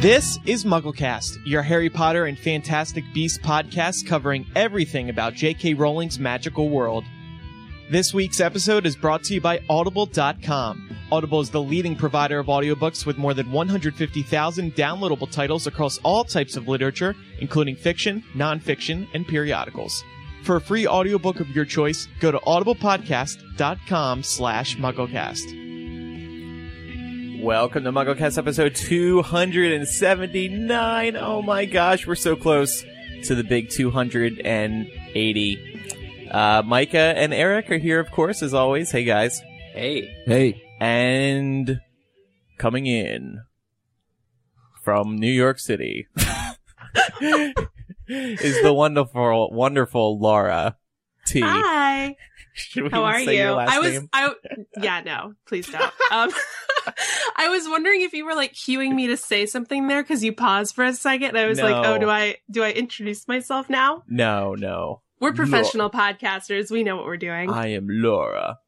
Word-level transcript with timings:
This 0.00 0.38
is 0.46 0.64
MuggleCast, 0.64 1.40
your 1.44 1.60
Harry 1.60 1.90
Potter 1.90 2.24
and 2.24 2.38
Fantastic 2.38 3.04
Beasts 3.12 3.36
podcast 3.36 4.06
covering 4.06 4.46
everything 4.56 5.10
about 5.10 5.34
J.K. 5.34 5.74
Rowling's 5.74 6.18
magical 6.18 6.70
world. 6.70 7.04
This 7.90 8.14
week's 8.14 8.40
episode 8.40 8.86
is 8.86 8.96
brought 8.96 9.24
to 9.24 9.34
you 9.34 9.42
by 9.42 9.60
Audible.com. 9.68 10.96
Audible 11.12 11.40
is 11.40 11.50
the 11.50 11.60
leading 11.60 11.96
provider 11.96 12.38
of 12.38 12.46
audiobooks 12.46 13.04
with 13.04 13.18
more 13.18 13.34
than 13.34 13.52
150,000 13.52 14.74
downloadable 14.74 15.30
titles 15.30 15.66
across 15.66 15.98
all 15.98 16.24
types 16.24 16.56
of 16.56 16.66
literature, 16.66 17.14
including 17.40 17.76
fiction, 17.76 18.24
nonfiction, 18.34 19.06
and 19.12 19.28
periodicals. 19.28 20.02
For 20.44 20.56
a 20.56 20.62
free 20.62 20.86
audiobook 20.86 21.40
of 21.40 21.50
your 21.50 21.66
choice, 21.66 22.08
go 22.20 22.30
to 22.30 22.38
audiblepodcast.com 22.38 24.22
slash 24.22 24.78
mugglecast. 24.78 25.69
Welcome 27.42 27.84
to 27.84 27.92
MuggleCast 27.92 28.36
episode 28.36 28.74
279. 28.74 31.16
Oh 31.16 31.40
my 31.40 31.64
gosh, 31.64 32.06
we're 32.06 32.14
so 32.14 32.36
close 32.36 32.84
to 33.24 33.34
the 33.34 33.42
big 33.42 33.70
280. 33.70 36.28
Uh, 36.30 36.62
Micah 36.66 37.14
and 37.16 37.32
Eric 37.32 37.70
are 37.70 37.78
here, 37.78 37.98
of 37.98 38.10
course, 38.10 38.42
as 38.42 38.52
always. 38.52 38.90
Hey 38.90 39.04
guys. 39.04 39.40
Hey. 39.72 40.14
Hey. 40.26 40.62
And 40.80 41.80
coming 42.58 42.84
in 42.84 43.40
from 44.82 45.16
New 45.16 45.32
York 45.32 45.58
City 45.58 46.08
is 48.06 48.62
the 48.62 48.74
wonderful, 48.74 49.48
wonderful 49.50 50.18
Laura 50.18 50.76
T. 51.26 51.40
Hi. 51.40 52.16
Should 52.70 52.92
How 52.92 53.04
are 53.04 53.20
you? 53.20 53.42
I 53.42 53.78
was 53.78 53.92
name? 53.92 54.08
I 54.12 54.32
yeah, 54.80 55.00
no, 55.00 55.34
please 55.46 55.68
don't. 55.68 55.92
Um 56.10 56.30
I 57.36 57.48
was 57.48 57.68
wondering 57.68 58.02
if 58.02 58.12
you 58.12 58.24
were 58.24 58.34
like 58.34 58.54
cueing 58.54 58.94
me 58.94 59.06
to 59.08 59.16
say 59.16 59.46
something 59.46 59.88
there 59.88 60.02
cuz 60.02 60.24
you 60.24 60.32
paused 60.32 60.74
for 60.74 60.84
a 60.84 60.92
second 60.92 61.30
and 61.30 61.38
I 61.38 61.46
was 61.46 61.60
like, 61.60 61.74
"Oh, 61.74 61.98
do 61.98 62.08
I 62.08 62.36
do 62.50 62.62
I 62.62 62.70
introduce 62.70 63.28
myself 63.28 63.68
now?" 63.68 64.02
No, 64.08 64.54
no. 64.54 65.02
We're 65.20 65.34
professional 65.34 65.90
podcasters. 65.90 66.70
We 66.70 66.82
know 66.82 66.96
what 66.96 67.04
we're 67.04 67.18
doing. 67.18 67.50
I 67.50 67.68
am 67.68 67.86
Laura. 67.90 68.58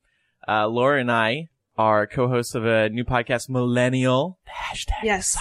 Uh, 0.47 0.67
Laura 0.69 1.01
and 1.01 1.11
I 1.11 1.49
are 1.79 2.07
co-hosts 2.07 2.55
of 2.55 2.67
a 2.67 2.91
new 2.91 3.05
podcast, 3.05 3.49
Millennial. 3.49 4.39
Hashtag 4.47 5.03
yes. 5.03 5.39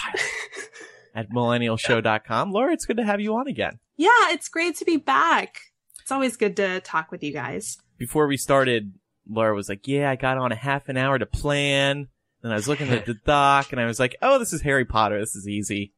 at 1.16 1.30
millennialshow.com. 1.30 2.52
Laura, 2.52 2.72
it's 2.72 2.86
good 2.86 2.98
to 2.98 3.04
have 3.04 3.20
you 3.20 3.36
on 3.36 3.48
again. 3.48 3.80
yeah, 3.98 4.32
it's 4.32 4.48
great 4.48 4.78
to 4.78 4.86
be 4.86 4.98
back. 4.98 5.60
It's 6.02 6.12
always 6.12 6.38
good 6.38 6.56
to 6.58 6.80
talk 6.82 7.12
with 7.12 7.24
you 7.24 7.34
guys. 7.34 7.78
Before 8.02 8.26
we 8.26 8.36
started, 8.36 8.94
Laura 9.30 9.54
was 9.54 9.70
like, 9.70 9.88
yeah, 9.88 10.10
I 10.10 10.16
got 10.16 10.40
on 10.40 10.52
a 10.52 10.56
half 10.56 10.90
an 10.90 10.98
hour 10.98 11.20
to 11.20 11.28
plan. 11.28 12.08
And 12.42 12.52
I 12.52 12.56
was 12.56 12.68
looking 12.68 12.90
at 12.90 13.06
the 13.06 13.14
doc 13.28 13.72
and 13.72 13.80
I 13.80 13.86
was 13.86 14.00
like, 14.00 14.16
oh, 14.24 14.40
this 14.40 14.54
is 14.54 14.64
Harry 14.64 14.86
Potter. 14.86 15.20
This 15.20 15.36
is 15.36 15.48
easy. 15.48 15.94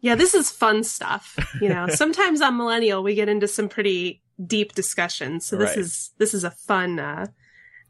Yeah, 0.00 0.14
this 0.14 0.32
is 0.32 0.48
fun 0.48 0.84
stuff. 0.84 1.36
You 1.60 1.70
know, 1.70 1.88
sometimes 1.88 2.40
on 2.40 2.56
Millennial 2.56 3.02
we 3.02 3.16
get 3.16 3.28
into 3.28 3.48
some 3.48 3.68
pretty 3.68 4.22
deep 4.46 4.74
discussions. 4.74 5.44
So 5.44 5.56
this 5.56 5.70
Right. 5.70 5.78
is 5.78 6.10
this 6.18 6.34
is 6.34 6.44
a 6.44 6.52
fun 6.52 7.00
uh 7.00 7.26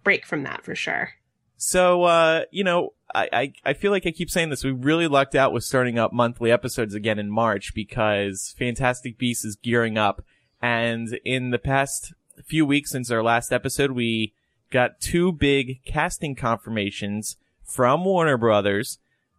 break 0.04 0.24
from 0.24 0.44
that 0.44 0.64
for 0.64 0.74
sure. 0.74 1.10
So, 1.58 2.04
uh, 2.04 2.44
you 2.50 2.64
know, 2.64 2.94
I, 3.14 3.28
I, 3.30 3.52
I 3.62 3.72
feel 3.74 3.90
like 3.90 4.06
I 4.06 4.10
keep 4.10 4.30
saying 4.30 4.48
this. 4.48 4.64
We 4.64 4.70
really 4.70 5.06
lucked 5.06 5.34
out 5.34 5.52
with 5.52 5.64
starting 5.64 5.98
up 5.98 6.14
monthly 6.14 6.50
episodes 6.50 6.94
again 6.94 7.18
in 7.18 7.28
March 7.30 7.74
because 7.74 8.54
Fantastic 8.58 9.18
Beasts 9.18 9.44
is 9.44 9.56
gearing 9.56 9.98
up. 9.98 10.24
And 10.62 11.20
in 11.26 11.50
the 11.50 11.58
past 11.58 12.14
few 12.44 12.64
weeks 12.66 12.90
since 12.90 13.10
our 13.10 13.22
last 13.22 13.52
episode, 13.52 13.92
we 13.92 14.32
got 14.70 15.00
two 15.00 15.32
big 15.32 15.82
casting 15.84 16.34
confirmations 16.34 17.36
from 17.64 18.04
Warner 18.04 18.36
Brothers. 18.36 18.98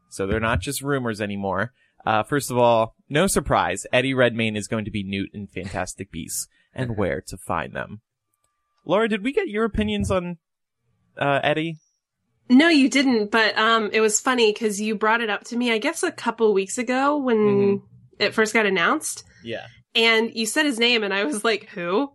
So 0.09 0.25
they're 0.25 0.39
not 0.39 0.59
just 0.61 0.81
rumors 0.81 1.21
anymore. 1.21 1.73
Uh, 2.05 2.23
first 2.23 2.49
of 2.49 2.57
all, 2.57 2.95
no 3.09 3.27
surprise, 3.27 3.85
Eddie 3.91 4.13
Redmayne 4.13 4.55
is 4.55 4.67
going 4.67 4.85
to 4.85 4.91
be 4.91 5.03
Newt 5.03 5.29
in 5.33 5.47
Fantastic 5.47 6.11
Beasts 6.11 6.47
and 6.73 6.97
where 6.97 7.21
to 7.27 7.37
find 7.37 7.75
them. 7.75 8.01
Laura, 8.85 9.07
did 9.07 9.23
we 9.23 9.31
get 9.33 9.49
your 9.49 9.65
opinions 9.65 10.09
on, 10.09 10.37
uh, 11.17 11.39
Eddie? 11.43 11.77
No, 12.51 12.67
you 12.69 12.89
didn't, 12.89 13.29
but 13.29 13.55
um 13.59 13.91
it 13.93 13.99
was 13.99 14.19
funny 14.19 14.51
cuz 14.53 14.81
you 14.81 14.95
brought 14.95 15.21
it 15.21 15.29
up 15.29 15.43
to 15.45 15.55
me 15.57 15.71
I 15.71 15.77
guess 15.77 16.01
a 16.01 16.11
couple 16.11 16.51
weeks 16.51 16.79
ago 16.79 17.15
when 17.17 17.37
Mhm. 17.37 17.81
it 18.17 18.33
first 18.33 18.55
got 18.55 18.65
announced 18.65 19.23
Yeah. 19.43 19.67
and 19.93 20.33
you 20.33 20.47
said 20.47 20.65
his 20.65 20.79
name 20.79 21.03
and 21.03 21.13
I 21.13 21.25
was 21.25 21.43
like, 21.43 21.69
"Who?" 21.75 22.11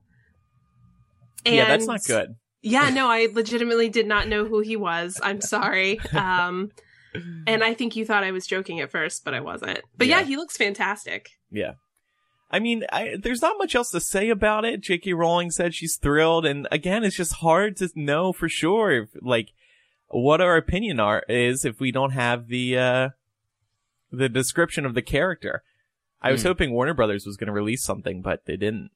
Yeah, 1.44 1.66
that's 1.68 1.86
not 1.86 2.04
good. 2.04 2.36
Yeah, 2.62 2.90
no, 2.94 3.08
I 3.08 3.28
legitimately 3.32 3.88
did 3.88 4.06
not 4.06 4.28
know 4.28 4.44
who 4.44 4.60
he 4.60 4.76
was. 4.76 5.20
I'm 5.22 5.40
sorry. 5.40 6.00
Um 6.12 6.70
and 7.46 7.62
I 7.62 7.74
think 7.74 7.94
you 7.94 8.04
thought 8.04 8.24
I 8.24 8.32
was 8.32 8.46
joking 8.46 8.80
at 8.80 8.90
first, 8.90 9.24
but 9.24 9.34
I 9.34 9.40
wasn't. 9.40 9.80
But 9.96 10.08
yeah, 10.08 10.20
Yeah. 10.20 10.26
he 10.26 10.36
looks 10.36 10.56
fantastic. 10.56 11.30
Yeah. 11.50 11.74
I 12.50 12.58
mean, 12.58 12.84
I, 12.92 13.16
there's 13.20 13.40
not 13.42 13.56
much 13.58 13.74
else 13.74 13.90
to 13.90 14.00
say 14.00 14.30
about 14.30 14.64
it. 14.64 14.80
J.K. 14.80 15.12
Rowling 15.12 15.50
said 15.50 15.74
she's 15.74 15.96
thrilled, 15.96 16.44
and 16.46 16.68
again, 16.70 17.02
it's 17.02 17.16
just 17.16 17.34
hard 17.34 17.76
to 17.78 17.88
know 17.96 18.32
for 18.32 18.48
sure, 18.48 18.92
if, 18.92 19.08
like, 19.20 19.48
what 20.08 20.40
our 20.40 20.56
opinion 20.56 21.00
are 21.00 21.24
is 21.28 21.64
if 21.64 21.80
we 21.80 21.90
don't 21.90 22.12
have 22.12 22.46
the 22.48 22.78
uh, 22.78 23.08
the 24.12 24.28
description 24.28 24.84
of 24.86 24.94
the 24.94 25.02
character. 25.02 25.62
I 26.22 26.30
was 26.30 26.42
Hmm. 26.42 26.48
hoping 26.48 26.72
Warner 26.72 26.94
Brothers 26.94 27.26
was 27.26 27.36
going 27.36 27.48
to 27.48 27.52
release 27.52 27.82
something, 27.84 28.22
but 28.22 28.44
they 28.46 28.56
didn't. 28.56 28.90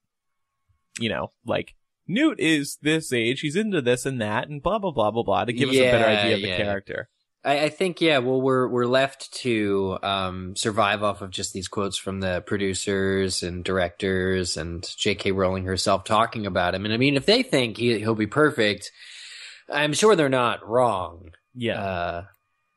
You 1.00 1.08
know, 1.08 1.32
like 1.44 1.74
Newt 2.08 2.40
is 2.40 2.78
this 2.82 3.12
age, 3.12 3.40
he's 3.40 3.56
into 3.56 3.82
this 3.82 4.06
and 4.06 4.20
that, 4.20 4.48
and 4.48 4.62
blah 4.62 4.78
blah 4.78 4.90
blah 4.90 5.10
blah 5.10 5.22
blah 5.22 5.44
to 5.44 5.52
give 5.52 5.68
us 5.68 5.76
a 5.76 5.90
better 5.90 6.06
idea 6.06 6.36
of 6.36 6.42
the 6.42 6.56
character. 6.56 7.08
I, 7.44 7.64
I 7.64 7.68
think 7.68 8.00
yeah. 8.00 8.18
Well, 8.18 8.40
we're 8.40 8.66
we're 8.66 8.86
left 8.86 9.32
to 9.42 9.98
um, 10.02 10.56
survive 10.56 11.02
off 11.02 11.22
of 11.22 11.30
just 11.30 11.52
these 11.52 11.68
quotes 11.68 11.96
from 11.96 12.20
the 12.20 12.42
producers 12.46 13.42
and 13.42 13.64
directors 13.64 14.56
and 14.56 14.84
J.K. 14.96 15.32
Rowling 15.32 15.64
herself 15.64 16.04
talking 16.04 16.46
about 16.46 16.74
him. 16.74 16.84
And 16.84 16.92
I 16.92 16.96
mean, 16.96 17.16
if 17.16 17.26
they 17.26 17.42
think 17.42 17.76
he, 17.76 17.98
he'll 18.00 18.14
be 18.14 18.26
perfect, 18.26 18.90
I'm 19.70 19.92
sure 19.92 20.16
they're 20.16 20.28
not 20.28 20.66
wrong. 20.68 21.30
Yeah, 21.54 21.80
Uh, 21.80 22.24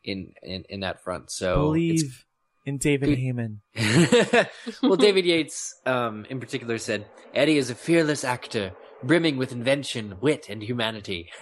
in 0.03 0.33
in 0.43 0.63
in 0.69 0.79
that 0.81 1.03
front. 1.03 1.31
So 1.31 1.55
believe 1.55 2.25
in 2.65 2.77
David 2.77 3.17
Heyman. 3.17 3.57
well, 4.83 4.95
David 4.95 5.25
Yates, 5.25 5.73
um, 5.85 6.25
in 6.29 6.39
particular, 6.39 6.77
said 6.77 7.05
Eddie 7.33 7.57
is 7.57 7.69
a 7.69 7.75
fearless 7.75 8.23
actor, 8.23 8.73
brimming 9.03 9.37
with 9.37 9.51
invention, 9.51 10.15
wit, 10.21 10.49
and 10.49 10.61
humanity. 10.61 11.31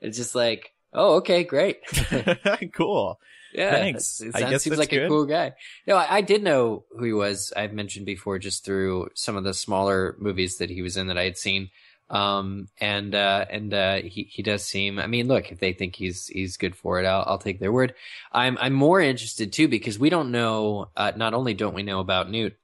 it's 0.00 0.16
just 0.16 0.34
like, 0.34 0.72
oh, 0.92 1.16
okay, 1.16 1.44
great. 1.44 1.78
cool. 2.74 3.20
Yeah, 3.52 3.70
Thanks. 3.70 4.20
It 4.20 4.36
I 4.36 4.50
guess 4.50 4.62
seems 4.62 4.78
like 4.78 4.90
good. 4.90 5.04
a 5.04 5.08
cool 5.08 5.24
guy. 5.24 5.54
No, 5.86 5.96
I, 5.96 6.16
I 6.16 6.20
did 6.20 6.42
know 6.42 6.84
who 6.90 7.04
he 7.04 7.12
was. 7.12 7.52
I've 7.56 7.72
mentioned 7.72 8.04
before 8.04 8.38
just 8.38 8.64
through 8.64 9.08
some 9.14 9.36
of 9.36 9.44
the 9.44 9.54
smaller 9.54 10.16
movies 10.18 10.58
that 10.58 10.70
he 10.70 10.82
was 10.82 10.96
in 10.96 11.06
that 11.06 11.18
I 11.18 11.24
had 11.24 11.38
seen. 11.38 11.70
Um, 12.10 12.68
and, 12.80 13.14
uh, 13.14 13.44
and, 13.50 13.72
uh, 13.74 13.96
he, 13.96 14.22
he 14.30 14.42
does 14.42 14.64
seem, 14.64 14.98
I 14.98 15.06
mean, 15.06 15.28
look, 15.28 15.52
if 15.52 15.60
they 15.60 15.74
think 15.74 15.94
he's, 15.94 16.26
he's 16.26 16.56
good 16.56 16.74
for 16.74 17.00
it, 17.00 17.06
I'll, 17.06 17.24
I'll 17.26 17.38
take 17.38 17.60
their 17.60 17.72
word. 17.72 17.94
I'm, 18.32 18.56
I'm 18.58 18.72
more 18.72 18.98
interested 18.98 19.52
too 19.52 19.68
because 19.68 19.98
we 19.98 20.08
don't 20.08 20.30
know, 20.30 20.88
uh, 20.96 21.12
not 21.16 21.34
only 21.34 21.52
don't 21.52 21.74
we 21.74 21.82
know 21.82 22.00
about 22.00 22.30
Newt, 22.30 22.56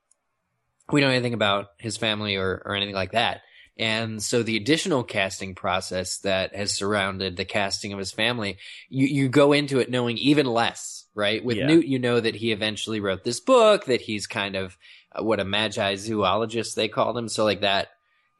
we 0.91 1.01
don't 1.01 1.11
know 1.11 1.15
anything 1.15 1.35
about 1.35 1.69
his 1.79 1.99
family 1.99 2.37
or, 2.37 2.63
or 2.65 2.75
anything 2.75 2.95
like 2.95 3.13
that. 3.13 3.43
And 3.77 4.23
so 4.23 4.43
the 4.43 4.57
additional 4.57 5.03
casting 5.03 5.55
process 5.55 6.19
that 6.19 6.55
has 6.55 6.73
surrounded 6.73 7.37
the 7.37 7.45
casting 7.45 7.93
of 7.93 7.99
his 7.99 8.13
family, 8.13 8.59
you, 8.89 9.07
you 9.07 9.29
go 9.29 9.53
into 9.53 9.81
it 9.81 9.91
knowing 9.91 10.17
even 10.19 10.47
less, 10.47 11.07
right? 11.15 11.45
With 11.45 11.57
Yeah. 11.57 11.67
Newt, 11.67 11.87
you 11.87 11.99
know 11.99 12.21
that 12.21 12.37
he 12.37 12.53
eventually 12.53 13.01
wrote 13.01 13.25
this 13.25 13.41
book, 13.41 13.87
that 13.87 14.01
he's 14.01 14.29
kind 14.29 14.55
of 14.55 14.77
uh, 15.13 15.25
what 15.25 15.41
a 15.41 15.45
magizoologist 15.45 16.75
they 16.75 16.89
called 16.89 17.19
him. 17.19 17.29
So 17.29 17.45
like 17.45 17.63
that 17.63 17.89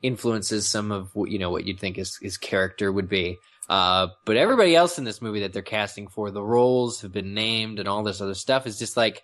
influences 0.03 0.69
some 0.69 0.93
of 0.93 1.11
what, 1.15 1.31
you 1.31 1.39
know, 1.39 1.51
what 1.51 1.65
you'd 1.65 1.81
think 1.81 1.97
his, 1.97 2.17
his 2.19 2.37
character 2.37 2.93
would 2.93 3.09
be. 3.09 3.39
Uh, 3.69 4.09
but 4.27 4.37
everybody 4.37 4.77
else 4.77 4.99
in 4.99 5.05
this 5.05 5.23
movie 5.23 5.41
that 5.41 5.53
they're 5.53 5.63
casting 5.63 6.07
for, 6.07 6.31
the 6.31 6.43
roles 6.43 7.01
have 7.01 7.13
been 7.13 7.35
named 7.35 7.79
and 7.79 7.89
all 7.89 8.03
this 8.03 8.21
other 8.21 8.35
stuff 8.35 8.67
is 8.67 8.79
just 8.79 8.97
like, 8.97 9.23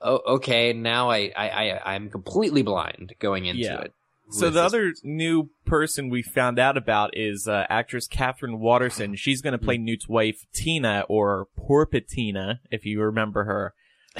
oh, 0.00 0.20
okay, 0.36 0.72
now 0.72 1.10
I, 1.10 1.30
I, 1.36 1.48
I, 1.48 1.94
I'm 1.94 2.10
completely 2.10 2.62
blind 2.62 3.14
going 3.20 3.46
into 3.46 3.62
Yeah. 3.62 3.80
it. 3.82 3.94
So 4.30 4.50
the 4.50 4.62
other 4.62 4.94
new 5.02 5.50
person 5.66 6.08
we 6.08 6.22
found 6.22 6.58
out 6.58 6.76
about 6.76 7.16
is 7.16 7.46
uh, 7.46 7.66
actress 7.68 8.06
Katherine 8.06 8.58
Waterston. 8.58 9.16
She's 9.16 9.42
going 9.42 9.52
to 9.52 9.58
play 9.58 9.78
Newt's 9.78 10.08
wife 10.08 10.46
Tina 10.52 11.04
or 11.08 11.48
Porpentina, 11.58 12.58
if 12.70 12.84
you 12.84 13.00
remember 13.02 13.44
her 13.44 13.74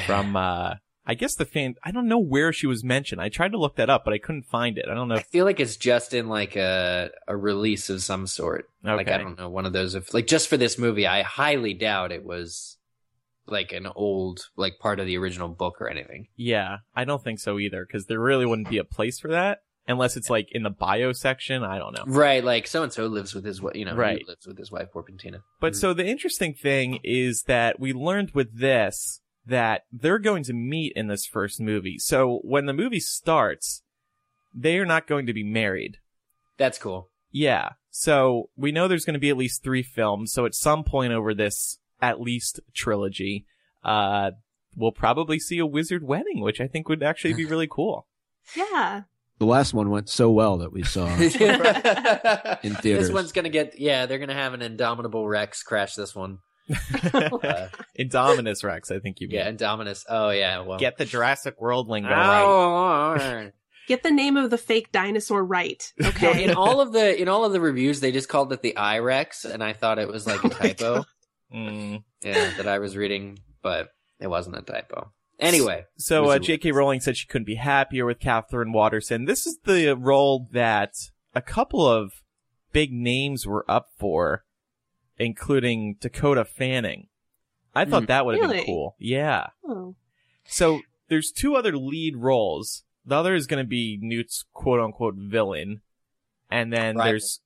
from. 0.06 0.36
Uh, 0.44 0.76
I 1.06 1.14
guess 1.14 1.34
the 1.34 1.44
fan. 1.44 1.74
I 1.84 1.90
don't 1.90 2.08
know 2.08 2.18
where 2.18 2.50
she 2.52 2.66
was 2.66 2.82
mentioned. 2.82 3.20
I 3.20 3.28
tried 3.28 3.52
to 3.52 3.58
look 3.58 3.76
that 3.76 3.90
up, 3.90 4.04
but 4.04 4.14
I 4.14 4.18
couldn't 4.18 4.46
find 4.46 4.78
it. 4.78 4.86
I 4.90 4.94
don't 4.94 5.08
know. 5.08 5.16
I 5.16 5.22
feel 5.22 5.44
like 5.44 5.60
it's 5.60 5.76
just 5.76 6.14
in 6.14 6.28
like 6.28 6.56
a 6.56 7.10
a 7.28 7.36
release 7.36 7.90
of 7.90 8.02
some 8.02 8.26
sort. 8.26 8.70
Okay. 8.84 8.94
Like 8.94 9.08
I 9.08 9.18
don't 9.18 9.38
know, 9.38 9.50
one 9.50 9.66
of 9.66 9.74
those 9.74 9.94
of 9.94 10.12
like 10.14 10.26
just 10.26 10.48
for 10.48 10.56
this 10.56 10.78
movie. 10.78 11.06
I 11.06 11.22
highly 11.22 11.74
doubt 11.74 12.10
it 12.10 12.24
was 12.24 12.78
like 13.46 13.72
an 13.72 13.86
old 13.94 14.48
like 14.56 14.78
part 14.78 14.98
of 14.98 15.04
the 15.06 15.18
original 15.18 15.48
book 15.48 15.80
or 15.80 15.88
anything. 15.88 16.28
yeah, 16.36 16.78
I 16.96 17.04
don't 17.04 17.22
think 17.22 17.38
so 17.38 17.58
either, 17.58 17.84
because 17.84 18.06
there 18.06 18.20
really 18.20 18.46
wouldn't 18.46 18.70
be 18.70 18.78
a 18.78 18.84
place 18.84 19.20
for 19.20 19.28
that 19.28 19.58
unless 19.86 20.16
it's 20.16 20.30
like 20.30 20.48
in 20.52 20.62
the 20.62 20.70
bio 20.70 21.12
section. 21.12 21.62
I 21.62 21.78
don't 21.78 21.96
know. 21.96 22.04
Right, 22.06 22.42
like 22.44 22.66
so 22.66 22.82
and 22.82 22.92
so 22.92 23.06
lives 23.06 23.34
with 23.34 23.44
his 23.44 23.60
wife, 23.60 23.76
you 23.76 23.84
know, 23.84 23.94
Right. 23.94 24.26
lives 24.26 24.46
with 24.46 24.58
his 24.58 24.70
wife 24.70 24.88
Porpentina. 24.94 25.42
But 25.60 25.76
so 25.76 25.92
the 25.94 26.06
interesting 26.06 26.54
thing 26.54 27.00
is 27.04 27.44
that 27.44 27.78
we 27.78 27.92
learned 27.92 28.32
with 28.32 28.58
this 28.58 29.20
that 29.46 29.82
they're 29.92 30.18
going 30.18 30.42
to 30.44 30.54
meet 30.54 30.92
in 30.96 31.06
this 31.08 31.26
first 31.26 31.60
movie. 31.60 31.98
So 31.98 32.40
when 32.44 32.64
the 32.66 32.72
movie 32.72 33.00
starts, 33.00 33.82
they 34.54 34.78
are 34.78 34.86
not 34.86 35.06
going 35.06 35.26
to 35.26 35.34
be 35.34 35.44
married. 35.44 35.98
That's 36.56 36.78
cool. 36.78 37.10
Yeah. 37.30 37.70
So 37.90 38.48
we 38.56 38.72
know 38.72 38.88
there's 38.88 39.04
going 39.04 39.14
to 39.14 39.20
be 39.20 39.28
at 39.30 39.36
least 39.36 39.62
three 39.62 39.82
films. 39.82 40.32
So 40.32 40.46
at 40.46 40.54
some 40.54 40.82
point 40.82 41.12
over 41.12 41.34
this 41.34 41.78
at 42.00 42.20
least 42.20 42.60
trilogy, 42.72 43.44
uh, 43.84 44.30
we'll 44.76 44.92
probably 44.92 45.38
see 45.38 45.58
a 45.58 45.66
wizard 45.66 46.04
wedding, 46.04 46.40
which 46.40 46.60
I 46.60 46.66
think 46.66 46.88
would 46.88 47.02
actually 47.02 47.34
be 47.34 47.44
really 47.52 47.68
cool. 47.70 48.06
Yeah. 48.56 49.02
The 49.38 49.46
last 49.46 49.74
one 49.74 49.90
went 49.90 50.08
so 50.08 50.30
well 50.30 50.58
that 50.58 50.72
we 50.72 50.84
saw 50.84 51.06
in 51.16 51.22
in 51.22 51.30
theaters. 52.76 53.06
This 53.08 53.10
one's 53.10 53.32
gonna 53.32 53.48
get 53.48 53.78
yeah. 53.78 54.06
They're 54.06 54.18
gonna 54.18 54.34
have 54.34 54.54
an 54.54 54.62
Indomitable 54.62 55.26
Rex 55.26 55.62
crash 55.62 55.94
this 55.94 56.14
one. 56.14 56.38
Uh, 57.14 57.68
Indominus 57.98 58.64
Rex, 58.64 58.90
I 58.90 58.98
think 58.98 59.20
you 59.20 59.28
mean. 59.28 59.36
yeah, 59.36 59.50
Indominus. 59.52 60.04
Oh 60.08 60.30
yeah. 60.30 60.60
Well, 60.60 60.78
Get 60.78 60.96
the 60.96 61.04
Jurassic 61.04 61.60
World 61.60 61.88
lingo 61.88 62.08
right. 62.08 62.42
Oh, 62.42 63.50
Get 63.86 64.02
the 64.02 64.10
name 64.10 64.38
of 64.38 64.48
the 64.48 64.56
fake 64.56 64.90
dinosaur 64.90 65.44
right. 65.44 65.92
Okay. 66.02 66.44
in 66.44 66.54
all 66.54 66.80
of 66.80 66.92
the 66.92 67.20
in 67.20 67.28
all 67.28 67.44
of 67.44 67.52
the 67.52 67.60
reviews, 67.60 68.00
they 68.00 68.12
just 68.12 68.30
called 68.30 68.50
it 68.52 68.62
the 68.62 68.72
iRex, 68.78 69.44
and 69.44 69.62
I 69.62 69.74
thought 69.74 69.98
it 69.98 70.08
was 70.08 70.26
like 70.26 70.42
a 70.42 70.46
Oh 70.46 70.50
my 70.50 70.56
typo. 70.72 71.04
Mm. 71.54 72.02
yeah, 72.22 72.54
that 72.56 72.66
I 72.66 72.78
was 72.78 72.96
reading, 72.96 73.38
but 73.62 73.88
it 74.20 74.28
wasn't 74.28 74.56
a 74.56 74.62
typo. 74.62 75.12
Anyway, 75.40 75.84
So 75.96 76.26
uh, 76.30 76.38
J.K. 76.38 76.70
Rowling 76.72 77.00
said 77.00 77.16
she 77.16 77.26
couldn't 77.26 77.44
be 77.46 77.56
happier 77.56 78.06
with 78.06 78.20
Katherine 78.20 78.72
Waterston. 78.72 79.24
This 79.24 79.46
is 79.46 79.58
the 79.64 79.94
role 79.96 80.48
that 80.52 80.94
a 81.34 81.42
couple 81.42 81.86
of 81.86 82.12
big 82.72 82.92
names 82.92 83.46
were 83.46 83.64
up 83.68 83.88
for, 83.98 84.44
including 85.18 85.96
Dakota 86.00 86.44
Fanning. 86.44 87.08
I 87.74 87.84
thought 87.84 88.04
Mm. 88.04 88.08
that 88.08 88.26
would 88.26 88.34
have 88.36 88.42
Really? 88.42 88.56
been 88.58 88.66
cool. 88.66 88.96
Yeah. 88.98 89.48
Oh. 89.66 89.96
So 90.44 90.80
there's 91.08 91.32
two 91.32 91.56
other 91.56 91.76
lead 91.76 92.16
roles. 92.16 92.84
The 93.04 93.16
other 93.16 93.34
is 93.34 93.46
going 93.46 93.62
to 93.62 93.68
be 93.68 93.98
Newt's 94.00 94.44
quote 94.52 94.80
unquote 94.80 95.16
villain, 95.16 95.82
and 96.50 96.72
then 96.72 96.96
Right. 96.96 97.06
there's 97.10 97.40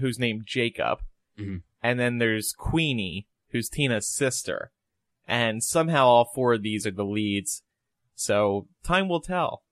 who's 0.00 0.18
named 0.18 0.42
Jacob, 0.46 1.00
Mhm. 1.38 1.62
and 1.82 2.00
then 2.00 2.18
there's 2.18 2.52
Queenie, 2.52 3.26
who's 3.50 3.68
Tina's 3.68 4.08
sister, 4.08 4.72
and 5.26 5.62
somehow 5.62 6.06
all 6.06 6.30
four 6.34 6.54
of 6.54 6.62
these 6.62 6.86
are 6.86 6.90
the 6.92 7.04
leads. 7.04 7.62
So 8.14 8.68
time 8.82 9.08
will 9.08 9.20
tell 9.20 9.62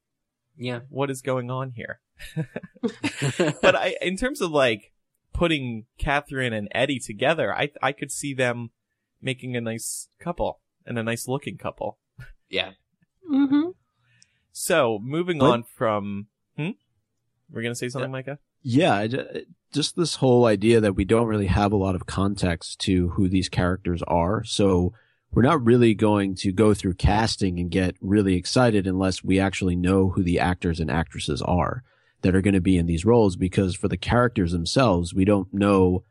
yeah. 0.56 0.81
what 0.89 1.11
is 1.11 1.23
going 1.23 1.51
on 1.51 1.73
here. 1.73 2.01
But 3.61 3.75
I, 3.77 3.97
in 4.01 4.17
terms 4.17 4.41
of 4.41 4.51
like 4.51 4.93
putting 5.33 5.87
Katherine 5.99 6.53
and 6.53 6.69
Eddie 6.73 7.01
together, 7.01 7.55
I 7.55 7.71
I 7.83 7.93
could 7.93 8.11
see 8.12 8.35
them 8.35 8.71
making 9.21 9.56
a 9.56 9.61
nice 9.61 10.09
couple 10.21 10.61
and 10.87 10.99
a 10.99 11.03
nice 11.03 11.27
looking 11.27 11.56
couple. 11.56 11.99
yeah. 12.49 12.73
Mm-hmm. 13.31 13.71
So 14.53 14.99
moving 15.03 15.39
What? 15.39 15.51
on 15.51 15.62
from, 15.65 16.27
hmm, 16.56 16.71
we're 17.51 17.62
gonna 17.62 17.75
say 17.75 17.89
something, 17.89 18.12
Micah. 18.12 18.39
Yeah, 18.62 18.95
I 18.95 19.09
ju- 19.09 19.45
just 19.73 19.97
this 19.97 20.17
whole 20.17 20.47
idea 20.47 20.81
that 20.81 20.95
we 20.95 21.05
don't 21.05 21.27
really 21.27 21.47
have 21.49 21.73
a 21.73 21.77
lot 21.77 21.95
of 21.97 22.06
context 22.06 22.79
to 22.81 23.09
who 23.11 23.29
these 23.29 23.49
characters 23.49 24.03
are. 24.06 24.45
So 24.45 24.93
we're 25.34 25.42
not 25.42 25.64
really 25.64 25.94
going 25.94 26.34
to 26.36 26.52
go 26.52 26.75
through 26.75 26.94
casting 26.94 27.58
and 27.58 27.70
get 27.70 27.96
really 28.00 28.34
excited 28.34 28.86
unless 28.86 29.25
we 29.25 29.40
actually 29.40 29.75
know 29.75 30.10
who 30.10 30.22
the 30.22 30.38
actors 30.38 30.78
and 30.78 30.90
actresses 30.90 31.42
are 31.42 31.82
that 32.22 32.34
are 32.34 32.40
going 32.40 32.54
to 32.54 32.60
be 32.60 32.78
in 32.78 32.86
these 32.86 33.04
roles 33.04 33.36
because 33.36 33.75
for 33.75 33.88
the 33.88 33.96
characters 33.96 34.52
themselves, 34.52 35.12
we 35.12 35.25
don't 35.25 35.52
know 35.52 36.04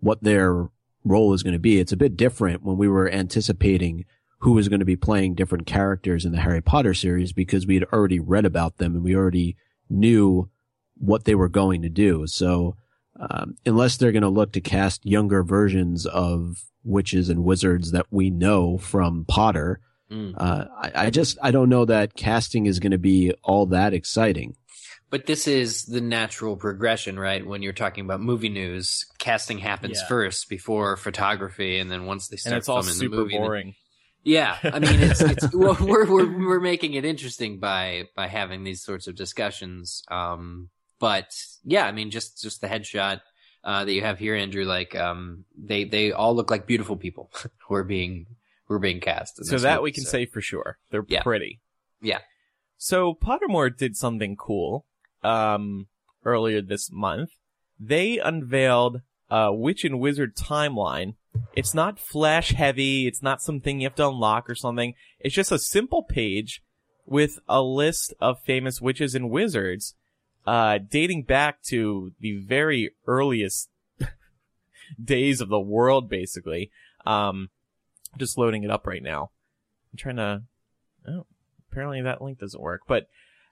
what 0.00 0.22
their 0.22 0.68
role 1.04 1.34
is 1.34 1.42
going 1.42 1.52
to 1.52 1.58
be. 1.58 1.80
It's 1.80 1.92
a 1.92 1.96
bit 1.96 2.16
different 2.16 2.62
when 2.62 2.76
we 2.76 2.88
were 2.88 3.10
anticipating 3.10 4.04
who 4.40 4.52
was 4.52 4.68
going 4.68 4.78
to 4.78 4.86
be 4.86 4.96
playing 4.96 5.34
different 5.34 5.66
characters 5.66 6.24
in 6.24 6.30
the 6.30 6.40
Harry 6.40 6.62
Potter 6.62 6.94
series 6.94 7.32
because 7.32 7.66
we 7.66 7.74
had 7.74 7.84
already 7.92 8.20
read 8.20 8.46
about 8.46 8.78
them 8.78 8.94
and 8.94 9.02
we 9.02 9.16
already 9.16 9.56
knew 9.90 10.48
what 10.94 11.24
they 11.24 11.34
were 11.34 11.48
going 11.48 11.82
to 11.82 11.88
do. 11.88 12.26
So, 12.26 12.76
um, 13.18 13.56
unless 13.66 13.96
they're 13.96 14.12
going 14.12 14.22
to 14.22 14.28
look 14.28 14.52
to 14.52 14.60
cast 14.60 15.04
younger 15.04 15.42
versions 15.42 16.06
of 16.06 16.67
witches 16.84 17.28
and 17.28 17.44
wizards 17.44 17.92
that 17.92 18.06
we 18.10 18.30
know 18.30 18.78
from 18.78 19.24
Potter, 19.26 19.80
Mm. 20.10 20.32
uh, 20.38 20.64
I, 20.80 20.92
I 20.94 21.10
just, 21.10 21.36
I 21.42 21.50
don't 21.50 21.68
know 21.68 21.84
that 21.84 22.14
casting 22.14 22.64
is 22.64 22.78
going 22.78 22.92
to 22.92 22.98
be 22.98 23.34
all 23.42 23.66
that 23.66 23.92
exciting. 23.92 24.56
But 25.10 25.26
this 25.26 25.46
is 25.46 25.84
the 25.84 26.00
natural 26.00 26.56
progression, 26.56 27.18
right? 27.18 27.46
When 27.46 27.60
you're 27.60 27.74
talking 27.74 28.06
about 28.06 28.22
movie 28.22 28.48
news, 28.48 29.04
casting 29.18 29.58
happens 29.58 29.98
Yeah. 30.00 30.08
first 30.08 30.48
before 30.48 30.96
photography, 30.96 31.78
and 31.78 31.90
then 31.90 32.06
once 32.06 32.28
they 32.28 32.38
start 32.38 32.52
And 32.54 32.58
it's 32.58 32.70
all 32.70 32.80
filming 32.82 32.94
super 32.98 33.16
the 33.16 33.22
movie, 33.22 33.34
then- 33.34 33.42
boring. 33.42 33.74
Yeah, 34.24 34.56
I 34.64 34.78
mean, 34.78 34.98
it's 35.00 35.20
it's 35.22 35.52
we're 35.54 35.74
we're 36.06 36.46
we're 36.48 36.60
making 36.60 36.94
it 36.94 37.04
interesting 37.04 37.60
by 37.60 38.04
by 38.16 38.28
having 38.28 38.64
these 38.64 38.82
sorts 38.82 39.06
of 39.08 39.14
discussions. 39.14 40.02
Um, 40.10 40.70
but 40.98 41.30
yeah, 41.64 41.84
I 41.86 41.92
mean, 41.92 42.10
just 42.10 42.42
just 42.42 42.60
the 42.62 42.66
headshot 42.66 43.20
uh, 43.68 43.84
that 43.84 43.92
you 43.92 44.00
have 44.02 44.18
here, 44.18 44.34
Andrew. 44.34 44.64
Like, 44.64 44.96
um, 44.96 45.44
they 45.56 45.84
they 45.84 46.10
all 46.12 46.34
look 46.34 46.50
like 46.50 46.66
beautiful 46.66 46.96
people 46.96 47.30
who 47.68 47.74
are 47.74 47.84
being 47.84 48.26
who 48.66 48.74
are 48.74 48.78
being 48.78 49.00
cast. 49.00 49.44
So 49.44 49.58
that 49.58 49.76
movie, 49.76 49.82
we 49.84 49.92
can 49.92 50.04
so- 50.04 50.10
say 50.10 50.26
for 50.26 50.40
sure. 50.40 50.78
They're 50.90 51.04
Yeah. 51.08 51.22
pretty. 51.22 51.60
Yeah. 52.00 52.20
So 52.76 53.14
Pottermore 53.14 53.76
did 53.76 53.96
something 53.96 54.36
cool 54.36 54.86
um 55.22 55.86
earlier 56.24 56.60
this 56.62 56.90
month. 56.90 57.30
They 57.78 58.18
unveiled 58.18 59.02
a 59.30 59.52
Witch 59.52 59.84
and 59.84 60.00
Wizard 60.00 60.34
timeline. 60.36 61.14
It's 61.54 61.74
not 61.74 61.98
flash 61.98 62.52
heavy, 62.52 63.06
it's 63.06 63.22
not 63.22 63.42
something 63.42 63.80
you 63.80 63.86
have 63.86 63.94
to 63.96 64.08
unlock 64.08 64.48
or 64.48 64.54
something. 64.54 64.94
It's 65.20 65.34
just 65.34 65.52
a 65.52 65.58
simple 65.58 66.02
page 66.02 66.62
with 67.06 67.38
a 67.48 67.62
list 67.62 68.14
of 68.20 68.40
famous 68.44 68.80
witches 68.80 69.14
and 69.14 69.30
wizards 69.30 69.94
uh 70.48 70.78
dating 70.78 71.24
back 71.24 71.62
to 71.62 72.12
the 72.20 72.38
very 72.38 72.90
earliest 73.06 73.68
days 75.02 75.40
of 75.40 75.48
the 75.48 75.60
world 75.60 76.08
basically. 76.08 76.70
Um 77.04 77.50
just 78.16 78.38
loading 78.38 78.64
it 78.64 78.70
up 78.70 78.86
right 78.86 79.02
now. 79.02 79.30
I'm 79.92 79.98
trying 79.98 80.16
to. 80.16 80.42
Oh, 81.06 81.26
apparently 81.70 82.02
that 82.02 82.22
link 82.22 82.38
doesn't 82.38 82.60
work. 82.60 82.82
But 82.86 83.08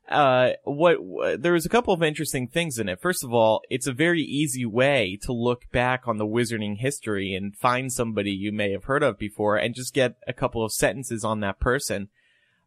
uh, 0.09 0.51
what, 0.65 1.03
what 1.03 1.43
there 1.43 1.53
was 1.53 1.67
a 1.67 1.71
couple 1.71 1.93
of 1.93 2.03
interesting 2.03 2.47
things 2.47 2.79
in 2.79 2.89
it. 2.89 3.01
First 3.01 3.25
of 3.25 3.33
all, 3.33 3.63
it's 3.69 3.87
a 3.87 3.93
very 3.93 4.23
easy 4.23 4.65
way 4.65 5.19
to 5.23 5.33
look 5.33 5.71
back 5.73 6.07
on 6.07 6.19
the 6.19 6.27
wizarding 6.27 6.79
history 6.79 7.35
and 7.35 7.57
find 7.57 7.93
somebody 7.93 8.31
you 8.31 8.53
may 8.53 8.71
have 8.73 8.85
heard 8.85 9.03
of 9.03 9.19
before, 9.19 9.57
and 9.57 9.75
just 9.75 9.95
get 9.95 10.17
a 10.27 10.33
couple 10.33 10.65
of 10.65 10.73
sentences 10.73 11.25
on 11.25 11.41
that 11.41 11.59
person. 11.59 12.09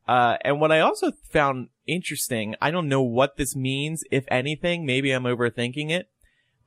Uh, 0.10 0.38
and 0.42 0.60
what 0.60 0.72
I 0.72 0.80
also 0.80 1.12
found 1.30 1.70
interesting, 1.86 2.56
I 2.60 2.72
don't 2.72 2.90
know 2.90 3.02
what 3.04 3.38
this 3.38 3.56
means, 3.56 4.04
if 4.10 4.26
anything. 4.30 4.86
Maybe 4.86 5.12
I'm 5.12 5.24
overthinking 5.24 5.92
it, 5.92 6.10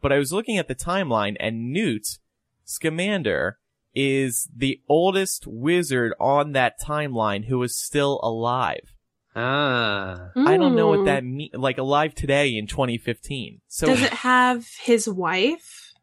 but 0.00 0.12
I 0.12 0.18
was 0.18 0.32
looking 0.32 0.58
at 0.58 0.68
the 0.68 0.74
timeline, 0.76 1.36
and 1.40 1.72
Newt 1.72 2.18
Scamander 2.64 3.58
is 3.94 4.48
the 4.56 4.80
oldest 4.88 5.46
wizard 5.46 6.14
on 6.20 6.52
that 6.52 6.80
timeline 6.80 7.46
who 7.46 7.62
is 7.64 7.76
still 7.76 8.20
alive. 8.22 8.94
Ah, 9.34 10.30
I 10.36 10.56
don't 10.56 10.76
know 10.76 10.88
what 10.88 11.00
Mm. 11.00 11.04
that 11.06 11.24
means. 11.24 11.54
Like 11.54 11.78
alive 11.78 12.14
today 12.14 12.56
in 12.56 12.66
2015. 12.66 13.60
So 13.66 13.86
Does 13.88 14.02
it 14.02 14.12
have 14.12 14.68
his 14.82 15.08
wife 15.08 15.94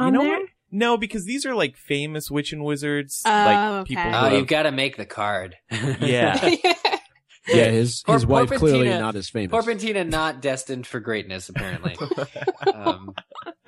you 0.00 0.06
on 0.06 0.12
know 0.14 0.22
there? 0.22 0.40
what? 0.40 0.48
No, 0.70 0.96
because 0.96 1.24
these 1.24 1.46
are 1.46 1.54
like 1.54 1.76
famous 1.76 2.30
witch 2.30 2.52
and 2.52 2.64
wizards. 2.64 3.22
Oh, 3.24 3.30
like 3.30 3.58
okay. 3.82 3.94
people. 3.94 4.14
oh, 4.14 4.30
who 4.30 4.36
you've 4.36 4.46
got 4.46 4.64
to 4.64 4.72
make 4.72 4.96
the 4.96 5.06
card. 5.06 5.56
Yeah. 6.00 6.54
Yeah, 7.48 7.70
his, 7.70 8.02
Poor- 8.02 8.16
his 8.16 8.26
wife 8.26 8.50
clearly 8.50 8.88
not 8.88 9.14
as 9.14 9.28
famous. 9.28 9.52
Porpentina 9.52 10.04
not 10.04 10.42
destined 10.42 10.84
for 10.84 10.98
greatness, 10.98 11.48
apparently. 11.48 11.96
um, 12.74 13.14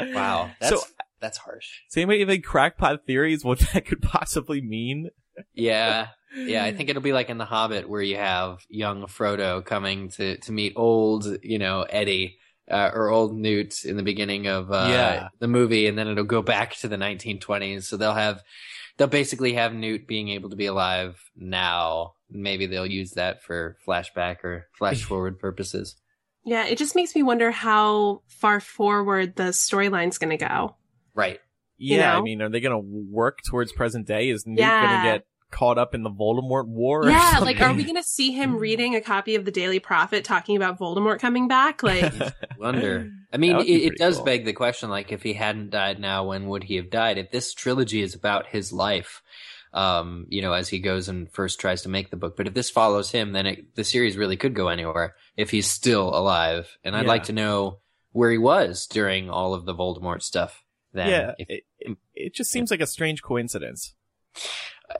wow, 0.01 0.51
that's 0.61 0.81
So- 0.81 0.87
that's 1.21 1.39
harsh. 1.39 1.67
Does 1.89 1.97
anybody 1.97 2.21
have 2.21 2.29
any 2.29 2.41
crackpot 2.41 3.07
theories 3.07 3.45
what 3.45 3.61
that 3.73 3.87
could 3.87 4.03
possibly 4.03 4.61
mean? 4.61 5.11
Yeah, 5.55 6.09
yeah. 6.37 6.65
I 6.65 6.73
think 6.73 6.89
it'll 6.89 7.03
be 7.03 7.13
like 7.13 7.29
in 7.29 7.39
The 7.39 7.45
Hobbit, 7.45 7.89
where 7.89 8.03
you 8.03 8.17
have 8.17 8.59
young 8.69 9.03
Frodo 9.07 9.65
coming 9.65 10.09
to 10.11 10.39
to 10.39 10.53
meet 10.53 10.73
old, 10.77 11.27
you 11.43 11.59
know, 11.59 11.83
Eddie. 11.83 12.39
Uh, 12.71 12.91
or 12.93 13.09
old 13.09 13.35
Newt 13.35 13.85
in 13.85 13.97
the 13.97 14.03
beginning 14.03 14.47
of 14.47 14.71
uh, 14.71 14.89
Yeah. 14.91 15.29
the 15.39 15.49
movie, 15.49 15.87
and 15.87 15.97
then 15.97 16.07
it'll 16.09 16.25
go 16.25 16.43
back 16.43 16.75
to 16.77 16.89
the 16.89 16.97
1920s. 16.97 17.85
So 17.85 17.97
they'll 17.97 18.13
have, 18.13 18.43
they'll 18.99 19.07
basically 19.07 19.55
have 19.55 19.73
Newt 19.73 20.07
being 20.07 20.29
able 20.29 20.51
to 20.51 20.57
be 20.57 20.67
alive 20.67 21.19
now. 21.35 22.13
Maybe 22.31 22.67
they'll 22.67 22.85
use 22.87 23.13
that 23.13 23.43
for 23.43 23.79
flashback 23.87 24.45
or 24.45 24.69
flash 24.75 25.03
forward 25.09 25.39
purposes. 25.39 25.97
yeah, 26.45 26.67
it 26.67 26.77
just 26.79 26.95
makes 26.95 27.15
me 27.15 27.23
wonder 27.23 27.51
how 27.51 28.21
far 28.27 28.61
forward 28.61 29.37
the 29.37 29.45
storyline's 29.45 30.19
going 30.19 30.37
to 30.37 30.47
go. 30.47 30.77
Right. 31.15 31.41
You 31.79 31.97
Yeah, 31.99 32.17
I 32.19 32.21
mean, 32.21 32.43
are 32.43 32.49
they 32.51 32.61
going 32.61 32.75
to 32.83 32.87
work 33.11 33.39
towards 33.49 33.73
present 33.73 34.07
day? 34.07 34.29
Is 34.31 34.47
Newt 34.47 34.59
Yeah. 34.59 34.81
going 34.87 35.01
to 35.03 35.09
get 35.09 35.25
caught 35.51 35.79
up 35.79 35.95
in 35.95 36.03
the 36.03 36.11
Voldemort 36.11 36.67
war? 36.67 37.07
or 37.07 37.11
Yeah, 37.11 37.39
like, 37.41 37.61
are 37.61 37.73
we 37.75 37.83
going 37.91 37.97
to 37.97 38.03
see 38.03 38.33
him 38.33 38.57
reading 38.57 38.95
a 38.95 39.01
copy 39.01 39.35
of 39.35 39.45
the 39.45 39.51
Daily 39.51 39.79
Prophet 39.81 40.25
talking 40.25 40.57
about 40.57 40.79
Voldemort 40.79 41.19
coming 41.21 41.49
back? 41.49 41.83
Like, 41.83 42.13
Wonder. 42.59 43.11
I 43.33 43.37
mean, 43.37 43.57
it, 43.61 43.65
it 43.69 43.97
does 43.99 44.17
cool. 44.17 44.25
beg 44.25 44.45
the 44.45 44.53
question: 44.53 44.91
like, 44.91 45.13
if 45.13 45.23
he 45.23 45.33
hadn't 45.35 45.71
died 45.71 46.01
now, 46.01 46.27
when 46.29 46.49
would 46.49 46.65
he 46.65 46.77
have 46.77 46.91
died? 46.91 47.19
If 47.19 47.31
this 47.31 47.55
trilogy 47.55 48.03
is 48.03 48.15
about 48.15 48.47
his 48.47 48.73
life, 48.73 49.23
Um, 49.75 50.25
you 50.31 50.41
know, 50.41 50.55
as 50.55 50.69
he 50.71 50.79
goes 50.81 51.09
and 51.11 51.31
first 51.31 51.61
tries 51.61 51.83
to 51.83 51.91
make 51.91 52.09
the 52.11 52.17
book. 52.17 52.37
But 52.39 52.47
if 52.47 52.55
this 52.55 52.71
follows 52.71 53.11
him, 53.11 53.33
then 53.33 53.45
it, 53.47 53.75
the 53.75 53.85
series 53.85 54.17
really 54.17 54.37
could 54.39 54.55
go 54.55 54.69
anywhere 54.69 55.15
if 55.37 55.51
he's 55.51 55.71
still 55.71 56.09
alive. 56.09 56.79
And 56.85 56.97
I'd 56.97 57.03
Yeah. 57.03 57.09
like 57.09 57.25
to 57.25 57.35
know 57.35 57.81
where 58.13 58.31
he 58.31 58.39
was 58.39 58.87
during 58.87 59.29
all 59.29 59.53
of 59.53 59.67
the 59.67 59.75
Voldemort 59.75 60.23
stuff. 60.23 60.65
Then, 60.95 61.11
yeah, 61.11 61.33
If- 61.39 61.51
it, 61.51 61.65
it, 61.81 61.99
it 62.15 62.35
just 62.35 62.51
seems 62.51 62.71
like 62.71 62.81
a 62.81 62.87
strange 62.87 63.21
coincidence. 63.23 63.95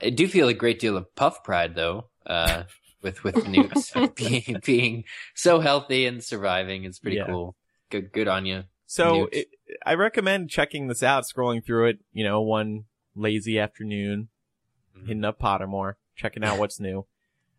I 0.01 0.09
do 0.09 0.27
feel 0.27 0.47
a 0.47 0.53
great 0.53 0.79
deal 0.79 0.97
of 0.97 1.13
puff 1.15 1.43
pride 1.43 1.75
though, 1.75 2.09
uh, 2.25 2.63
with 3.01 3.23
with 3.23 3.47
Newt 3.47 3.73
being 4.15 4.61
being 4.65 5.03
so 5.35 5.59
healthy 5.59 6.05
and 6.05 6.23
surviving. 6.23 6.83
It's 6.83 6.99
pretty 6.99 7.17
Yeah. 7.17 7.25
cool. 7.27 7.55
Good 7.89 8.11
good 8.11 8.27
on 8.27 8.45
you. 8.45 8.63
So 8.85 9.27
it, 9.31 9.47
I 9.85 9.93
recommend 9.95 10.49
checking 10.49 10.87
this 10.87 11.03
out, 11.03 11.23
scrolling 11.23 11.63
through 11.63 11.89
it, 11.89 11.99
you 12.11 12.23
know, 12.23 12.41
one 12.41 12.85
lazy 13.15 13.59
afternoon, 13.59 14.29
Mhm. 14.97 15.07
hitting 15.07 15.25
up 15.25 15.39
Pottermore, 15.39 15.93
checking 16.15 16.43
out 16.43 16.57
what's 16.59 16.79
new. 16.79 17.05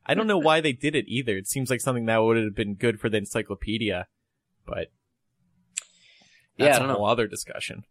I 0.07 0.15
don't 0.15 0.27
know 0.27 0.39
why 0.39 0.61
they 0.61 0.73
did 0.73 0.97
it 0.97 1.05
either. 1.09 1.37
It 1.37 1.47
seems 1.47 1.71
like 1.71 1.81
something 1.81 2.07
that 2.07 2.19
would 2.19 2.37
have 2.37 2.55
been 2.55 2.75
good 2.75 2.99
for 3.01 3.09
the 3.09 3.19
encyclopedia, 3.19 4.09
but 4.67 4.89
Yeah, 6.57 6.67
that's 6.67 6.77
I 6.77 6.81
don't 6.81 6.91
a 6.91 6.95
know. 6.95 7.05
other 7.05 7.27
discussion. 7.29 7.85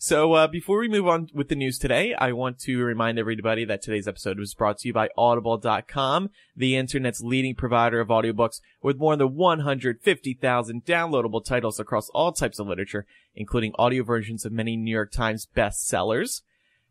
So 0.00 0.34
uh, 0.34 0.46
before 0.46 0.78
we 0.78 0.86
move 0.86 1.08
on 1.08 1.28
with 1.34 1.48
the 1.48 1.56
news 1.56 1.76
today, 1.76 2.14
I 2.14 2.30
want 2.30 2.60
to 2.60 2.84
remind 2.84 3.18
everybody 3.18 3.64
that 3.64 3.82
today's 3.82 4.06
episode 4.06 4.38
was 4.38 4.54
brought 4.54 4.78
to 4.78 4.88
you 4.88 4.94
by 4.94 5.08
Audible.com, 5.18 6.30
the 6.56 6.76
internet's 6.76 7.20
leading 7.20 7.56
provider 7.56 7.98
of 7.98 8.06
audiobooks 8.06 8.60
with 8.80 8.98
more 8.98 9.16
than 9.16 9.34
150,000 9.34 10.84
downloadable 10.84 11.44
titles 11.44 11.80
across 11.80 12.08
all 12.10 12.30
types 12.30 12.60
of 12.60 12.68
literature, 12.68 13.06
including 13.34 13.72
audio 13.76 14.04
versions 14.04 14.44
of 14.44 14.52
many 14.52 14.76
New 14.76 14.92
York 14.92 15.10
Times 15.10 15.48
bestsellers. 15.56 16.42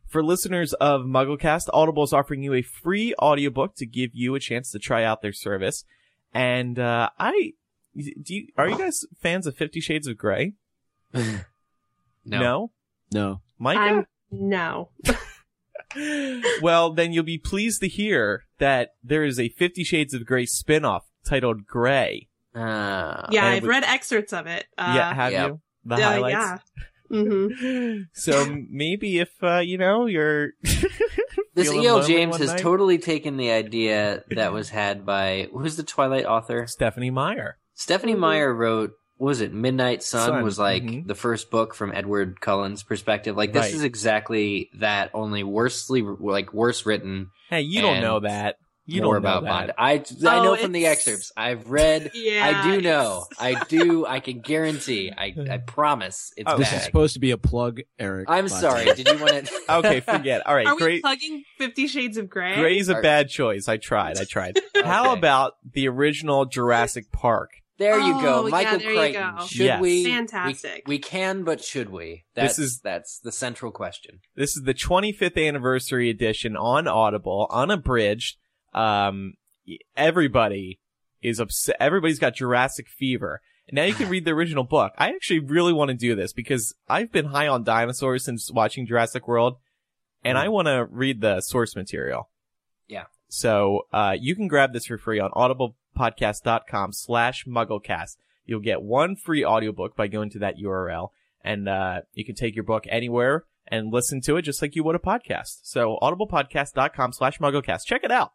For 0.05 0.21
listeners 0.21 0.73
of 0.73 1.03
MuggleCast, 1.03 1.69
Audible 1.71 2.03
is 2.03 2.11
offering 2.11 2.43
you 2.43 2.53
a 2.55 2.61
free 2.61 3.15
audiobook 3.21 3.75
to 3.77 3.85
give 3.85 4.09
you 4.15 4.35
a 4.35 4.41
chance 4.41 4.69
to 4.71 4.79
try 4.79 5.05
out 5.05 5.21
their 5.21 5.31
service. 5.31 5.85
And 6.33 6.77
uh, 6.77 7.11
I, 7.17 7.53
do 7.95 8.35
you, 8.35 8.47
are 8.57 8.67
you 8.67 8.77
guys 8.77 9.05
fans 9.21 9.47
of 9.47 9.55
Fifty 9.55 9.79
Shades 9.79 10.07
of 10.07 10.17
Grey? 10.17 10.55
no. 11.13 11.39
No. 12.25 12.71
Micah? 13.57 13.79
I'm 13.79 14.07
no. 14.31 14.89
well, 16.61 16.93
then 16.93 17.13
you'll 17.13 17.23
be 17.23 17.37
pleased 17.37 17.81
to 17.81 17.87
hear 17.87 18.43
that 18.59 18.91
there 19.03 19.23
is 19.23 19.39
a 19.39 19.49
Fifty 19.49 19.83
Shades 19.83 20.13
of 20.13 20.25
Grey 20.25 20.45
spin-off 20.45 21.05
titled 21.25 21.65
Grey. 21.65 22.27
Ah. 22.55 23.27
Yeah, 23.31 23.45
I've 23.45 23.63
we- 23.63 23.69
read 23.69 23.83
excerpts 23.83 24.33
of 24.33 24.47
it. 24.47 24.65
Uh, 24.77 24.93
yeah, 24.95 25.13
have 25.13 25.31
yeah. 25.31 25.47
you? 25.47 25.61
The 25.85 25.95
uh, 25.95 25.99
highlights? 25.99 26.61
yeah. 27.11 27.23
hmm 27.23 28.01
so 28.13 28.57
maybe 28.69 29.19
if, 29.19 29.31
uh, 29.41 29.59
you 29.59 29.77
know, 29.77 30.05
you're... 30.05 30.51
This 31.57 31.73
E.L. 31.73 32.03
James 32.03 32.37
has 32.37 32.51
night- 32.51 32.59
totally 32.59 32.99
taken 32.99 33.37
the 33.37 33.49
idea 33.49 34.23
that 34.29 34.53
was 34.53 34.69
had 34.69 35.07
by 35.07 35.49
who's 35.51 35.75
the 35.75 35.81
Twilight 35.81 36.25
author? 36.25 36.67
Stephenie 36.67 37.09
Meyer. 37.09 37.57
Stephenie. 37.73 38.13
Meyer 38.13 38.53
wrote 38.53 38.91
what 38.91 38.91
was 39.19 39.41
it 39.41 39.53
Midnight 39.53 40.03
Sun, 40.03 40.27
Sun, 40.29 40.43
was 40.43 40.59
like 40.59 40.83
mhm. 40.83 41.07
the 41.07 41.15
first 41.15 41.50
book 41.50 41.74
from 41.74 41.91
Edward 41.93 42.39
Cullen's 42.41 42.83
perspective. 42.83 43.36
Like 43.36 43.53
this 43.53 43.65
Right. 43.65 43.74
is 43.74 43.83
exactly 43.83 44.69
that, 44.75 45.12
only 45.13 45.43
worsely 45.43 46.01
like 46.01 46.53
worse 46.53 46.86
written. 46.86 47.31
Hey, 47.50 47.62
you 47.62 47.81
don't 47.81 48.01
know 48.01 48.19
that. 48.21 48.57
You 48.89 49.01
more 49.01 49.15
don't 49.15 49.24
know 49.24 49.29
about 49.39 49.43
that. 49.43 49.50
Bond. 49.50 49.74
I 49.77 50.29
I 50.29 50.38
Oh, 50.39 50.43
know 50.43 50.55
from 50.55 50.71
the 50.71 50.86
excerpts. 50.86 51.33
I've 51.36 51.69
read. 51.69 52.12
Yeah. 52.13 52.63
I 52.63 52.71
do 52.71 52.81
know. 52.81 53.25
I 53.38 53.62
do. 53.65 54.05
I 54.07 54.21
can 54.21 54.39
guarantee. 54.39 55.12
I 55.12 55.36
I 55.51 55.57
promise. 55.67 56.31
It's 56.38 56.50
Oh, 56.50 56.57
This 56.57 56.71
is 56.71 56.83
supposed 56.83 57.15
to 57.15 57.19
be 57.19 57.31
a 57.31 57.38
plug, 57.38 57.81
Eric. 58.00 58.29
I'm 58.29 58.45
but- 58.45 58.51
sorry. 58.51 58.86
Did 58.86 59.09
you 59.09 59.17
want 59.19 59.47
to? 59.47 59.53
Okay, 59.79 60.00
forget. 60.00 60.47
All 60.47 60.55
right, 60.55 60.67
Are 60.67 60.75
we 60.75 60.79
great. 60.81 61.01
plugging 61.01 61.43
Fifty 61.57 61.88
Shades 61.88 62.15
of 62.15 62.29
Grey? 62.29 62.55
Grey's 62.55 62.88
a 62.88 62.95
Are- 62.95 63.01
bad 63.01 63.27
choice. 63.27 63.67
I 63.67 63.75
tried. 63.75 64.19
I 64.19 64.24
tried. 64.24 64.57
How 64.86 65.12
about 65.12 65.55
the 65.69 65.89
original 65.89 66.45
Jurassic 66.45 67.12
Park? 67.12 67.51
There 67.77 68.00
you 68.00 68.15
Oh, 68.15 68.22
go, 68.22 68.46
yeah, 68.46 68.51
Michael 68.51 68.79
there 68.79 68.91
you 68.91 68.98
Crichton. 68.98 69.36
go. 69.38 69.46
Should 69.46 69.65
Yes. 69.65 69.81
we? 69.81 70.03
Fantastic. 70.05 70.84
We, 70.88 70.96
we 70.96 71.00
can, 71.00 71.43
but 71.43 71.63
should 71.63 71.89
we? 71.89 72.25
That's, 72.34 72.57
This 72.57 72.65
is- 72.65 72.79
that's 72.81 73.19
the 73.19 73.31
central 73.31 73.72
question. 73.72 74.19
This 74.36 74.57
is 74.57 74.63
the 74.63 74.74
25th 74.74 75.38
anniversary 75.48 76.10
edition 76.10 76.55
on 76.57 76.88
Audible, 76.88 77.48
unabridged. 77.51 78.38
Um, 78.74 79.34
everybody 79.96 80.79
is 81.22 81.39
upset. 81.39 81.75
Everybody's 81.79 82.19
got 82.19 82.36
Jurassic 82.36 82.88
fever. 82.88 83.41
And 83.67 83.75
now 83.75 83.84
you 83.84 83.93
can 83.93 84.10
read 84.10 84.24
the 84.25 84.31
original 84.31 84.63
book. 84.63 84.93
I 84.98 85.10
actually 85.10 85.39
really 85.39 85.74
want 85.74 85.89
to 85.89 85.96
do 85.96 86.15
this 86.15 86.31
because 86.34 86.74
I've 86.88 87.12
been 87.12 87.25
high 87.25 87.48
on 87.48 87.63
dinosaurs 87.63 88.24
since 88.24 88.50
watching 88.51 88.88
Jurassic 88.88 89.27
World, 89.27 89.57
and 90.24 90.38
I 90.38 90.48
want 90.48 90.67
to 90.67 90.88
read 90.89 91.19
the 91.22 91.41
source 91.41 91.75
material. 91.75 92.29
Yeah. 92.88 93.05
So, 93.27 93.81
uh, 93.91 94.15
you 94.17 94.36
can 94.36 94.48
grab 94.48 94.72
this 94.72 94.86
for 94.86 94.98
free 94.98 95.19
on 95.19 95.31
audiblepodcast.com 95.98 96.94
slash 96.94 97.46
mugglecast. 97.46 98.18
You'll 98.46 98.60
get 98.60 98.82
one 98.82 99.16
free 99.16 99.44
audiobook 99.44 99.96
by 99.96 100.08
going 100.08 100.30
to 100.32 100.39
that 100.39 100.58
URL 100.58 101.10
and, 101.44 101.68
uh, 101.68 102.01
you 102.13 102.25
can 102.25 102.36
take 102.36 102.56
your 102.56 102.63
book 102.63 102.86
anywhere 102.89 103.46
and 103.68 103.92
listen 103.92 104.22
to 104.22 104.38
it 104.38 104.44
just 104.44 104.62
like 104.62 104.75
you 104.75 104.84
would 104.84 104.96
a 104.96 105.00
podcast. 105.00 105.60
So 105.63 105.98
audiblepodcast.com 106.01 107.13
slash 107.13 107.39
mugglecast. 107.39 107.86
Check 107.86 108.04
it 108.04 108.12
out. 108.12 108.32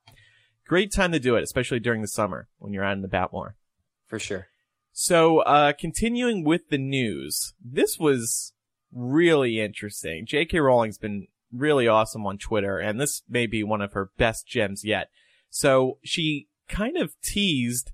Great 0.67 0.93
time 0.93 1.13
to 1.13 1.19
do 1.19 1.37
it, 1.37 1.43
especially 1.43 1.81
during 1.81 2.03
the 2.03 2.09
summer 2.09 2.49
when 2.59 2.73
you're 2.73 2.85
out 2.85 2.93
and 2.93 3.05
about 3.05 3.33
more. 3.33 3.57
For 4.07 4.19
sure. 4.19 4.49
So, 4.93 5.39
uh, 5.41 5.73
continuing 5.73 6.45
with 6.45 6.69
the 6.69 6.79
news, 6.79 7.55
this 7.65 7.99
was 7.99 8.53
really 8.93 9.59
interesting. 9.59 10.27
J.K. 10.27 10.61
Rowling's 10.61 10.99
been 10.99 11.29
really 11.51 11.89
awesome 11.89 12.27
on 12.27 12.37
Twitter, 12.37 12.79
and 12.79 13.01
this 13.01 13.23
may 13.27 13.47
be 13.47 13.65
one 13.65 13.81
of 13.81 13.95
her 13.95 14.11
best 14.19 14.47
gems 14.47 14.85
yet. 14.85 15.09
So, 15.49 15.99
she 16.05 16.49
kind 16.73 16.97
of 16.97 17.15
teased 17.23 17.93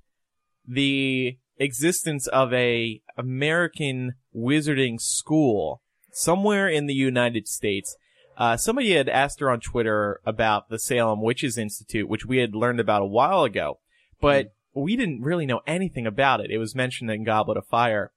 the 0.67 1.37
existence 1.59 2.27
of 2.29 2.53
a 2.55 3.03
American 3.17 4.15
wizarding 4.35 5.01
school 5.01 5.83
somewhere 6.13 6.69
in 6.69 6.87
the 6.87 6.95
United 6.95 7.49
States. 7.49 7.97
Uh, 8.37 8.57
somebody 8.57 8.93
had 8.93 9.09
asked 9.09 9.41
her 9.41 9.51
on 9.51 9.61
Twitter 9.61 10.21
about 10.25 10.69
the 10.69 10.79
Salem 10.79 11.21
Witches 11.21 11.59
Institute, 11.59 12.09
which 12.09 12.25
we 12.25 12.39
had 12.39 12.55
learned 12.55 12.79
about 12.79 13.03
a 13.03 13.07
while 13.07 13.43
ago, 13.43 13.81
but 14.21 14.55
we 14.75 14.97
didn't 14.97 15.23
really 15.23 15.45
know 15.45 15.61
anything 15.67 16.07
about 16.07 16.41
it. 16.41 16.51
It 16.51 16.59
was 16.59 16.75
mentioned 16.75 17.11
in 17.11 17.25
Goblet 17.25 17.59
of 17.59 17.67
Fire. 17.67 18.13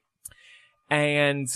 and 0.90 1.48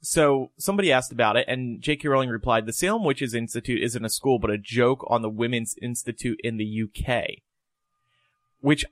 so 0.00 0.52
somebody 0.56 0.90
asked 0.90 1.12
about 1.12 1.36
it, 1.36 1.44
and 1.46 1.82
J.K. 1.82 2.08
Rowling 2.08 2.30
replied, 2.30 2.64
The 2.64 2.72
Salem 2.72 3.04
Witches 3.04 3.34
Institute 3.34 3.82
isn't 3.82 4.04
a 4.04 4.08
school, 4.08 4.38
but 4.38 4.50
a 4.50 4.56
joke 4.56 5.04
on 5.10 5.20
the 5.20 5.28
Women's 5.28 5.74
Institute 5.82 6.40
in 6.42 6.56
the 6.56 6.84
UK. 6.84 7.42
Which 8.60 8.84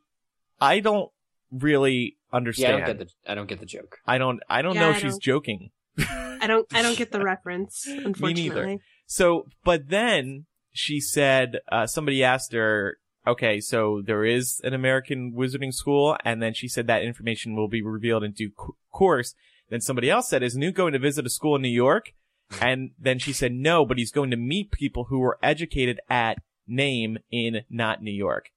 I 0.60 0.80
don't 0.80 1.10
really 1.50 2.16
Yeah, 2.30 2.32
I 2.32 2.36
understand. 2.36 2.86
don't 2.86 2.96
get 2.98 2.98
the 3.24 3.30
I 3.30 3.34
don't 3.34 3.48
get 3.48 3.60
the 3.60 3.66
joke. 3.66 3.98
I 4.06 4.18
don't, 4.18 4.40
I 4.48 4.62
don't 4.62 4.74
Yeah, 4.74 4.80
know 4.82 4.88
I 4.88 4.92
if 4.92 4.98
she's 5.00 5.12
don't- 5.12 5.22
joking. 5.22 5.70
I 5.98 6.46
don't. 6.46 6.66
I 6.74 6.82
don't 6.82 6.98
get 7.02 7.12
the 7.12 7.20
reference. 7.22 7.86
Unfortunately. 7.86 8.34
neither. 8.34 8.78
So, 9.06 9.46
but 9.64 9.88
then 9.88 10.46
she 10.72 11.00
said, 11.00 11.58
uh, 11.70 11.86
somebody 11.86 12.24
asked 12.24 12.52
her, 12.52 12.98
okay, 13.26 13.60
so 13.60 14.02
there 14.04 14.24
is 14.24 14.60
an 14.64 14.74
American 14.74 15.32
wizarding 15.32 15.72
school, 15.72 16.16
and 16.24 16.42
then 16.42 16.52
she 16.52 16.66
said 16.68 16.86
that 16.88 17.02
information 17.04 17.54
will 17.54 17.68
be 17.68 17.80
revealed 17.82 18.24
in 18.24 18.32
due 18.32 18.50
co- 18.50 18.76
course. 18.92 19.34
Then 19.70 19.80
somebody 19.80 20.10
else 20.10 20.28
said, 20.28 20.42
is 20.42 20.56
Newt 20.56 20.74
going 20.74 20.92
to 20.92 20.98
visit 20.98 21.24
a 21.26 21.30
school 21.30 21.56
in 21.56 21.62
New 21.62 21.68
York? 21.68 22.12
And 22.60 22.90
then 22.98 23.18
she 23.18 23.32
said, 23.32 23.52
no, 23.52 23.86
but 23.86 23.96
he's 23.98 24.12
going 24.12 24.30
to 24.30 24.36
meet 24.36 24.70
people 24.70 25.04
who 25.04 25.18
were 25.20 25.38
educated 25.42 25.98
at 26.10 26.38
name 26.68 27.18
in 27.30 27.62
not 27.70 28.02
New 28.02 28.12
York. 28.12 28.50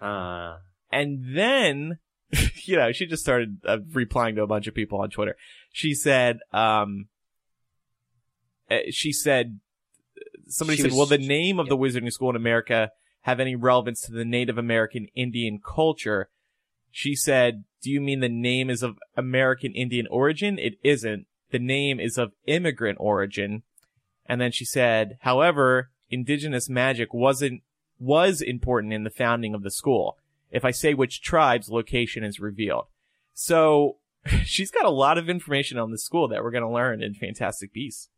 Uh, 0.00 0.56
And 0.92 1.36
then, 1.36 1.98
you 2.64 2.76
know, 2.76 2.92
she 2.92 3.06
just 3.06 3.22
started 3.22 3.58
uh, 3.66 3.78
replying 3.92 4.36
to 4.36 4.42
a 4.42 4.46
bunch 4.46 4.66
of 4.66 4.74
people 4.74 5.00
on 5.00 5.10
Twitter. 5.10 5.36
She 5.72 5.94
said, 5.94 6.38
um, 6.52 7.08
uh, 8.70 8.78
she 8.90 9.12
said, 9.12 9.60
somebody 10.46 10.76
She 10.76 10.82
said, 10.82 10.90
was- 10.92 10.98
will 10.98 11.06
the 11.06 11.18
name 11.18 11.58
of 11.58 11.68
the 11.68 11.76
wizarding 11.76 12.10
school 12.12 12.30
in 12.30 12.36
America 12.36 12.90
have 13.22 13.40
any 13.40 13.56
relevance 13.56 14.00
to 14.02 14.12
the 14.12 14.24
Native 14.24 14.58
American 14.58 15.08
Indian 15.14 15.60
culture? 15.64 16.28
She 16.90 17.14
said, 17.16 17.64
do 17.82 17.90
you 17.90 18.00
mean 18.00 18.20
the 18.20 18.28
name 18.28 18.70
is 18.70 18.82
of 18.82 18.98
American 19.16 19.72
Indian 19.72 20.06
origin? 20.10 20.58
It 20.58 20.74
isn't. 20.84 21.26
The 21.50 21.58
name 21.58 21.98
is 22.00 22.16
of 22.18 22.32
immigrant 22.46 22.98
origin. 23.00 23.62
And 24.26 24.40
then 24.40 24.52
she 24.52 24.64
said, 24.64 25.18
however, 25.22 25.90
indigenous 26.08 26.68
magic 26.68 27.12
wasn't, 27.12 27.62
was 27.98 28.40
important 28.40 28.92
in 28.92 29.04
the 29.04 29.10
founding 29.10 29.54
of 29.54 29.62
the 29.62 29.70
school. 29.70 30.18
If 30.50 30.64
I 30.64 30.70
say 30.70 30.94
which 30.94 31.22
tribes, 31.22 31.70
location 31.70 32.24
is 32.24 32.40
revealed. 32.40 32.86
So 33.32 33.96
she's 34.44 34.70
got 34.70 34.84
a 34.84 34.90
lot 34.90 35.18
of 35.18 35.28
information 35.28 35.78
on 35.78 35.90
the 35.90 35.98
school 35.98 36.28
that 36.28 36.42
we're 36.42 36.50
going 36.50 36.62
to 36.64 36.70
learn 36.70 37.02
in 37.02 37.14
Fantastic 37.14 37.72
Beasts. 37.72 38.08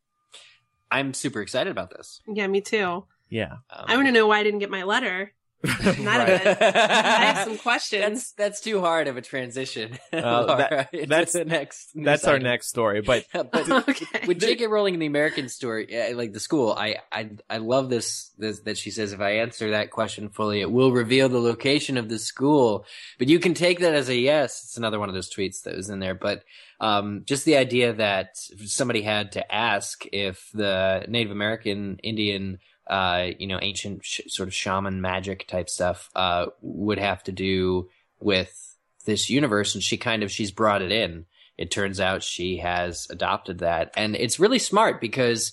I'm 0.91 1.15
super 1.15 1.41
excited 1.41 1.71
about 1.71 1.91
this. 1.91 2.21
Yeah, 2.29 2.47
me 2.47 2.61
too. 2.61 3.07
Yeah. 3.29 3.57
Um, 3.71 3.85
I 3.89 3.97
want 3.97 4.07
to 4.09 4.13
know 4.13 4.27
why 4.27 4.39
I 4.39 4.45
didn't 4.45 4.61
get 4.61 4.71
my 4.71 4.85
letter. 4.85 5.33
Not 5.99 6.21
a 6.21 6.27
bit. 6.27 6.63
I 6.63 7.25
have 7.25 7.47
some 7.47 7.59
questions. 7.59 8.03
That's 8.03 8.33
that's 8.33 8.61
too 8.61 8.81
hard 8.81 9.09
of 9.09 9.17
a 9.17 9.23
transition. 9.23 9.99
Uh, 10.13 10.45
Laura, 10.47 10.89
into 10.93 11.07
that's- 11.07 11.33
the 11.33 11.45
next. 11.45 11.91
That's 11.95 12.25
our 12.27 12.35
next. 12.39 12.45
next 12.45 12.69
story. 12.69 13.01
But 13.01 13.27
but 13.33 13.71
okay. 13.89 14.27
with 14.27 14.41
J.K. 14.41 14.67
Rowling 14.67 14.95
in 14.95 15.01
the 15.01 15.07
American 15.07 15.49
story, 15.49 15.87
like 16.15 16.33
the 16.33 16.41
school, 16.41 16.73
I 16.73 16.97
I 17.13 17.31
I 17.49 17.59
love 17.59 17.91
this, 17.91 18.31
this 18.39 18.61
that 18.61 18.79
she 18.79 18.91
says 18.91 19.13
if 19.13 19.21
I 19.21 19.39
answer 19.39 19.71
that 19.71 19.91
question 19.91 20.29
fully, 20.29 20.61
it 20.61 20.71
will 20.71 20.93
reveal 20.93 21.29
the 21.29 21.41
location 21.41 21.97
of 21.97 22.09
the 22.09 22.19
school. 22.19 22.85
But 23.19 23.29
you 23.29 23.39
can 23.39 23.55
take 23.55 23.81
that 23.81 23.95
as 23.95 24.09
a 24.09 24.17
yes. 24.17 24.63
It's 24.65 24.77
another 24.77 24.99
one 24.99 25.09
of 25.09 25.15
those 25.15 25.33
tweets 25.33 25.63
that 25.63 25.77
was 25.77 25.91
in 25.91 25.99
there. 26.01 26.15
But 26.15 26.45
um, 26.81 27.23
just 27.25 27.45
the 27.45 27.57
idea 27.57 27.95
that 27.95 28.37
somebody 28.37 29.03
had 29.03 29.33
to 29.33 29.55
ask 29.55 30.05
if 30.13 30.51
the 30.53 31.05
Native 31.09 31.33
American 31.33 31.99
Indian. 32.03 32.59
Uh, 32.87 33.31
you 33.39 33.47
know, 33.47 33.59
ancient 33.61 34.05
sh- 34.05 34.21
sort 34.29 34.49
of 34.49 34.55
shaman 34.55 35.01
magic 35.01 35.47
type 35.47 35.69
stuff, 35.69 36.11
uh, 36.15 36.47
would 36.61 36.99
have 36.99 37.23
to 37.25 37.33
do 37.33 37.89
with 38.21 38.77
this 39.05 39.29
universe. 39.29 39.75
And 39.75 39.83
she 39.83 39.97
kind 39.97 40.23
of, 40.23 40.31
she's 40.31 40.51
brought 40.51 40.83
it 40.83 40.93
in 40.93 41.27
it 41.59 41.71
turns 41.71 42.01
out 42.01 42.23
she 42.23 42.59
has 42.59 43.07
adopted 43.11 43.59
that. 43.59 43.93
And 43.97 44.15
it's 44.15 44.39
really 44.39 44.59
smart 44.59 45.01
because 45.01 45.53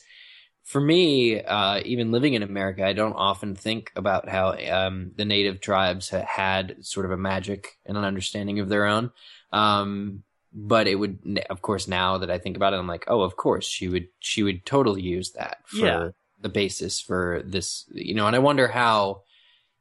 for 0.63 0.79
me, 0.79 1.41
uh, 1.41 1.81
even 1.85 2.11
living 2.11 2.33
in 2.33 2.43
America, 2.43 2.85
I 2.85 2.93
don't 2.93 3.13
often 3.13 3.55
think 3.55 3.91
about 3.95 4.29
how 4.29 4.53
um, 4.69 5.11
the 5.15 5.25
native 5.25 5.61
tribes 5.61 6.09
ha- 6.09 6.25
had 6.27 6.77
sort 6.81 7.05
of 7.05 7.11
a 7.11 7.17
magic 7.17 7.79
and 7.85 7.97
an 7.97 8.03
understanding 8.03 8.59
of 8.59 8.69
their 8.69 8.85
own. 8.85 9.11
Um, 9.51 10.23
but 10.53 10.87
it 10.87 10.95
would, 10.95 11.45
of 11.49 11.61
course, 11.61 11.87
now 11.87 12.19
that 12.19 12.29
I 12.29 12.37
think 12.37 12.55
about 12.55 12.73
it, 12.73 12.77
I'm 12.77 12.87
like, 12.87 13.05
oh, 13.07 13.21
of 13.21 13.35
course, 13.35 13.65
she 13.65 13.87
would, 13.87 14.07
she 14.19 14.43
would 14.43 14.65
totally 14.65 15.01
use 15.01 15.31
that 15.31 15.57
for 15.65 15.77
Yeah. 15.77 16.09
The 16.43 16.49
basis 16.49 17.01
for 17.01 17.41
this, 17.43 17.85
you 17.91 18.13
know. 18.13 18.27
And 18.27 18.35
I 18.35 18.39
wonder 18.39 18.67
how, 18.67 19.23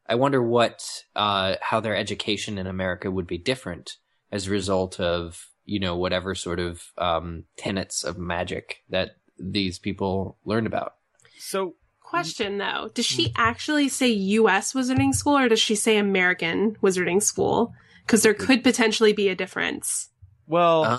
I 0.09 0.15
wonder 0.15 0.43
what, 0.43 1.05
uh, 1.15 1.57
how 1.61 1.81
their 1.81 1.97
education 1.97 2.57
in 2.57 2.67
America 2.67 3.11
would 3.11 3.27
be 3.27 3.39
different 3.39 3.99
as 4.31 4.47
a 4.47 4.51
result 4.51 4.99
of 4.99 5.49
you 5.65 5.79
know 5.79 5.97
whatever 5.97 6.35
sort 6.35 6.59
of 6.59 6.83
um, 6.99 7.45
tenets 7.57 8.03
of 8.03 8.19
magic 8.19 8.83
that 8.89 9.17
these 9.39 9.79
people 9.79 10.39
learned 10.45 10.67
about. 10.67 10.95
so 11.39 11.75
Question 12.13 12.59
though, 12.59 12.91
does 12.93 13.07
she 13.07 13.33
actually 13.37 13.89
say 13.89 14.09
U.S. 14.09 14.75
Wizarding 14.75 15.15
School 15.15 15.39
or 15.39 15.49
does 15.49 15.61
she 15.61 15.75
say 15.75 15.97
American 15.97 16.77
Wizarding 16.83 17.23
School? 17.23 17.73
Because 18.05 18.23
there 18.23 18.35
could 18.35 18.63
potentially 18.63 19.15
be 19.15 19.31
a 19.31 19.35
difference. 19.35 20.11
well, 20.47 20.85
Uh, 20.85 20.99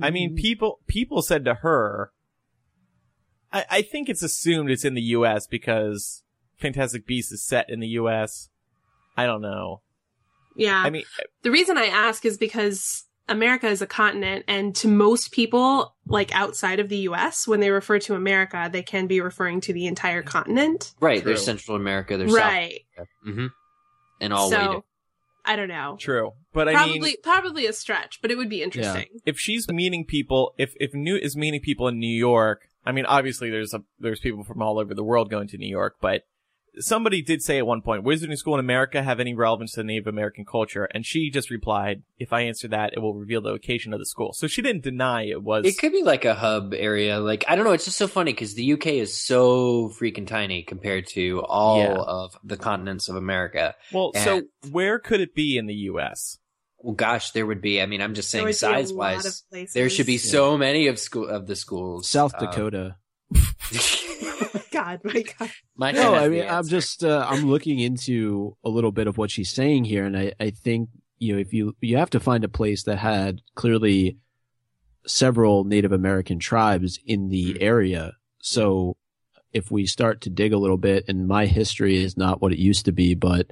I 0.00 0.08
mean, 0.10 0.34
people 0.34 0.80
people 0.86 1.20
said 1.20 1.44
to 1.44 1.52
her, 1.52 2.12
I, 3.52 3.64
I 3.70 3.82
think 3.82 4.08
it's 4.08 4.22
assumed 4.22 4.70
it's 4.70 4.84
in 4.84 4.94
the 4.94 5.02
U.S. 5.02 5.46
because 5.46 6.22
Fantastic 6.56 7.06
Beasts 7.06 7.32
is 7.32 7.44
set 7.44 7.70
in 7.70 7.80
the 7.80 7.88
U.S. 7.88 8.48
I 9.16 9.26
don't 9.26 9.42
know. 9.42 9.82
Yeah. 10.56 10.82
I 10.84 10.90
mean, 10.90 11.04
the 11.42 11.50
reason 11.50 11.78
I 11.78 11.86
ask 11.86 12.24
is 12.24 12.36
because 12.36 13.04
America 13.28 13.68
is 13.68 13.82
a 13.82 13.86
continent, 13.86 14.44
and 14.48 14.74
to 14.76 14.88
most 14.88 15.32
people, 15.32 15.94
like 16.06 16.34
outside 16.34 16.80
of 16.80 16.88
the 16.88 16.96
U.S., 16.98 17.46
when 17.46 17.60
they 17.60 17.70
refer 17.70 17.98
to 18.00 18.14
America, 18.14 18.68
they 18.72 18.82
can 18.82 19.06
be 19.06 19.20
referring 19.20 19.60
to 19.62 19.72
the 19.72 19.86
entire 19.86 20.22
continent. 20.22 20.92
right, 21.00 21.22
True. 21.22 21.32
there's 21.32 21.44
Central 21.44 21.76
America, 21.76 22.16
there's 22.16 22.32
right. 22.32 22.80
South 22.96 23.06
America, 23.24 23.42
hmm 23.42 23.46
and 24.20 24.32
all 24.32 24.50
so, 24.50 24.70
way 24.70 24.82
I 25.44 25.56
don't 25.56 25.68
know. 25.68 25.96
true, 25.98 26.32
but 26.52 26.68
I 26.68 26.74
probably, 26.74 27.00
mean, 27.00 27.14
probably 27.22 27.66
a 27.66 27.72
stretch, 27.72 28.20
but 28.20 28.30
it 28.30 28.36
would 28.36 28.48
be 28.48 28.62
interesting. 28.62 29.06
if 29.24 29.38
she's 29.38 29.68
meeting 29.68 30.04
people, 30.04 30.54
if 30.58 30.74
if 30.80 30.92
Newt 30.92 31.22
is 31.22 31.36
meeting 31.36 31.60
people 31.60 31.88
in 31.88 31.98
New 31.98 32.06
York, 32.14 32.67
I 32.88 32.92
mean, 32.92 33.04
obviously 33.06 33.50
there's 33.50 33.74
a 33.74 33.82
there's 34.00 34.18
people 34.20 34.42
from 34.44 34.62
all 34.62 34.78
over 34.78 34.94
the 34.94 35.04
world 35.04 35.28
going 35.30 35.46
to 35.48 35.58
New 35.58 35.68
York, 35.68 35.96
but 36.00 36.22
somebody 36.80 37.22
did 37.22 37.42
say 37.42 37.58
at 37.58 37.66
one 37.66 37.82
point, 37.82 38.04
"Wizarding 38.04 38.36
school 38.38 38.54
in 38.54 38.60
America 38.60 39.02
have 39.02 39.20
any 39.20 39.34
relevance 39.34 39.72
to 39.72 39.82
Native 39.84 40.06
American 40.06 40.44
culture?" 40.44 40.86
And 40.94 41.04
she 41.04 41.28
just 41.30 41.50
replied, 41.50 42.02
"If 42.18 42.32
I 42.32 42.42
answer 42.42 42.66
that, 42.68 42.92
it 42.94 43.00
will 43.00 43.14
reveal 43.14 43.40
the 43.42 43.50
location 43.50 43.92
of 43.92 43.98
the 43.98 44.06
school." 44.06 44.32
So 44.32 44.46
she 44.46 44.62
didn't 44.62 44.84
deny 44.84 45.24
it 45.26 45.42
was. 45.42 45.66
It 45.66 45.76
could 45.78 45.92
be 45.92 46.02
like 46.02 46.24
a 46.24 46.34
hub 46.34 46.72
area. 46.74 47.18
Like 47.20 47.44
I 47.46 47.56
don't 47.56 47.64
know. 47.64 47.72
It's 47.72 47.84
just 47.84 47.98
so 47.98 48.06
funny 48.08 48.32
because 48.32 48.54
the 48.54 48.72
UK 48.72 48.86
is 48.98 49.14
so 49.16 49.88
freaking 49.90 50.26
tiny 50.26 50.62
compared 50.62 51.06
to 51.08 51.42
all 51.42 51.78
Yeah. 51.78 51.94
of 52.06 52.36
the 52.42 52.56
continents 52.56 53.08
of 53.10 53.16
America. 53.16 53.74
well, 53.92 54.12
so 54.14 54.42
where 54.70 54.98
could 54.98 55.20
it 55.20 55.34
be 55.34 55.58
in 55.58 55.66
the 55.66 55.74
U.S.? 55.92 56.38
Well, 56.78 56.94
gosh, 56.94 57.32
there 57.32 57.44
would 57.46 57.60
be. 57.60 57.82
I 57.82 57.86
mean, 57.86 58.00
I'm 58.00 58.14
just 58.14 58.30
saying, 58.30 58.44
would 58.44 58.48
be 58.50 58.52
a 58.52 58.54
size 58.54 58.92
lot 58.92 59.26
of 59.26 59.34
wise, 59.50 59.72
there 59.74 59.90
should 59.90 60.06
be 60.06 60.18
so 60.18 60.56
many 60.56 60.86
of 60.86 60.98
school 60.98 61.26
of 61.28 61.46
the 61.46 61.56
schools. 61.56 62.08
South 62.08 62.34
Um, 62.38 62.46
Dakota. 62.46 62.96
God, 64.70 65.00
my 65.04 65.22
God. 65.38 65.50
Mike 65.76 65.94
No, 65.96 66.14
I 66.14 66.28
mean, 66.28 66.44
I'm 66.48 66.66
just 66.66 67.04
uh, 67.04 67.26
I'm 67.28 67.46
looking 67.46 67.78
into 67.80 68.56
a 68.64 68.68
little 68.68 68.92
bit 68.92 69.06
of 69.06 69.18
what 69.18 69.30
she's 69.30 69.50
saying 69.50 69.84
here, 69.84 70.04
and 70.04 70.16
I 70.16 70.32
I 70.40 70.50
think 70.50 70.90
you 71.18 71.34
know 71.34 71.38
if 71.40 71.52
you 71.52 71.76
you 71.80 71.96
have 71.96 72.10
to 72.10 72.20
find 72.20 72.44
a 72.44 72.48
place 72.48 72.84
that 72.84 72.98
had 72.98 73.42
clearly 73.54 74.18
several 75.06 75.64
Native 75.64 75.92
American 75.92 76.38
tribes 76.38 76.98
in 77.04 77.28
the 77.28 77.54
Mhm. 77.54 77.62
area. 77.62 78.16
So 78.40 78.96
if 79.52 79.70
we 79.70 79.86
start 79.86 80.20
to 80.22 80.30
dig 80.30 80.52
a 80.52 80.58
little 80.58 80.76
bit, 80.76 81.04
and 81.08 81.26
my 81.26 81.46
history 81.46 81.96
is 81.96 82.16
not 82.16 82.40
what 82.40 82.52
it 82.52 82.58
used 82.58 82.84
to 82.84 82.92
be, 82.92 83.14
but 83.14 83.50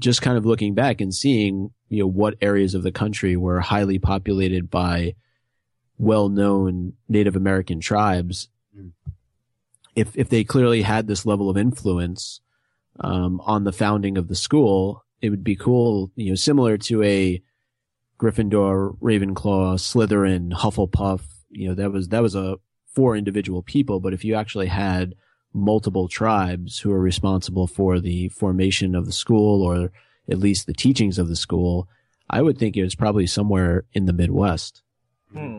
just 0.00 0.22
kind 0.22 0.36
of 0.36 0.44
looking 0.44 0.74
back 0.74 1.00
and 1.00 1.14
seeing 1.14 1.70
you 1.88 2.00
know 2.00 2.06
what 2.08 2.34
areas 2.40 2.74
of 2.74 2.82
the 2.82 2.92
country 2.92 3.36
were 3.36 3.60
highly 3.60 3.98
populated 3.98 4.68
by 4.70 5.14
well-known 5.98 6.94
Native 7.08 7.36
American 7.36 7.80
tribes 7.80 8.48
Mm. 8.76 8.92
if 9.96 10.16
if 10.16 10.28
they 10.28 10.44
clearly 10.44 10.82
had 10.82 11.06
this 11.08 11.26
level 11.26 11.50
of 11.50 11.56
influence 11.56 12.40
um, 13.00 13.40
on 13.44 13.64
the 13.64 13.72
founding 13.72 14.16
of 14.16 14.28
the 14.28 14.36
school, 14.36 15.04
it 15.20 15.30
would 15.30 15.42
be 15.42 15.56
cool, 15.56 16.12
you 16.14 16.30
know, 16.30 16.34
similar 16.36 16.78
to 16.78 17.02
a 17.02 17.42
Gryffindor, 18.18 18.96
Ravenclaw, 18.98 19.74
Slytherin, 19.78 20.52
Hufflepuff. 20.52 21.22
You 21.50 21.68
know, 21.68 21.74
that 21.74 21.90
was 21.90 22.08
that 22.08 22.22
was 22.22 22.36
a 22.36 22.58
four 22.94 23.16
individual 23.16 23.62
people, 23.62 23.98
but 23.98 24.12
if 24.12 24.24
you 24.24 24.36
actually 24.36 24.68
had 24.68 25.14
multiple 25.52 26.08
tribes 26.08 26.80
who 26.80 26.92
are 26.92 27.00
responsible 27.00 27.66
for 27.66 28.00
the 28.00 28.28
formation 28.28 28.94
of 28.94 29.06
the 29.06 29.12
school 29.12 29.62
or 29.62 29.90
at 30.28 30.38
least 30.38 30.66
the 30.66 30.72
teachings 30.72 31.18
of 31.18 31.28
the 31.28 31.36
school, 31.36 31.88
I 32.28 32.42
would 32.42 32.58
think 32.58 32.76
it 32.76 32.84
was 32.84 32.94
probably 32.94 33.26
somewhere 33.26 33.84
in 33.92 34.06
the 34.06 34.12
Midwest. 34.12 34.82
Hmm. 35.32 35.58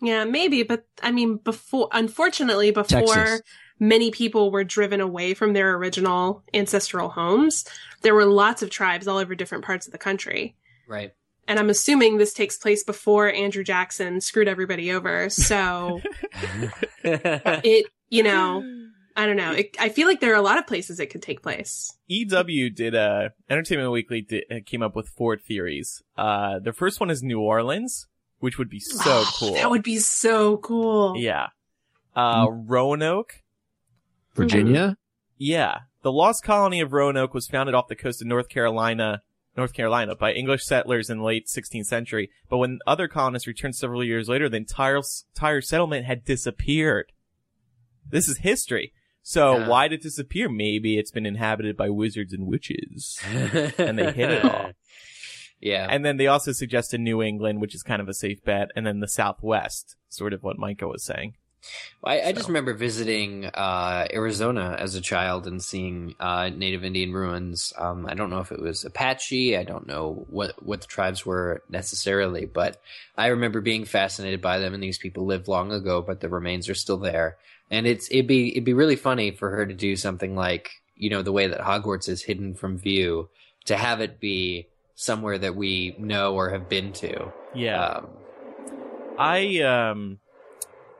Yeah, 0.00 0.24
maybe, 0.24 0.64
but 0.64 0.84
I 1.00 1.12
mean, 1.12 1.36
before, 1.36 1.88
unfortunately, 1.92 2.72
before 2.72 3.06
Texas. 3.06 3.42
many 3.78 4.10
people 4.10 4.50
were 4.50 4.64
driven 4.64 5.00
away 5.00 5.32
from 5.32 5.52
their 5.52 5.74
original 5.76 6.42
ancestral 6.52 7.08
homes, 7.08 7.64
there 8.02 8.14
were 8.14 8.24
lots 8.24 8.62
of 8.62 8.70
tribes 8.70 9.06
all 9.06 9.18
over 9.18 9.36
different 9.36 9.64
parts 9.64 9.86
of 9.86 9.92
the 9.92 9.98
country. 9.98 10.56
right. 10.88 11.12
And 11.48 11.58
I'm 11.58 11.70
assuming 11.70 12.18
this 12.18 12.32
takes 12.32 12.56
place 12.56 12.84
before 12.84 13.30
Andrew 13.32 13.64
Jackson 13.64 14.20
screwed 14.20 14.46
everybody 14.46 14.92
over. 14.92 15.28
So 15.28 16.00
it, 17.02 17.86
you 18.10 18.22
know, 18.22 18.62
I 19.16 19.26
don't 19.26 19.36
know. 19.36 19.52
It, 19.52 19.76
I 19.78 19.88
feel 19.88 20.06
like 20.08 20.20
there 20.20 20.32
are 20.32 20.36
a 20.36 20.42
lot 20.42 20.58
of 20.58 20.66
places 20.66 20.98
it 21.00 21.06
could 21.06 21.22
take 21.22 21.42
place. 21.42 21.96
EW 22.08 22.70
did 22.70 22.94
uh 22.94 23.30
Entertainment 23.48 23.90
Weekly 23.90 24.22
did, 24.22 24.44
uh, 24.50 24.54
came 24.64 24.82
up 24.82 24.96
with 24.96 25.08
four 25.08 25.36
theories. 25.36 26.02
Uh, 26.16 26.58
the 26.58 26.72
first 26.72 27.00
one 27.00 27.10
is 27.10 27.22
New 27.22 27.40
Orleans, 27.40 28.06
which 28.38 28.58
would 28.58 28.68
be 28.68 28.80
so 28.80 29.24
cool. 29.34 29.54
That 29.54 29.70
would 29.70 29.82
be 29.82 29.98
so 29.98 30.56
cool. 30.58 31.16
yeah. 31.16 31.48
Uh, 32.14 32.46
Roanoke. 32.50 33.42
Virginia? 34.34 34.96
Yeah, 35.38 35.78
the 36.02 36.12
lost 36.12 36.44
colony 36.44 36.80
of 36.80 36.92
Roanoke 36.92 37.34
was 37.34 37.46
founded 37.46 37.74
off 37.74 37.88
the 37.88 37.96
coast 37.96 38.20
of 38.22 38.28
North 38.28 38.48
Carolina, 38.48 39.22
North 39.56 39.72
Carolina, 39.72 40.14
by 40.14 40.32
English 40.32 40.64
settlers 40.64 41.10
in 41.10 41.18
the 41.18 41.24
late 41.24 41.46
16th 41.46 41.86
century. 41.86 42.30
But 42.48 42.58
when 42.58 42.78
other 42.86 43.08
colonists 43.08 43.46
returned 43.46 43.76
several 43.76 44.04
years 44.04 44.28
later, 44.28 44.48
the 44.48 44.56
entire 44.56 45.00
entire 45.34 45.60
settlement 45.60 46.06
had 46.06 46.24
disappeared. 46.24 47.12
This 48.08 48.28
is 48.28 48.38
history. 48.38 48.92
So 49.22 49.58
Yeah. 49.58 49.68
why 49.68 49.88
did 49.88 50.00
it 50.00 50.02
disappear? 50.02 50.48
Maybe 50.48 50.98
it's 50.98 51.10
been 51.10 51.26
inhabited 51.26 51.76
by 51.76 51.90
wizards 51.90 52.32
and 52.32 52.46
witches. 52.46 53.18
And 53.78 53.98
they 53.98 54.12
hit 54.12 54.30
it 54.30 54.44
all. 54.44 54.70
Yeah. 55.64 55.86
And 55.88 56.04
then 56.04 56.16
they 56.16 56.26
also 56.26 56.50
suggested 56.50 57.00
New 57.00 57.22
England, 57.22 57.60
which 57.60 57.72
is 57.72 57.84
kind 57.84 58.02
of 58.02 58.08
a 58.08 58.14
safe 58.14 58.42
bet, 58.42 58.72
and 58.74 58.84
then 58.84 58.98
the 58.98 59.06
Southwest, 59.06 59.94
sort 60.08 60.32
of 60.32 60.42
what 60.42 60.58
Micah 60.58 60.88
was 60.88 61.04
saying. 61.04 61.34
I, 62.04 62.20
I 62.20 62.32
just 62.32 62.48
remember 62.48 62.74
visiting 62.74 63.46
uh, 63.46 64.06
Arizona 64.12 64.76
as 64.78 64.94
a 64.94 65.00
child 65.00 65.46
and 65.46 65.62
seeing 65.62 66.14
uh, 66.18 66.48
Native 66.48 66.84
Indian 66.84 67.12
ruins. 67.12 67.72
Um, 67.78 68.06
I 68.06 68.14
don't 68.14 68.30
know 68.30 68.40
if 68.40 68.50
it 68.50 68.60
was 68.60 68.84
Apache. 68.84 69.56
I 69.56 69.62
don't 69.62 69.86
know 69.86 70.26
what 70.28 70.60
what 70.62 70.80
the 70.80 70.88
tribes 70.88 71.24
were 71.24 71.62
necessarily, 71.68 72.46
but 72.46 72.80
I 73.16 73.28
remember 73.28 73.60
being 73.60 73.84
fascinated 73.84 74.40
by 74.40 74.58
them. 74.58 74.74
And 74.74 74.82
these 74.82 74.98
people 74.98 75.26
lived 75.26 75.46
long 75.46 75.70
ago, 75.70 76.02
but 76.02 76.20
the 76.20 76.28
remains 76.28 76.68
are 76.68 76.74
still 76.74 76.98
there. 76.98 77.36
And 77.70 77.86
it's 77.86 78.10
it'd 78.10 78.26
be 78.26 78.50
it'd 78.50 78.64
be 78.64 78.74
really 78.74 78.96
funny 78.96 79.30
for 79.30 79.50
her 79.50 79.64
to 79.64 79.74
do 79.74 79.94
something 79.94 80.34
like 80.34 80.70
you 80.96 81.10
know 81.10 81.22
the 81.22 81.32
way 81.32 81.46
that 81.46 81.60
Hogwarts 81.60 82.08
is 82.08 82.22
hidden 82.22 82.54
from 82.54 82.78
view 82.78 83.28
to 83.66 83.76
have 83.76 84.00
it 84.00 84.18
be 84.18 84.66
somewhere 84.96 85.38
that 85.38 85.54
we 85.54 85.94
know 85.98 86.34
or 86.34 86.50
have 86.50 86.68
been 86.68 86.92
to. 86.94 87.32
Yeah. 87.54 87.84
Um, 87.84 88.08
I 89.18 89.60
um 89.60 90.18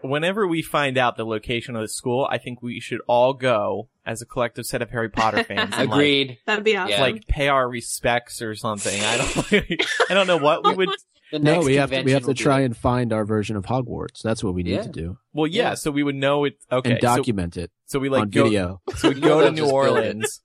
whenever 0.05 0.47
we 0.47 0.63
find 0.63 0.97
out 0.99 1.17
the 1.17 1.25
location 1.27 1.77
of 1.77 1.83
the 1.83 1.89
school, 1.89 2.27
I 2.31 2.39
think 2.39 2.63
we 2.63 2.81
should 2.81 3.01
all 3.07 3.33
go 3.35 3.89
as 4.05 4.21
a 4.23 4.27
collective 4.27 4.67
set 4.67 4.83
of 4.83 4.91
Harry 4.91 5.09
Potter 5.09 5.45
fans. 5.45 5.61
and, 5.61 5.73
like, 5.73 5.89
Agreed. 5.89 6.39
That'd 6.47 6.65
be 6.65 6.77
awesome. 6.77 7.01
Like 7.01 7.27
pay 7.27 7.49
our 7.49 7.69
respects 7.69 8.43
or 8.43 8.55
something. 8.55 9.01
I 9.03 9.17
don't 9.17 9.53
I 10.11 10.15
don't 10.15 10.27
know 10.27 10.39
what 10.39 10.65
we 10.67 10.75
would 10.75 10.89
The 11.33 11.39
No, 11.39 11.61
we 11.61 11.77
have 11.77 11.91
to, 11.91 12.03
we 12.03 12.13
have 12.13 12.23
to 12.25 12.27
will 12.27 12.35
be 12.35 12.43
try 12.43 12.61
and 12.61 12.77
find 12.77 13.11
our 13.11 13.25
version 13.25 13.57
of 13.57 13.65
Hogwarts. 13.65 14.21
That's 14.23 14.45
what 14.45 14.53
we 14.53 14.63
need 14.63 14.73
Yeah. 14.73 14.83
to 14.83 14.89
do. 14.91 15.19
well 15.33 15.47
yeah, 15.47 15.71
Yeah. 15.71 15.75
so 15.77 15.91
we 15.91 16.03
would 16.03 16.15
know 16.15 16.45
it 16.45 16.59
okay. 16.71 16.91
and 16.93 17.01
document 17.01 17.57
it 17.57 17.71
so, 17.87 17.97
so 17.97 18.01
we 18.01 18.11
like 18.11 18.23
on 18.23 18.31
go 18.31 18.45
video. 18.45 18.83
so 18.97 19.09
we 19.09 19.15
go 19.21 19.41
to 19.41 19.51
New 19.51 19.57
just 19.63 19.71
build 19.71 19.87
it. 19.87 19.91
Orleans 19.91 20.43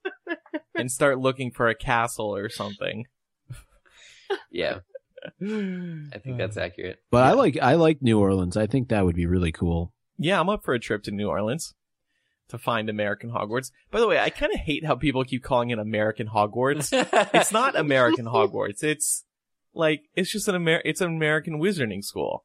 and 0.74 0.90
start 0.90 1.18
looking 1.18 1.50
for 1.50 1.68
a 1.68 1.74
castle 1.74 2.34
or 2.34 2.48
something. 2.48 3.04
Yeah, 4.50 4.78
I 6.14 6.18
think 6.18 6.38
that's 6.38 6.56
uh, 6.56 6.62
accurate. 6.62 6.98
But 7.10 7.24
I 7.24 7.32
like 7.32 7.58
I 7.60 7.74
like 7.74 8.02
New 8.02 8.18
Orleans. 8.18 8.56
I 8.56 8.66
think 8.66 8.88
that 8.88 9.04
would 9.04 9.16
be 9.16 9.26
really 9.26 9.52
cool. 9.52 9.92
Yeah, 10.18 10.40
I'm 10.40 10.48
up 10.48 10.64
for 10.64 10.74
a 10.74 10.80
trip 10.80 11.02
to 11.04 11.10
New 11.10 11.28
Orleans 11.28 11.74
to 12.48 12.58
find 12.58 12.88
American 12.88 13.30
Hogwarts. 13.30 13.70
By 13.90 14.00
the 14.00 14.08
way, 14.08 14.18
I 14.18 14.30
kind 14.30 14.52
of 14.52 14.60
hate 14.60 14.84
how 14.84 14.94
people 14.94 15.22
keep 15.24 15.42
calling 15.42 15.70
it 15.70 15.78
American 15.78 16.28
Hogwarts. 16.28 16.90
it's 17.34 17.52
not 17.52 17.76
American 17.78 18.24
Hogwarts. 18.24 18.82
It's 18.82 19.24
like 19.74 20.02
it's 20.14 20.32
just 20.32 20.48
an 20.48 20.54
Amer- 20.56 20.82
it's 20.84 21.00
an 21.00 21.08
American 21.14 21.60
wizarding 21.60 22.02
school. 22.02 22.44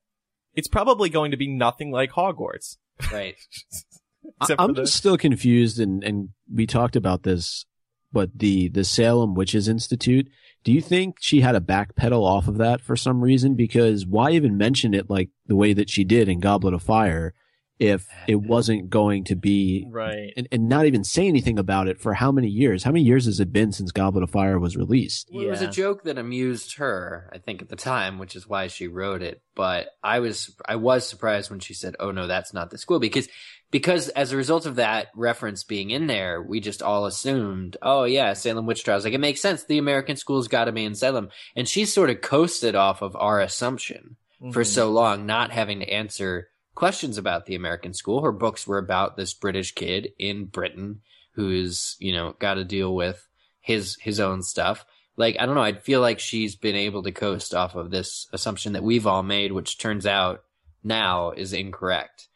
It's 0.53 0.67
probably 0.67 1.09
going 1.09 1.31
to 1.31 1.37
be 1.37 1.47
nothing 1.47 1.89
like 1.91 2.11
Hogwarts. 2.11 2.77
right. 3.11 3.35
I'm 4.57 4.73
the- 4.73 4.87
still 4.87 5.17
confused, 5.17 5.79
and 5.79 6.03
and 6.03 6.29
we 6.53 6.65
talked 6.67 6.95
about 6.95 7.23
this, 7.23 7.65
but 8.13 8.37
the 8.37 8.69
the 8.69 8.83
Salem 8.83 9.33
Witches 9.33 9.67
Institute. 9.67 10.29
Do 10.63 10.71
you 10.71 10.79
think 10.79 11.17
she 11.19 11.41
had 11.41 11.55
a 11.55 11.59
backpedal 11.59 12.23
off 12.23 12.47
of 12.47 12.57
that 12.59 12.79
for 12.79 12.95
some 12.95 13.21
reason? 13.21 13.55
Because 13.55 14.05
why 14.05 14.31
even 14.31 14.57
mention 14.57 14.93
it 14.93 15.09
like 15.09 15.29
the 15.45 15.57
way 15.57 15.73
that 15.73 15.89
she 15.89 16.05
did 16.05 16.29
in 16.29 16.39
Goblet 16.39 16.73
of 16.73 16.81
Fire, 16.81 17.33
if 17.79 18.07
it 18.27 18.35
wasn't 18.35 18.89
going 18.89 19.25
to 19.25 19.35
be 19.35 19.85
right. 19.89 20.31
and, 20.37 20.47
and 20.53 20.69
not 20.69 20.85
even 20.85 21.03
say 21.03 21.27
anything 21.27 21.59
about 21.59 21.89
it 21.89 21.99
for 21.99 22.13
how 22.13 22.31
many 22.31 22.47
years? 22.47 22.83
How 22.83 22.91
many 22.91 23.03
years 23.03 23.25
has 23.25 23.41
it 23.41 23.51
been 23.51 23.73
since 23.73 23.91
Goblet 23.91 24.23
of 24.23 24.29
Fire 24.29 24.57
was 24.57 24.77
released? 24.77 25.29
Well, 25.33 25.43
It 25.43 25.49
was 25.49 25.61
a 25.61 25.67
joke 25.67 26.03
that 26.03 26.17
amused 26.17 26.77
her, 26.77 27.29
I 27.33 27.39
think, 27.39 27.61
at 27.61 27.67
the 27.67 27.75
time, 27.75 28.17
which 28.17 28.35
is 28.37 28.47
why 28.47 28.67
she 28.67 28.87
wrote 28.87 29.21
it. 29.21 29.41
But 29.55 29.89
I 30.01 30.19
was, 30.19 30.55
I 30.65 30.77
was 30.77 31.05
surprised 31.05 31.51
when 31.51 31.59
she 31.59 31.73
said, 31.73 31.95
"Oh 31.99 32.11
no, 32.11 32.25
that's 32.25 32.53
not 32.53 32.69
the 32.69 32.77
school," 32.77 32.99
because, 32.99 33.27
because 33.73 34.07
as 34.09 34.31
a 34.31 34.37
result 34.37 34.65
of 34.65 34.75
that 34.77 35.07
reference 35.15 35.65
being 35.65 35.89
in 35.89 36.07
there, 36.07 36.41
we 36.41 36.61
just 36.61 36.81
all 36.81 37.05
assumed, 37.05 37.75
"Oh 37.81 38.05
yeah, 38.05 38.31
Salem 38.33 38.65
witch 38.65 38.85
trials." 38.85 39.03
Like 39.03 39.13
it 39.13 39.19
makes 39.19 39.41
sense. 39.41 39.65
The 39.65 39.79
American 39.79 40.15
school's 40.15 40.47
got 40.47 40.65
to 40.65 40.71
be 40.71 40.85
in 40.85 40.95
Salem, 40.95 41.29
and 41.55 41.67
she 41.67 41.83
sort 41.83 42.09
of 42.09 42.21
coasted 42.21 42.75
off 42.75 43.01
of 43.01 43.15
our 43.17 43.41
assumption 43.41 44.15
for 44.53 44.61
Mhm. 44.63 44.67
so 44.67 44.89
long, 44.91 45.25
not 45.25 45.51
having 45.51 45.79
to 45.79 45.89
answer 45.89 46.49
questions 46.75 47.17
about 47.17 47.45
the 47.45 47.55
American 47.55 47.93
school. 47.93 48.21
Her 48.21 48.31
books 48.31 48.65
were 48.65 48.77
about 48.77 49.17
this 49.17 49.33
British 49.33 49.73
kid 49.73 50.13
in 50.17 50.45
Britain 50.45 51.01
who's, 51.33 51.95
you 51.99 52.13
know, 52.13 52.35
got 52.39 52.53
to 52.55 52.63
deal 52.63 52.93
with 52.95 53.27
his 53.59 53.97
his 54.01 54.19
own 54.19 54.43
stuff. 54.43 54.85
Like, 55.17 55.35
I 55.39 55.45
don't 55.45 55.55
know, 55.55 55.61
I 55.61 55.73
feel 55.73 56.01
like 56.01 56.19
she's 56.19 56.55
been 56.55 56.75
able 56.75 57.03
to 57.03 57.11
coast 57.11 57.53
off 57.53 57.75
of 57.75 57.91
this 57.91 58.27
assumption 58.33 58.73
that 58.73 58.83
we've 58.83 59.05
all 59.07 59.23
made, 59.23 59.51
which 59.51 59.77
turns 59.77 60.05
out 60.07 60.43
now 60.83 61.31
is 61.31 61.53
incorrect. 61.53 62.27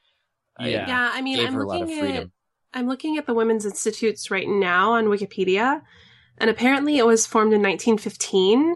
I 0.58 0.70
Yeah. 0.70 0.88
yeah, 0.88 1.12
I 1.14 1.22
mean, 1.22 1.40
I'm 1.40 1.54
her 1.54 1.62
a 1.62 1.68
lot 1.68 1.82
of 1.82 1.90
looking 1.90 2.18
at. 2.18 2.30
I'm 2.74 2.88
looking 2.88 3.18
at 3.18 3.26
the 3.26 3.34
women's 3.34 3.66
institutes 3.66 4.30
right 4.30 4.48
now 4.48 4.94
on 4.94 5.06
Wikipedia, 5.06 5.82
and 6.38 6.50
apparently 6.50 6.98
it 6.98 7.06
was 7.06 7.26
formed 7.26 7.54
in 7.54 7.62
1915 7.62 8.76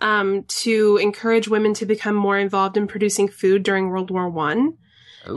um, 0.00 0.44
to 0.44 0.98
encourage 0.98 1.48
women 1.48 1.74
to 1.74 1.86
become 1.86 2.14
more 2.14 2.38
involved 2.38 2.76
in 2.76 2.86
producing 2.86 3.28
food 3.28 3.62
during 3.62 3.88
World 3.88 4.10
War 4.10 4.28
One. 4.28 4.76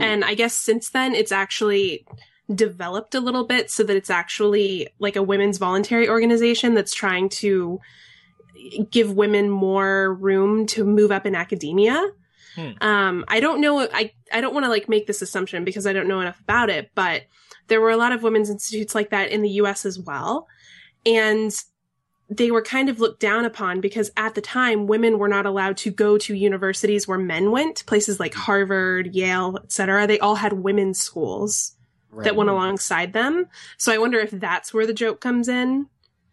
And 0.00 0.24
I 0.24 0.34
guess 0.34 0.54
since 0.54 0.90
then, 0.90 1.14
it's 1.14 1.32
actually 1.32 2.06
developed 2.52 3.14
a 3.14 3.20
little 3.20 3.44
bit 3.44 3.70
so 3.70 3.82
that 3.84 3.96
it's 3.96 4.10
actually 4.10 4.88
like 4.98 5.16
a 5.16 5.22
women's 5.22 5.58
voluntary 5.58 6.08
organization 6.08 6.74
that's 6.74 6.94
trying 6.94 7.28
to 7.28 7.80
give 8.90 9.12
women 9.12 9.50
more 9.50 10.14
room 10.14 10.66
to 10.66 10.84
move 10.84 11.10
up 11.10 11.26
in 11.26 11.34
academia. 11.34 12.02
Hmm. 12.54 12.70
Um, 12.80 13.24
I 13.28 13.40
don't 13.40 13.60
know. 13.60 13.80
I, 13.92 14.12
I 14.32 14.40
don't 14.40 14.54
want 14.54 14.64
to 14.64 14.70
like 14.70 14.88
make 14.88 15.06
this 15.06 15.22
assumption 15.22 15.64
because 15.64 15.86
I 15.86 15.92
don't 15.92 16.08
know 16.08 16.20
enough 16.20 16.40
about 16.40 16.70
it, 16.70 16.90
but 16.94 17.22
there 17.68 17.80
were 17.80 17.90
a 17.90 17.96
lot 17.96 18.12
of 18.12 18.22
women's 18.22 18.50
institutes 18.50 18.94
like 18.94 19.10
that 19.10 19.30
in 19.30 19.42
the 19.42 19.50
US 19.50 19.84
as 19.84 19.98
well. 19.98 20.46
And 21.06 21.54
they 22.30 22.50
were 22.50 22.62
kind 22.62 22.88
of 22.88 23.00
looked 23.00 23.20
down 23.20 23.44
upon 23.44 23.80
because 23.80 24.10
at 24.16 24.34
the 24.34 24.40
time 24.40 24.86
women 24.86 25.18
were 25.18 25.28
not 25.28 25.46
allowed 25.46 25.76
to 25.78 25.90
go 25.90 26.16
to 26.18 26.34
universities 26.34 27.06
where 27.06 27.18
men 27.18 27.50
went 27.50 27.84
places 27.86 28.18
like 28.18 28.32
harvard 28.34 29.14
yale 29.14 29.58
etc 29.62 30.06
they 30.06 30.18
all 30.18 30.36
had 30.36 30.52
women's 30.54 31.00
schools 31.00 31.72
Right. 32.10 32.24
that 32.24 32.36
went 32.36 32.48
alongside 32.48 33.12
them 33.12 33.46
so 33.76 33.92
i 33.92 33.98
wonder 33.98 34.20
if 34.20 34.30
that's 34.30 34.72
where 34.72 34.86
the 34.86 34.94
joke 34.94 35.20
comes 35.20 35.48
in 35.48 35.86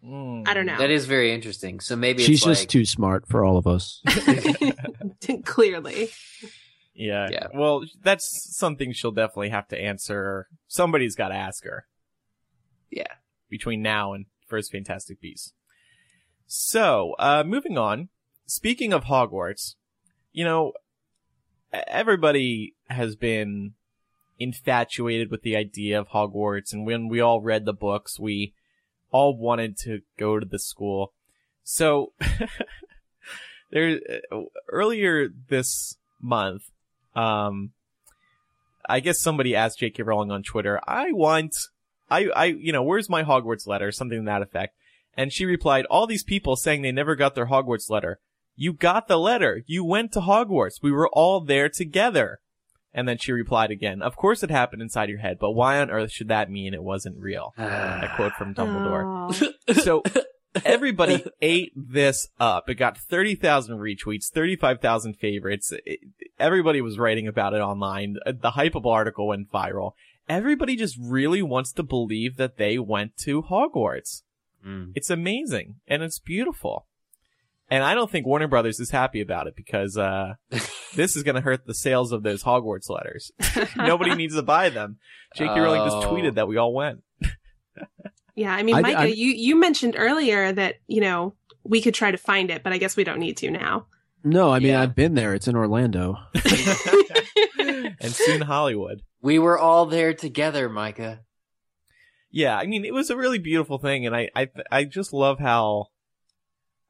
Mm. 0.06 0.48
i 0.48 0.54
don't 0.54 0.66
know 0.66 0.78
That 0.78 0.90
is 0.90 1.06
very 1.06 1.32
interesting. 1.32 1.80
So 1.80 1.96
maybe 1.96 2.24
She's 2.24 2.38
it's 2.38 2.46
just 2.46 2.62
like, 2.64 2.70
too 2.70 2.86
smart 2.86 3.28
for 3.28 3.46
all 3.46 3.58
of 3.58 3.68
us. 3.68 4.02
clearly 5.46 6.10
Yeah. 6.96 7.30
Yeah. 7.32 7.48
Well, 7.54 7.84
that's 8.04 8.56
something 8.58 8.94
she'll 8.94 9.12
definitely 9.12 9.50
have 9.50 9.68
to 9.68 9.80
answer. 9.80 10.48
Somebody's 10.68 11.16
got 11.16 11.30
to 11.30 11.36
ask 11.36 11.64
her 11.66 11.86
yeah. 12.92 13.14
between 13.50 13.82
now 13.82 14.14
and 14.14 14.26
First 14.48 14.72
Fantastic 14.72 15.20
Beasts. 15.22 15.54
So, 16.46 17.16
uh, 17.18 17.44
moving 17.46 17.78
on. 17.78 18.10
Speaking 18.46 18.92
of 18.92 19.06
Hogwarts, 19.06 19.76
you 20.34 20.44
know, 20.44 20.74
everybody 21.72 22.76
has 22.90 23.16
been 23.16 23.74
infatuated 24.38 25.32
with 25.32 25.44
the 25.44 25.56
idea 25.56 26.00
of 26.00 26.10
Hogwarts, 26.10 26.74
and 26.74 26.86
when 26.86 27.08
we 27.08 27.22
all 27.22 27.40
read 27.40 27.64
the 27.64 27.74
books, 27.74 28.20
we 28.20 28.54
all 29.12 29.38
wanted 29.38 29.78
to 29.80 30.02
go 30.18 30.40
to 30.40 30.46
the 30.46 30.60
school. 30.60 31.14
So, 31.64 32.14
there, 33.72 34.00
uh, 34.32 34.42
earlier 34.70 35.30
this 35.50 35.98
month, 36.20 36.64
um, 37.16 37.72
I 38.88 39.00
guess 39.00 39.20
somebody 39.20 39.56
asked 39.56 39.80
J.K. 39.80 40.04
Rowling 40.04 40.32
on 40.32 40.44
Twitter, 40.44 40.80
I 40.88 41.12
want, 41.12 41.56
I, 42.10 42.28
I, 42.36 42.46
you 42.46 42.72
know, 42.72 42.84
where's 42.84 43.10
my 43.10 43.24
Hogwarts 43.24 43.68
letter? 43.68 43.92
Something 43.92 44.20
to 44.20 44.26
that 44.26 44.42
effect. 44.42 44.76
And 45.16 45.32
she 45.32 45.46
replied, 45.46 45.86
all 45.86 46.08
these 46.08 46.24
people 46.24 46.56
saying 46.56 46.82
they 46.82 46.92
never 46.92 47.16
got 47.16 47.36
their 47.36 47.48
Hogwarts 47.48 47.90
letter. 47.90 48.20
You 48.56 48.74
got 48.74 49.08
the 49.08 49.18
letter. 49.18 49.64
You 49.66 49.84
went 49.84 50.12
to 50.14 50.22
Hogwarts. 50.22 50.82
We 50.82 50.92
were 50.92 51.10
all 51.10 51.42
there 51.42 51.70
together. 51.70 52.40
And 52.94 53.08
then 53.08 53.18
she 53.18 53.32
replied 53.32 53.72
again, 53.72 54.02
of 54.02 54.16
course 54.16 54.44
it 54.44 54.52
happened 54.52 54.82
inside 54.82 55.10
your 55.10 55.20
head, 55.20 55.38
but 55.40 55.52
why 55.52 55.80
on 55.80 55.90
earth 55.90 56.12
should 56.12 56.28
that 56.28 56.52
mean 56.52 56.74
it 56.74 56.84
wasn't 56.84 57.18
real? 57.18 57.54
A 57.58 58.12
quote 58.16 58.34
from 58.34 58.54
Dumbledore. 58.54 59.06
Aw. 59.70 59.74
So 59.74 60.04
everybody 60.66 61.24
ate 61.42 61.72
this 61.76 62.28
up. 62.40 62.70
It 62.70 62.76
got 62.76 62.98
30,000 62.98 63.78
retweets, 63.78 64.30
35,000 64.30 65.14
favorites. 65.16 65.72
It- 65.86 66.00
everybody 66.40 66.82
was 66.82 66.98
writing 67.00 67.28
about 67.28 67.54
it 67.54 67.62
online. 67.62 68.18
The 68.26 68.52
Hypable 68.52 68.92
article 68.92 69.28
went 69.28 69.52
viral. 69.52 69.94
Everybody 70.28 70.76
just 70.76 70.98
really 71.00 71.42
wants 71.42 71.72
to 71.74 71.84
believe 71.84 72.38
that 72.38 72.58
they 72.58 72.78
went 72.78 73.16
to 73.18 73.44
Hogwarts. 73.44 74.24
Mm. 74.66 74.92
It's 74.96 75.10
amazing 75.10 75.76
and 75.88 76.04
it's 76.04 76.20
beautiful. 76.20 76.86
And 77.72 77.84
I 77.84 77.96
don't 77.96 78.12
think 78.12 78.28
Warner 78.28 78.48
Brothers 78.48 78.80
is 78.80 78.92
happy 78.92 79.22
about 79.22 79.48
it 79.48 79.56
because, 79.56 79.98
uh, 79.98 80.34
this 80.96 81.16
is 81.16 81.24
going 81.24 81.36
to 81.36 81.42
hurt 81.42 81.66
the 81.66 81.74
sales 81.74 82.12
of 82.12 82.22
those 82.22 82.44
Hogwarts 82.44 82.90
letters. 82.90 83.32
Nobody 83.78 84.14
needs 84.14 84.36
to 84.36 84.44
buy 84.44 84.70
them. 84.70 84.98
J.K. 85.38 85.60
Rowling 85.60 85.84
just 85.90 85.96
Oh. 86.06 86.12
tweeted 86.14 86.36
that 86.36 86.48
we 86.50 86.58
all 86.58 86.74
went. 86.74 87.00
yeah 88.36 88.54
i 88.54 88.64
mean 88.64 88.76
I- 88.76 88.82
micah 88.82 89.00
I- 89.00 89.06
you 89.06 89.28
you 89.32 89.56
mentioned 89.58 89.96
earlier 89.98 90.52
that 90.52 90.76
you 90.88 91.00
know 91.02 91.36
we 91.64 91.82
could 91.82 91.94
try 91.94 92.12
to 92.12 92.18
find 92.18 92.50
it 92.52 92.64
but 92.64 92.72
i 92.74 92.78
guess 92.78 92.96
we 92.98 93.04
don't 93.06 93.20
need 93.20 93.38
to 93.38 93.50
now 93.52 93.88
No, 94.24 94.50
I 94.52 94.60
mean 94.60 94.70
Yeah. 94.70 94.82
I've 94.82 94.96
been 94.96 95.16
there. 95.16 95.34
It's 95.34 95.48
in 95.48 95.56
Orlando. 95.56 96.18
and 97.60 98.12
soon 98.14 98.42
Hollywood. 98.42 99.02
We 99.22 99.40
were 99.40 99.58
all 99.58 99.86
there 99.88 100.14
together, 100.14 100.70
Micah. 100.70 101.22
Yeah, 102.30 102.56
I 102.58 102.66
mean, 102.68 102.86
it 102.86 102.94
was 102.94 103.10
a 103.10 103.18
really 103.18 103.40
beautiful 103.40 103.78
thing, 103.78 104.06
and 104.06 104.16
I, 104.16 104.30
I, 104.36 104.48
I 104.72 104.84
just 104.86 105.12
love 105.14 105.40
how. 105.40 105.88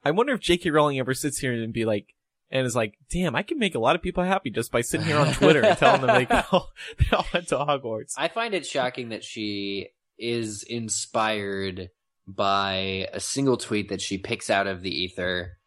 I 0.04 0.12
wonder 0.12 0.34
if 0.34 0.40
J.K. 0.42 0.70
Rowling 0.72 1.00
ever 1.00 1.14
sits 1.14 1.38
here 1.40 1.54
and 1.54 1.74
be 1.74 1.86
like, 1.86 2.14
and 2.50 2.66
is 2.66 2.76
like, 2.76 2.96
"Damn, 3.12 3.36
I 3.36 3.44
can 3.44 3.60
make 3.60 3.76
a 3.76 3.80
lot 3.80 3.96
of 3.96 4.02
people 4.02 4.24
happy 4.24 4.50
just 4.50 4.72
by 4.72 4.82
sitting 4.82 5.06
here 5.08 5.18
on 5.18 5.32
Twitter 5.34 5.62
and 5.64 5.78
telling 5.78 6.02
them 6.02 6.16
they 6.28 6.36
all, 6.52 6.70
they 6.98 7.16
all 7.16 7.26
went 7.34 7.48
to 7.50 7.56
Hogwarts." 7.56 8.14
I 8.18 8.28
find 8.28 8.54
it 8.54 8.66
shocking 8.66 9.10
that 9.10 9.24
she 9.24 9.90
is 10.18 10.64
inspired 10.64 11.90
by 12.28 13.08
a 13.14 13.20
single 13.20 13.58
tweet 13.58 13.90
that 13.90 14.02
she 14.02 14.18
picks 14.18 14.50
out 14.50 14.68
of 14.68 14.82
the 14.82 14.92
ether 15.04 15.58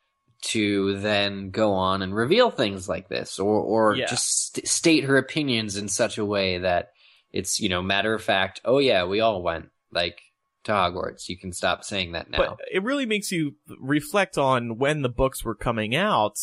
to 0.43 0.99
then 1.01 1.51
go 1.51 1.73
on 1.73 2.03
and 2.03 2.15
reveal 2.15 2.51
things 2.51 2.89
like 2.89 3.09
this 3.09 3.39
or 3.39 3.61
or 3.61 3.97
Yeah. 3.97 4.07
just 4.07 4.53
st- 4.55 4.69
state 4.69 5.05
her 5.05 5.17
opinions 5.17 5.77
in 5.77 5.89
such 5.89 6.19
a 6.19 6.25
way 6.25 6.59
that 6.59 6.91
it's 7.33 7.61
you 7.61 7.69
know 7.69 7.83
matter 7.83 8.13
of 8.15 8.23
fact 8.23 8.61
oh 8.65 8.79
yeah 8.79 9.05
we 9.05 9.21
all 9.21 9.43
went 9.43 9.71
like 9.91 10.21
to 10.65 10.73
Hogwarts 10.73 11.29
you 11.29 11.39
can 11.39 11.53
stop 11.53 11.85
saying 11.85 12.13
that 12.13 12.31
now 12.31 12.39
But 12.39 12.59
it 12.73 12.83
really 12.83 13.07
makes 13.07 13.31
you 13.31 13.57
reflect 13.79 14.37
on 14.39 14.79
when 14.79 15.03
the 15.03 15.09
books 15.09 15.45
were 15.45 15.55
coming 15.55 15.95
out. 15.95 16.37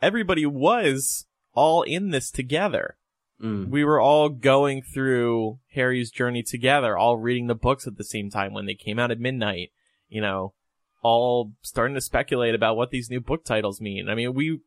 Everybody 0.00 0.46
was 0.46 1.26
all 1.54 1.82
in 1.82 2.10
this 2.10 2.30
together. 2.30 2.96
Mm. 3.42 3.68
we 3.68 3.84
were 3.84 4.00
all 4.00 4.28
going 4.28 4.80
through 4.80 5.58
Harry's 5.72 6.10
journey 6.10 6.42
together, 6.42 6.96
all 6.96 7.18
reading 7.18 7.48
the 7.48 7.54
books 7.54 7.86
at 7.86 7.96
the 7.96 8.04
same 8.04 8.30
time 8.30 8.54
when 8.54 8.66
they 8.66 8.74
came 8.74 8.98
out 8.98 9.10
at 9.10 9.18
midnight, 9.18 9.70
you 10.08 10.20
know, 10.20 10.54
all 11.02 11.52
starting 11.60 11.94
to 11.94 12.00
speculate 12.00 12.54
about 12.54 12.76
what 12.76 12.90
these 12.90 13.10
new 13.10 13.20
book 13.20 13.44
titles 13.44 13.80
mean. 13.80 14.08
I 14.08 14.14
mean, 14.14 14.34
we, 14.34 14.60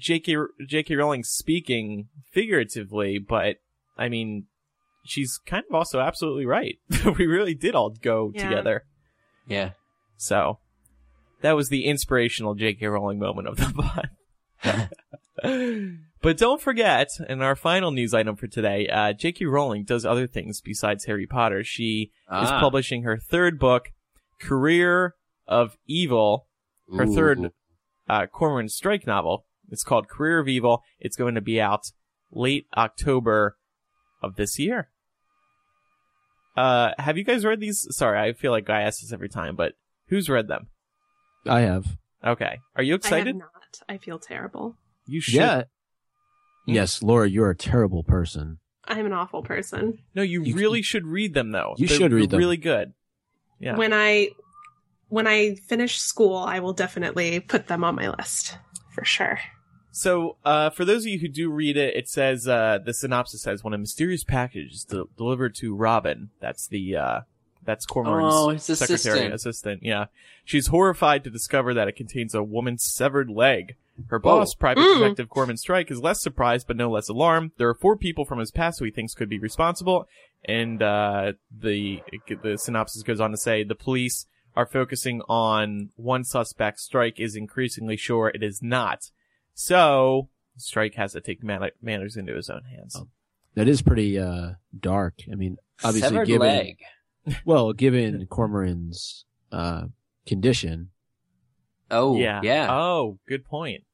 J.K. 0.00 0.36
J.K. 0.66 0.94
Rowling 0.94 1.24
speaking 1.24 2.08
figuratively, 2.32 3.18
but 3.18 3.56
I 3.98 4.08
mean, 4.08 4.46
she's 5.04 5.38
kind 5.46 5.64
of 5.68 5.74
also 5.74 6.00
absolutely 6.00 6.46
right. 6.46 6.76
we 7.18 7.26
really 7.26 7.54
did 7.54 7.74
all 7.74 7.90
go 7.90 8.32
Yeah. 8.34 8.48
together. 8.48 8.84
Yeah. 9.46 9.70
So 10.16 10.58
that 11.42 11.52
was 11.56 11.68
the 11.68 11.84
inspirational 11.84 12.54
J.K. 12.54 12.86
Rowling 12.86 13.18
moment 13.18 13.48
of 13.48 13.56
the 13.56 13.72
pod. 14.62 14.88
but 16.22 16.36
don't 16.38 16.60
forget, 16.60 17.08
in 17.28 17.42
our 17.42 17.56
final 17.56 17.90
news 17.90 18.14
item 18.14 18.36
for 18.36 18.46
today, 18.46 18.88
uh, 18.88 19.12
J.K. 19.12 19.44
Rowling 19.46 19.84
does 19.84 20.04
other 20.06 20.26
things 20.26 20.60
besides 20.60 21.04
Harry 21.04 21.26
Potter. 21.26 21.62
She 21.64 22.10
is 22.26 22.48
Ah. 22.50 22.60
publishing 22.60 23.02
her 23.02 23.18
third 23.18 23.58
book, 23.58 23.90
Career 24.40 25.14
of 25.46 25.76
Evil, 25.86 26.46
her 26.96 27.04
Ooh. 27.04 27.14
third 27.14 27.50
uh, 28.08 28.26
Cormoran 28.26 28.68
Strike 28.68 29.06
novel. 29.06 29.44
It's 29.70 29.84
called 29.84 30.08
Career 30.08 30.38
of 30.38 30.48
Evil. 30.48 30.82
It's 30.98 31.16
going 31.16 31.34
to 31.34 31.40
be 31.40 31.60
out 31.60 31.82
late 32.30 32.66
October 32.76 33.56
of 34.22 34.36
this 34.36 34.58
year. 34.58 34.90
Uh, 36.56 36.92
have 36.98 37.18
you 37.18 37.24
guys 37.24 37.44
read 37.44 37.60
these? 37.60 37.86
Sorry, 37.90 38.18
I 38.18 38.32
feel 38.32 38.52
like 38.52 38.70
I 38.70 38.82
ask 38.82 39.00
this 39.00 39.12
every 39.12 39.28
time, 39.28 39.56
but 39.56 39.72
who's 40.08 40.28
read 40.28 40.48
them? 40.48 40.68
I 41.46 41.60
have. 41.62 41.86
Okay. 42.24 42.58
Are 42.76 42.82
you 42.82 42.94
I 42.94 42.96
excited? 42.96 43.26
have 43.28 43.36
not. 43.36 43.50
I 43.88 43.98
feel 43.98 44.18
terrible. 44.18 44.76
You 45.06 45.20
should. 45.20 45.34
Yeah. 45.34 45.62
Yes, 46.66 47.02
Laura, 47.02 47.28
you're 47.28 47.50
a 47.50 47.56
terrible 47.56 48.02
person. 48.04 48.58
I'm 48.86 49.04
an 49.06 49.12
awful 49.12 49.42
person. 49.42 49.98
No, 50.14 50.22
you, 50.22 50.42
You- 50.42 50.54
really 50.54 50.80
should 50.82 51.06
read 51.06 51.34
them 51.34 51.50
though. 51.52 51.74
You 51.76 51.86
They're- 51.88 51.96
should 51.96 52.12
read 52.12 52.22
they're 52.30 52.38
them. 52.38 52.38
Really 52.38 52.56
good. 52.56 52.92
Yeah. 53.58 53.76
When 53.76 53.92
I 53.92 54.30
when 55.08 55.26
I 55.26 55.54
finish 55.56 55.98
school, 55.98 56.36
I 56.36 56.60
will 56.60 56.72
definitely 56.72 57.40
put 57.40 57.66
them 57.66 57.84
on 57.84 57.94
my 57.94 58.08
list 58.10 58.58
for 58.94 59.04
sure. 59.04 59.38
So, 59.96 60.36
uh, 60.44 60.70
for 60.70 60.84
those 60.84 61.04
of 61.04 61.06
you 61.12 61.20
who 61.20 61.28
do 61.28 61.50
read 61.50 61.76
it, 61.76 61.94
it 61.94 62.08
says, 62.08 62.48
uh, 62.48 62.78
the 62.84 62.92
synopsis 62.92 63.42
says, 63.42 63.62
when 63.62 63.74
a 63.74 63.78
mysterious 63.78 64.24
package 64.24 64.72
is 64.72 64.84
de- 64.84 65.04
delivered 65.16 65.54
to 65.56 65.72
Robin, 65.72 66.30
that's 66.40 66.66
the, 66.66 66.96
uh, 66.96 67.20
that's 67.64 67.86
Cormoran's 67.86 68.34
Oh, 68.34 68.56
secretary, 68.56 68.94
assistant. 68.96 69.34
assistant, 69.34 69.82
yeah. 69.84 70.06
She's 70.44 70.66
horrified 70.66 71.22
to 71.22 71.30
discover 71.30 71.72
that 71.74 71.86
it 71.86 71.94
contains 71.94 72.34
a 72.34 72.42
woman's 72.42 72.82
severed 72.82 73.30
leg. 73.30 73.76
Her 74.08 74.18
Whoa. 74.18 74.40
boss, 74.40 74.52
Private 74.54 74.80
Mm. 74.80 74.98
Detective 74.98 75.28
Cormoran 75.28 75.56
Strike, 75.58 75.92
is 75.92 76.00
less 76.00 76.20
surprised 76.20 76.66
but 76.66 76.76
no 76.76 76.90
less 76.90 77.08
alarmed. 77.08 77.52
There 77.56 77.68
are 77.68 77.74
four 77.74 77.96
people 77.96 78.24
from 78.24 78.40
his 78.40 78.50
past 78.50 78.80
who 78.80 78.86
he 78.86 78.90
thinks 78.90 79.14
could 79.14 79.28
be 79.28 79.38
responsible, 79.38 80.08
and 80.44 80.82
uh, 80.82 81.34
the 81.56 82.02
the 82.42 82.58
synopsis 82.58 83.04
goes 83.04 83.20
on 83.20 83.30
to 83.30 83.36
say 83.36 83.62
the 83.62 83.76
police 83.76 84.26
are 84.56 84.66
focusing 84.66 85.22
on 85.28 85.90
one 85.94 86.24
suspect. 86.24 86.80
Strike 86.80 87.20
is 87.20 87.36
increasingly 87.36 87.96
sure 87.96 88.28
it 88.34 88.42
is 88.42 88.60
not. 88.60 89.10
So 89.54 90.28
Strike 90.56 90.94
has 90.94 91.12
to 91.12 91.20
take 91.20 91.42
man- 91.42 91.70
matters 91.82 92.16
into 92.16 92.34
his 92.34 92.50
own 92.50 92.62
hands. 92.64 92.96
Oh. 92.98 93.08
That 93.54 93.68
is 93.68 93.82
pretty 93.82 94.18
uh 94.18 94.52
dark. 94.78 95.14
I 95.30 95.36
mean, 95.36 95.56
obviously 95.82 96.08
Severed 96.10 96.26
given 96.26 96.48
leg. 96.48 96.78
well, 97.44 97.72
given 97.72 98.26
Cormoran's 98.26 99.24
uh 99.52 99.84
condition, 100.26 100.90
Oh, 101.90 102.16
yeah. 102.16 102.40
yeah. 102.42 102.68
Oh, 102.70 103.18
good 103.28 103.44
point. 103.44 103.84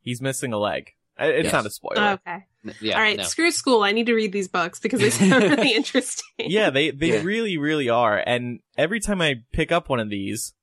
He's 0.00 0.22
missing 0.22 0.52
a 0.52 0.58
leg. 0.58 0.92
It's 1.18 1.44
Yes. 1.44 1.52
not 1.52 1.66
a 1.66 1.70
spoiler. 1.70 2.18
Okay. 2.26 2.44
Yeah. 2.80 2.94
All 2.96 3.00
right. 3.02 3.18
no. 3.18 3.24
Screw 3.24 3.50
school. 3.50 3.82
I 3.82 3.92
need 3.92 4.06
to 4.06 4.14
read 4.14 4.32
these 4.32 4.48
books 4.48 4.80
because 4.80 5.00
they 5.00 5.10
sound 5.10 5.42
really 5.44 5.72
interesting. 5.74 6.24
yeah, 6.38 6.70
they 6.70 6.90
they 6.90 7.14
Yeah. 7.14 7.22
really 7.22 7.58
really 7.58 7.88
are. 7.90 8.16
And 8.24 8.60
every 8.78 9.00
time 9.00 9.20
I 9.20 9.42
pick 9.52 9.70
up 9.70 9.88
one 9.88 10.00
of 10.00 10.08
these, 10.08 10.54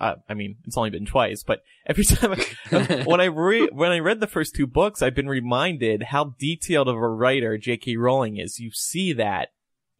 uh, 0.00 0.14
I 0.28 0.34
mean, 0.34 0.56
it's 0.64 0.76
only 0.76 0.90
been 0.90 1.06
twice, 1.06 1.42
but 1.42 1.62
every 1.86 2.04
time 2.04 2.32
I, 2.70 3.02
when 3.06 3.20
I 3.20 3.24
re- 3.26 3.68
when 3.72 3.90
I 3.92 3.98
read 3.98 4.20
the 4.20 4.26
first 4.26 4.54
two 4.54 4.66
books, 4.66 5.02
I've 5.02 5.14
been 5.14 5.28
reminded 5.28 6.04
how 6.04 6.34
detailed 6.38 6.88
of 6.88 6.96
a 6.96 7.08
writer 7.08 7.58
J.K. 7.58 7.96
Rowling 7.96 8.36
is. 8.36 8.58
You 8.60 8.70
see 8.72 9.12
that 9.14 9.48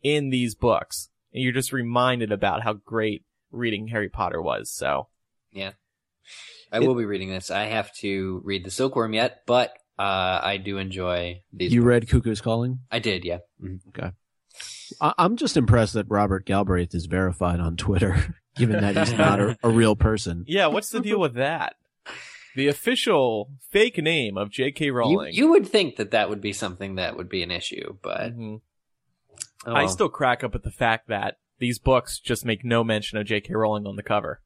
in 0.03 0.31
these 0.31 0.55
books, 0.55 1.09
and 1.33 1.43
you're 1.43 1.53
just 1.53 1.73
reminded 1.73 2.31
about 2.33 2.63
how 2.63 2.75
great 2.75 3.25
reading 3.51 3.89
Harry 3.89 4.09
Potter 4.09 4.41
was. 4.41 4.71
So 4.71 5.09
yeah, 5.53 5.73
I 6.71 6.81
will 6.81 6.95
be 6.95 7.05
reading 7.05 7.31
this. 7.31 7.51
I 7.51 7.65
have 7.65 7.93
to 7.97 8.41
read 8.45 8.65
the 8.65 8.71
Silkworm 8.71 9.15
yet, 9.15 9.43
but 9.47 9.71
uh, 9.99 10.41
I 10.43 10.59
do 10.59 10.79
enjoy 10.79 11.43
these. 11.53 11.73
you 11.73 11.81
books. 11.81 11.89
read 11.89 12.09
Cuckoo's 12.09 12.41
Calling. 12.41 12.81
I 12.91 13.01
did, 13.01 13.25
yeah. 13.25 13.39
Mhm. 13.61 14.13
I- 15.01 15.15
I'm 15.19 15.37
just 15.37 15.57
impressed 15.57 15.95
that 15.95 16.07
Robert 16.09 16.45
Galbraith 16.47 16.95
is 16.95 17.07
verified 17.07 17.59
on 17.61 17.77
Twitter, 17.77 18.37
given 18.59 18.81
that 18.81 18.97
he's 18.97 19.17
not 19.17 19.41
a, 19.41 19.57
a 19.63 19.69
real 19.71 19.97
person. 19.97 20.45
yeah, 20.49 20.67
what's 20.67 20.91
the 20.91 21.01
deal 21.01 21.19
with 21.21 21.35
that? 21.35 21.77
The 22.57 22.67
official 22.69 23.51
fake 23.71 23.99
name 23.99 24.37
of 24.37 24.51
J.K. 24.51 24.91
Rowling. 24.91 25.33
you 25.35 25.49
would 25.51 25.67
think 25.69 25.97
that 25.97 26.11
that 26.11 26.29
would 26.29 26.41
be 26.41 26.53
something 26.53 26.97
that 26.97 27.17
would 27.17 27.29
be 27.29 27.43
an 27.43 27.51
issue, 27.53 27.97
but 28.03 28.37
Mhm. 28.37 28.61
oh 29.67 29.73
I 29.73 29.81
well. 29.85 29.89
still 29.89 30.09
crack 30.09 30.43
up 30.43 30.55
at 30.55 30.65
the 30.65 30.71
fact 30.73 31.09
that 31.09 31.39
these 31.59 31.79
books 31.79 32.19
just 32.19 32.45
make 32.45 32.65
no 32.65 32.83
mention 32.83 33.17
of 33.19 33.27
J.K. 33.27 33.55
Rowling 33.55 33.87
on 33.87 33.97
the 33.97 34.03
cover. 34.03 34.41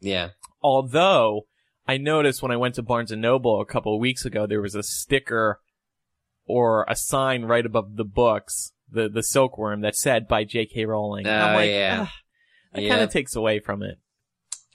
yeah. 0.00 0.30
Although 0.62 1.46
I 1.86 1.96
noticed 1.98 2.42
when 2.42 2.50
I 2.50 2.56
went 2.56 2.74
to 2.76 2.82
Barnes 2.82 3.12
and 3.12 3.22
Noble 3.22 3.60
a 3.60 3.66
couple 3.66 3.94
of 3.94 4.00
weeks 4.00 4.24
ago, 4.24 4.46
there 4.46 4.60
was 4.62 4.74
a 4.74 4.82
sticker 4.82 5.60
or 6.46 6.84
a 6.88 6.96
sign 6.96 7.44
right 7.44 7.64
above 7.64 7.94
the 7.96 8.04
books, 8.04 8.72
the 8.90 9.08
the 9.08 9.22
Silkworm 9.22 9.82
that 9.82 9.94
said 9.94 10.26
by 10.26 10.42
J.K. 10.44 10.84
Rowling. 10.86 11.26
And 11.26 11.34
I'm 11.42 11.52
Oh, 11.54 11.56
like, 11.58 11.70
yeah. 11.70 11.98
"Ugh, 12.02 12.08
that 12.76 12.82
Yeah. 12.82 12.90
kind 12.90 13.02
of 13.02 13.10
takes 13.10 13.34
away 13.34 13.58
from 13.58 13.82
it. 13.82 13.98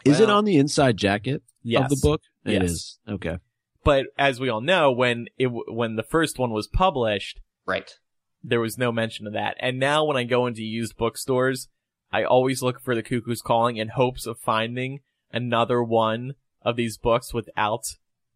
Is 0.03 0.19
it 0.19 0.29
on 0.29 0.45
the 0.45 0.57
inside 0.57 0.97
jacket 0.97 1.43
Yes. 1.63 1.83
of 1.83 1.89
the 1.89 2.07
book? 2.07 2.21
It 2.45 2.53
Yes. 2.61 2.71
is. 2.71 2.99
Okay. 3.07 3.37
But 3.83 4.07
as 4.17 4.39
we 4.39 4.49
all 4.49 4.61
know, 4.61 4.91
when 4.91 5.27
it 5.37 5.47
when 5.47 5.95
the 5.95 6.03
first 6.03 6.37
one 6.39 6.51
was 6.51 6.67
published, 6.67 7.39
Right. 7.65 7.97
there 8.43 8.59
was 8.59 8.77
no 8.77 8.91
mention 8.91 9.27
of 9.27 9.33
that. 9.33 9.55
And 9.59 9.79
now 9.79 10.03
when 10.05 10.17
I 10.17 10.23
go 10.23 10.45
into 10.47 10.63
used 10.63 10.97
bookstores, 10.97 11.69
I 12.11 12.23
always 12.23 12.61
look 12.61 12.79
for 12.81 12.93
the 12.95 13.03
Cuckoo's 13.03 13.41
Calling 13.41 13.77
in 13.77 13.89
hopes 13.89 14.25
of 14.25 14.39
finding 14.39 15.01
another 15.31 15.81
one 15.83 16.33
of 16.61 16.75
these 16.75 16.97
books 16.97 17.33
without 17.33 17.85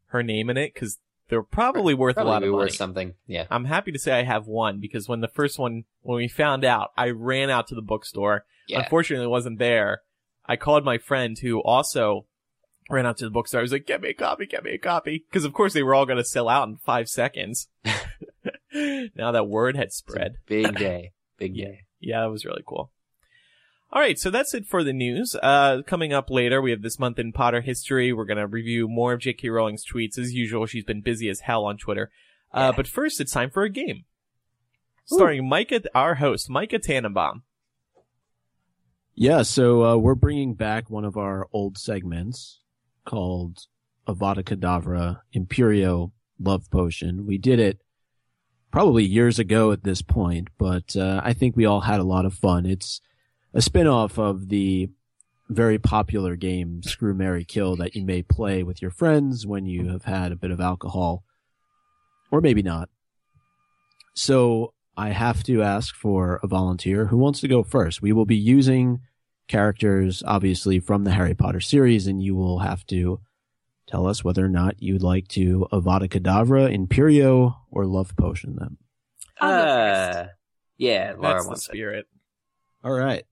her 0.07 0.23
name 0.23 0.49
in 0.49 0.57
it 0.57 0.73
because 0.73 0.99
they're 1.29 1.41
probably 1.43 1.93
worth 1.93 2.15
Probably 2.15 2.29
a 2.29 2.33
lot 2.33 2.43
of 2.43 2.49
money. 2.49 2.63
worth 2.65 2.75
something. 2.75 3.13
Yeah. 3.27 3.45
I'm 3.49 3.65
happy 3.65 3.91
to 3.91 3.99
say 3.99 4.11
I 4.13 4.23
have 4.23 4.45
one 4.47 4.79
because 4.79 5.07
when 5.09 5.21
the 5.21 5.27
first 5.27 5.57
one, 5.57 5.85
when 6.01 6.17
we 6.17 6.27
found 6.27 6.63
out, 6.63 6.91
I 6.97 7.09
ran 7.09 7.49
out 7.49 7.67
to 7.67 7.75
the 7.75 7.81
bookstore. 7.81 8.45
Yeah. 8.67 8.79
Unfortunately, 8.81 9.25
it 9.25 9.29
wasn't 9.29 9.59
there. 9.59 10.01
I 10.45 10.55
called 10.55 10.85
my 10.85 10.97
friend 10.99 11.37
who 11.39 11.59
also 11.61 12.27
ran 12.89 13.05
out 13.07 13.17
to 13.17 13.25
the 13.25 13.31
bookstore. 13.31 13.61
I 13.61 13.63
was 13.63 13.71
like, 13.71 13.87
get 13.87 14.01
me 14.01 14.09
a 14.09 14.13
copy, 14.13 14.45
get 14.45 14.63
me 14.63 14.71
a 14.73 14.77
copy. 14.77 15.25
Because 15.27 15.45
of 15.45 15.53
course 15.53 15.73
they 15.73 15.81
were 15.83 15.95
all 15.95 16.05
going 16.05 16.19
to 16.19 16.23
sell 16.23 16.47
out 16.47 16.67
in 16.67 16.77
five 16.77 17.09
seconds. 17.09 17.67
now 18.73 19.31
that 19.31 19.47
word 19.47 19.75
had 19.75 19.91
spread. 19.91 20.35
Big 20.45 20.75
day. 20.77 21.11
Big 21.37 21.55
Yeah. 21.55 21.65
day. 21.65 21.79
Yeah, 21.99 22.21
that 22.21 22.31
was 22.31 22.45
really 22.45 22.63
cool. 22.67 22.91
All 23.95 24.01
right, 24.01 24.19
so 24.19 24.29
that's 24.29 24.53
it 24.53 24.65
for 24.65 24.83
the 24.83 24.91
news. 24.91 25.37
Uh, 25.41 25.81
coming 25.87 26.11
up 26.11 26.29
later, 26.29 26.61
we 26.61 26.71
have 26.71 26.81
this 26.81 26.99
month 26.99 27.17
in 27.17 27.31
Potter 27.31 27.61
history. 27.61 28.11
We're 28.11 28.25
going 28.25 28.37
to 28.39 28.45
review 28.45 28.89
more 28.89 29.13
of 29.13 29.21
J.K. 29.21 29.47
Rowling's 29.47 29.85
tweets. 29.85 30.17
As 30.17 30.33
usual, 30.33 30.65
she's 30.65 30.83
been 30.83 30.99
busy 30.99 31.29
as 31.29 31.39
hell 31.39 31.63
on 31.63 31.77
Twitter. 31.77 32.11
Uh, 32.53 32.71
Yeah. 32.71 32.71
but 32.75 32.87
first, 32.87 33.21
it's 33.21 33.31
time 33.31 33.49
for 33.49 33.63
a 33.63 33.69
game. 33.69 34.03
Starring 35.05 35.47
Micah, 35.47 35.81
our 35.95 36.15
host, 36.15 36.49
Micah 36.49 36.77
Tannenbaum. 36.79 37.43
Yeah, 39.13 39.43
so 39.43 39.85
uh, 39.85 39.95
we're 39.95 40.15
bringing 40.15 40.55
back 40.55 40.89
one 40.89 41.05
of 41.05 41.15
our 41.15 41.47
old 41.53 41.77
segments 41.77 42.59
called 43.05 43.59
Avada 44.09 44.43
Kedavra 44.43 45.21
Imperio 45.33 46.11
Love 46.37 46.69
Potion. 46.69 47.25
We 47.25 47.37
did 47.37 47.59
it 47.61 47.79
probably 48.71 49.05
years 49.05 49.39
ago 49.39 49.71
at 49.71 49.85
this 49.85 50.01
point, 50.01 50.49
but 50.57 50.97
uh, 50.97 51.21
I 51.23 51.31
think 51.31 51.55
we 51.55 51.65
all 51.65 51.79
had 51.81 52.01
a 52.01 52.03
lot 52.03 52.25
of 52.25 52.33
fun. 52.33 52.65
It's 52.65 52.99
a 53.55 53.61
spin-off 53.61 54.19
of 54.19 54.49
the 54.49 54.89
very 55.49 55.79
popular 55.79 56.35
game 56.35 56.83
Screw 56.83 57.13
Marry 57.13 57.45
Kill 57.45 57.75
that 57.77 57.95
you 57.95 58.03
may 58.05 58.21
play 58.21 58.63
with 58.63 58.81
your 58.81 58.91
friends 58.91 59.47
when 59.47 59.65
you 59.65 59.89
have 59.89 60.05
had 60.05 60.31
a 60.31 60.35
bit 60.35 60.51
of 60.51 60.59
alcohol 60.59 61.23
or 62.31 62.41
maybe 62.41 62.61
not. 62.61 62.89
So 64.13 64.73
I 64.97 65.09
have 65.09 65.43
to 65.43 65.61
ask 65.61 65.95
for 65.95 66.39
a 66.41 66.47
volunteer 66.47 67.05
who 67.05 67.17
wants 67.17 67.41
to 67.41 67.47
go 67.47 67.63
first. 67.63 68.01
We 68.01 68.11
will 68.13 68.25
be 68.25 68.35
using 68.35 68.99
characters, 69.47 70.23
obviously, 70.25 70.79
from 70.79 71.03
the 71.03 71.11
Harry 71.11 71.33
Potter 71.33 71.59
series, 71.61 72.07
and 72.07 72.21
you 72.21 72.35
will 72.35 72.59
have 72.59 72.85
to 72.87 73.19
tell 73.87 74.07
us 74.07 74.23
whether 74.23 74.43
or 74.43 74.49
not 74.49 74.81
you'd 74.81 75.03
like 75.03 75.27
to 75.29 75.67
Avada 75.71 76.09
Kedavra, 76.09 76.73
Imperio, 76.73 77.55
or 77.69 77.85
Love 77.85 78.15
Potion 78.17 78.55
them. 78.55 78.77
Uh, 79.39 80.25
yeah, 80.77 81.13
Laura 81.17 81.33
That's 81.33 81.43
the 81.43 81.49
wants 81.49 81.65
it. 81.65 81.71
spirit. 81.71 82.05
All 82.83 82.93
right. 82.93 83.25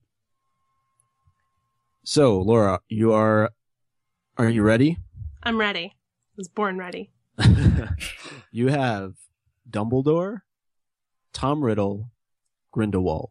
So, 2.06 2.38
Laura, 2.38 2.80
you 2.90 3.14
are, 3.14 3.50
are 4.36 4.50
you 4.50 4.62
ready? 4.62 4.98
I'm 5.42 5.58
ready. 5.58 5.94
I 5.94 6.34
was 6.36 6.48
born 6.48 6.76
ready. 6.76 7.10
you 8.52 8.68
have 8.68 9.14
Dumbledore, 9.68 10.42
Tom 11.32 11.64
Riddle, 11.64 12.10
Grindelwald. 12.72 13.30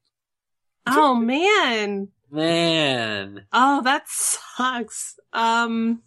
Oh 0.87 1.13
man. 1.13 2.09
Man. 2.31 3.45
Oh, 3.53 3.81
that 3.83 4.07
sucks. 4.07 5.19
Um 5.31 6.01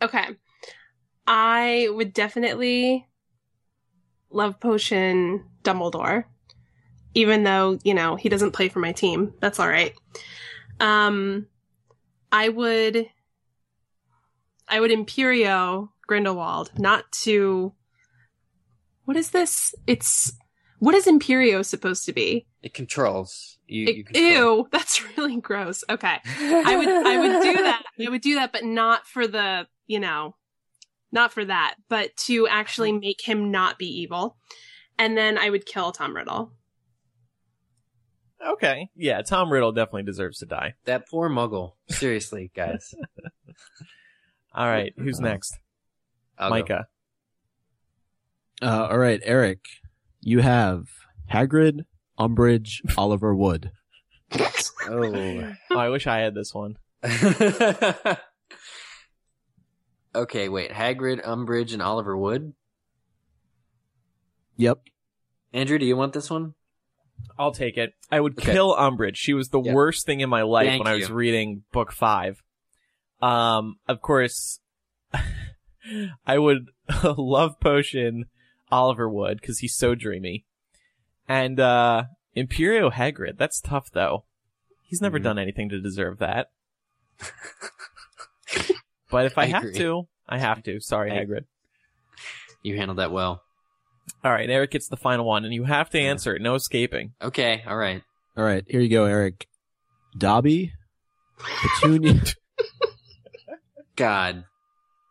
Okay. 0.00 0.28
I 1.26 1.88
would 1.90 2.12
definitely 2.12 3.08
love 4.30 4.60
potion 4.60 5.44
Dumbledore. 5.64 6.24
Even 7.14 7.42
though, 7.42 7.80
you 7.82 7.94
know, 7.94 8.14
he 8.14 8.28
doesn't 8.28 8.52
play 8.52 8.68
for 8.68 8.78
my 8.78 8.92
team. 8.92 9.34
That's 9.40 9.58
all 9.58 9.68
right. 9.68 9.92
Um 10.80 11.46
I 12.32 12.48
would 12.48 13.06
I 14.68 14.80
would 14.80 14.90
Imperio 14.90 15.88
Grindelwald, 16.06 16.72
not 16.78 17.10
to 17.22 17.72
What 19.04 19.16
is 19.16 19.30
this? 19.30 19.74
It's 19.86 20.32
what 20.78 20.94
is 20.94 21.06
Imperio 21.06 21.64
supposed 21.64 22.04
to 22.06 22.12
be? 22.12 22.46
It 22.62 22.72
controls. 22.74 23.58
You, 23.66 23.86
It- 23.88 23.96
you 23.96 24.04
control. 24.04 24.24
ew, 24.26 24.68
that's 24.72 25.02
really 25.16 25.36
gross. 25.40 25.82
Okay. 25.90 26.18
I 26.24 26.76
would 26.76 26.88
I 26.88 27.18
would 27.18 27.42
do 27.42 27.52
that. 27.62 27.82
I 28.06 28.08
would 28.10 28.20
do 28.20 28.34
that, 28.36 28.52
but 28.52 28.64
not 28.64 29.06
for 29.06 29.26
the, 29.26 29.66
you 29.86 29.98
know, 30.00 30.36
not 31.10 31.32
for 31.32 31.44
that, 31.44 31.76
but 31.88 32.14
to 32.26 32.46
actually 32.48 32.92
make 32.92 33.20
him 33.26 33.50
not 33.50 33.78
be 33.78 33.86
evil. 34.02 34.36
And 34.98 35.16
then 35.16 35.38
I 35.38 35.48
would 35.50 35.64
kill 35.66 35.90
Tom 35.92 36.14
Riddle. 36.14 36.52
Okay. 38.46 38.88
Yeah, 38.94 39.22
Tom 39.22 39.52
Riddle 39.52 39.72
definitely 39.72 40.04
deserves 40.04 40.38
to 40.38 40.46
die. 40.46 40.74
That 40.84 41.08
poor 41.08 41.28
muggle. 41.28 41.72
Seriously, 41.88 42.50
guys. 42.54 42.94
All 44.54 44.66
right, 44.66 44.92
who's 44.96 45.20
next? 45.20 45.58
I'll 46.38 46.50
go. 46.50 46.56
Micah. 46.56 46.86
Uh, 48.60 48.88
all 48.90 48.98
right, 48.98 49.20
Eric, 49.22 49.66
you 50.20 50.40
have 50.40 50.88
Hagrid, 51.32 51.84
Umbridge, 52.18 52.80
Oliver 52.98 53.32
Wood. 53.34 53.70
Oh. 54.32 55.54
Oh, 55.70 55.78
I 55.78 55.88
wish 55.90 56.08
I 56.08 56.18
had 56.18 56.34
this 56.34 56.52
one. 56.52 56.76
okay, 60.14 60.48
wait. 60.48 60.72
Hagrid, 60.72 61.24
Umbridge, 61.24 61.72
and 61.72 61.82
Oliver 61.82 62.16
Wood. 62.16 62.54
Yep. 64.56 64.80
Andrew, 65.52 65.78
do 65.78 65.86
you 65.86 65.96
want 65.96 66.12
this 66.14 66.28
one? 66.28 66.54
I'll 67.38 67.52
take 67.52 67.76
it. 67.76 67.94
I 68.10 68.20
would 68.20 68.38
Okay. 68.38 68.52
kill 68.52 68.74
Umbridge. 68.74 69.16
She 69.16 69.32
was 69.34 69.48
the 69.50 69.60
Yeah. 69.60 69.72
worst 69.72 70.06
thing 70.06 70.20
in 70.20 70.28
my 70.28 70.42
life 70.42 70.66
Thank 70.66 70.82
when 70.84 70.92
I 70.92 70.96
was 70.96 71.10
reading 71.10 71.62
book 71.72 71.92
five. 71.92 72.42
Um, 73.22 73.76
of 73.86 74.00
course, 74.00 74.60
I 76.26 76.38
would 76.38 76.66
love 77.16 77.58
potion 77.60 78.26
Oliver 78.70 79.08
Wood 79.08 79.40
because 79.40 79.58
he's 79.60 79.76
so 79.76 79.94
dreamy, 79.94 80.44
and 81.28 81.58
uh 81.60 82.04
Imperio 82.36 82.90
Hagrid. 82.92 83.36
That's 83.38 83.60
tough 83.60 83.90
though. 83.92 84.24
He's 84.82 85.00
never 85.00 85.18
Mhm. 85.18 85.24
done 85.24 85.38
anything 85.38 85.68
to 85.70 85.80
deserve 85.80 86.18
that. 86.18 86.48
but 89.10 89.26
if 89.26 89.36
I, 89.38 89.42
I 89.42 89.46
have 89.46 89.62
agree. 89.64 89.74
to, 89.76 90.08
I 90.28 90.38
have 90.38 90.62
to. 90.64 90.80
Sorry, 90.80 91.10
I- 91.12 91.24
Hagrid. 91.24 91.44
You 92.62 92.76
handled 92.76 92.98
that 92.98 93.12
well. 93.12 93.42
All 94.24 94.32
right, 94.32 94.48
Eric 94.48 94.72
gets 94.72 94.88
the 94.88 94.96
final 94.96 95.24
one, 95.24 95.44
and 95.44 95.52
you 95.54 95.64
have 95.64 95.90
to 95.90 95.98
answer 95.98 96.34
it. 96.34 96.42
No 96.42 96.54
escaping. 96.54 97.12
Okay, 97.22 97.62
all 97.66 97.76
right. 97.76 98.02
All 98.36 98.44
right, 98.44 98.64
here 98.68 98.80
you 98.80 98.88
go, 98.88 99.04
Eric. 99.04 99.46
Dobby, 100.16 100.72
Petunia. 101.38 102.20
God. 103.96 104.44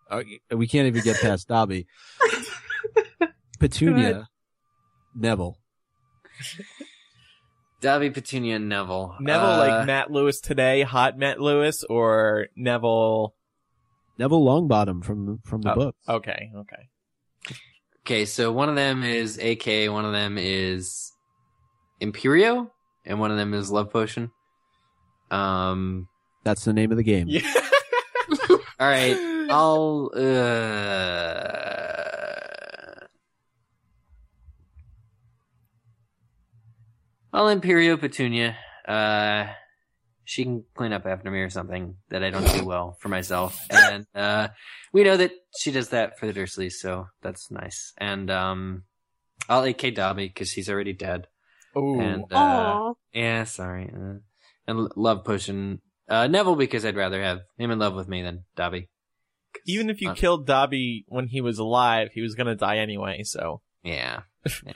Oh, 0.09 0.23
we 0.51 0.67
can't 0.67 0.87
even 0.87 1.03
get 1.03 1.19
past 1.21 1.47
Dobby. 1.47 1.87
Petunia, 3.59 4.27
Neville. 5.15 5.57
Dobby, 7.81 8.09
Petunia, 8.09 8.55
and 8.55 8.69
Neville. 8.69 9.15
Neville, 9.19 9.45
Uh, 9.49 9.57
like 9.57 9.85
Matt 9.87 10.11
Lewis 10.11 10.39
today, 10.39 10.81
hot 10.83 11.17
Matt 11.17 11.39
Lewis, 11.39 11.83
or 11.83 12.47
Neville 12.55 13.33
Neville 14.17 14.43
Longbottom 14.43 15.03
from 15.03 15.39
from 15.45 15.61
the 15.61 15.71
Oh. 15.73 15.75
book. 15.75 15.95
Okay, 16.07 16.51
okay. 16.55 16.89
Okay, 18.07 18.23
so 18.23 18.53
one 18.53 18.69
of 18.69 18.75
them 18.75 19.03
is 19.03 19.37
AK, 19.37 19.91
one 19.91 20.05
of 20.05 20.13
them 20.13 20.37
is 20.37 21.11
Imperio, 21.99 22.71
and 23.03 23.19
one 23.19 23.31
of 23.31 23.37
them 23.37 23.53
is 23.53 23.69
Love 23.69 23.91
Potion. 23.91 24.31
Um. 25.29 26.07
That's 26.45 26.63
the 26.63 26.71
name 26.71 26.91
of 26.91 26.95
the 26.95 27.03
game. 27.03 27.27
Yeah. 27.27 27.41
All 28.49 28.59
right, 28.79 29.17
I'll. 29.49 30.09
Uh, 30.15 30.19
I'll 37.33 37.47
Imperio 37.53 37.99
Petunia. 37.99 38.55
Uh, 38.87 39.47
she 40.29 40.43
can 40.43 40.65
clean 40.75 40.91
up 40.91 41.05
after 41.05 41.31
me 41.31 41.39
or 41.39 41.49
something 41.49 41.95
that 42.09 42.21
I 42.21 42.29
don't 42.31 42.51
do 42.51 42.65
well 42.65 42.97
for 42.99 43.07
myself, 43.07 43.57
and 43.69 44.05
uh, 44.13 44.49
we 44.91 45.05
know 45.05 45.15
that 45.15 45.31
she 45.57 45.71
does 45.71 45.89
that 45.89 46.19
for 46.19 46.27
the 46.27 46.33
Dursleys, 46.37 46.73
so 46.73 47.07
that's 47.21 47.49
nice. 47.49 47.93
And 47.97 48.29
um, 48.29 48.83
I'll 49.47 49.63
AK 49.63 49.95
Dobby 49.95 50.27
because 50.27 50.51
he's 50.51 50.69
already 50.69 50.91
dead. 50.91 51.27
Ooh. 51.77 51.97
And 52.01 52.25
uh, 52.33 52.93
yeah, 53.13 53.45
sorry. 53.45 53.89
Uh, 53.95 54.15
and 54.67 54.89
Love 54.97 55.23
Potion 55.23 55.79
uh, 56.09 56.27
Neville 56.27 56.55
because 56.57 56.83
I'd 56.85 56.97
rather 56.97 57.21
have 57.23 57.39
him 57.57 57.71
in 57.71 57.79
love 57.79 57.95
with 57.95 58.09
me 58.09 58.21
than 58.21 58.43
Dobby. 58.57 58.89
'Cause, 59.53 59.61
Even 59.65 59.89
if 59.89 60.01
you 60.01 60.09
uh, 60.09 60.13
killed 60.13 60.45
Dobby 60.45 61.05
when 61.07 61.27
he 61.29 61.39
was 61.39 61.57
alive, 61.57 62.09
he 62.13 62.21
was 62.21 62.35
gonna 62.35 62.55
die 62.55 62.79
anyway. 62.79 63.23
So 63.23 63.61
yeah. 63.81 64.23
Yeah. 64.65 64.73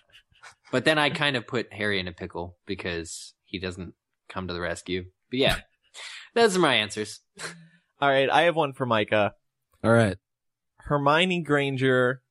but 0.71 0.85
then 0.85 0.97
I 0.97 1.09
kind 1.09 1.35
of 1.35 1.45
put 1.45 1.73
Harry 1.73 1.99
in 1.99 2.07
a 2.07 2.13
pickle 2.13 2.55
because 2.65 3.33
he 3.43 3.59
doesn't 3.59 3.93
come 4.29 4.47
to 4.47 4.53
the 4.53 4.61
rescue. 4.61 5.05
But 5.31 5.39
yeah, 5.39 5.55
those 6.35 6.55
are 6.55 6.59
my 6.59 6.75
answers. 6.75 7.21
all 8.01 8.09
right, 8.09 8.29
I 8.29 8.43
have 8.43 8.55
one 8.55 8.73
for 8.73 8.85
Micah. 8.85 9.33
All 9.83 9.91
right. 9.91 10.17
Hermione 10.77 11.41
Granger, 11.41 12.21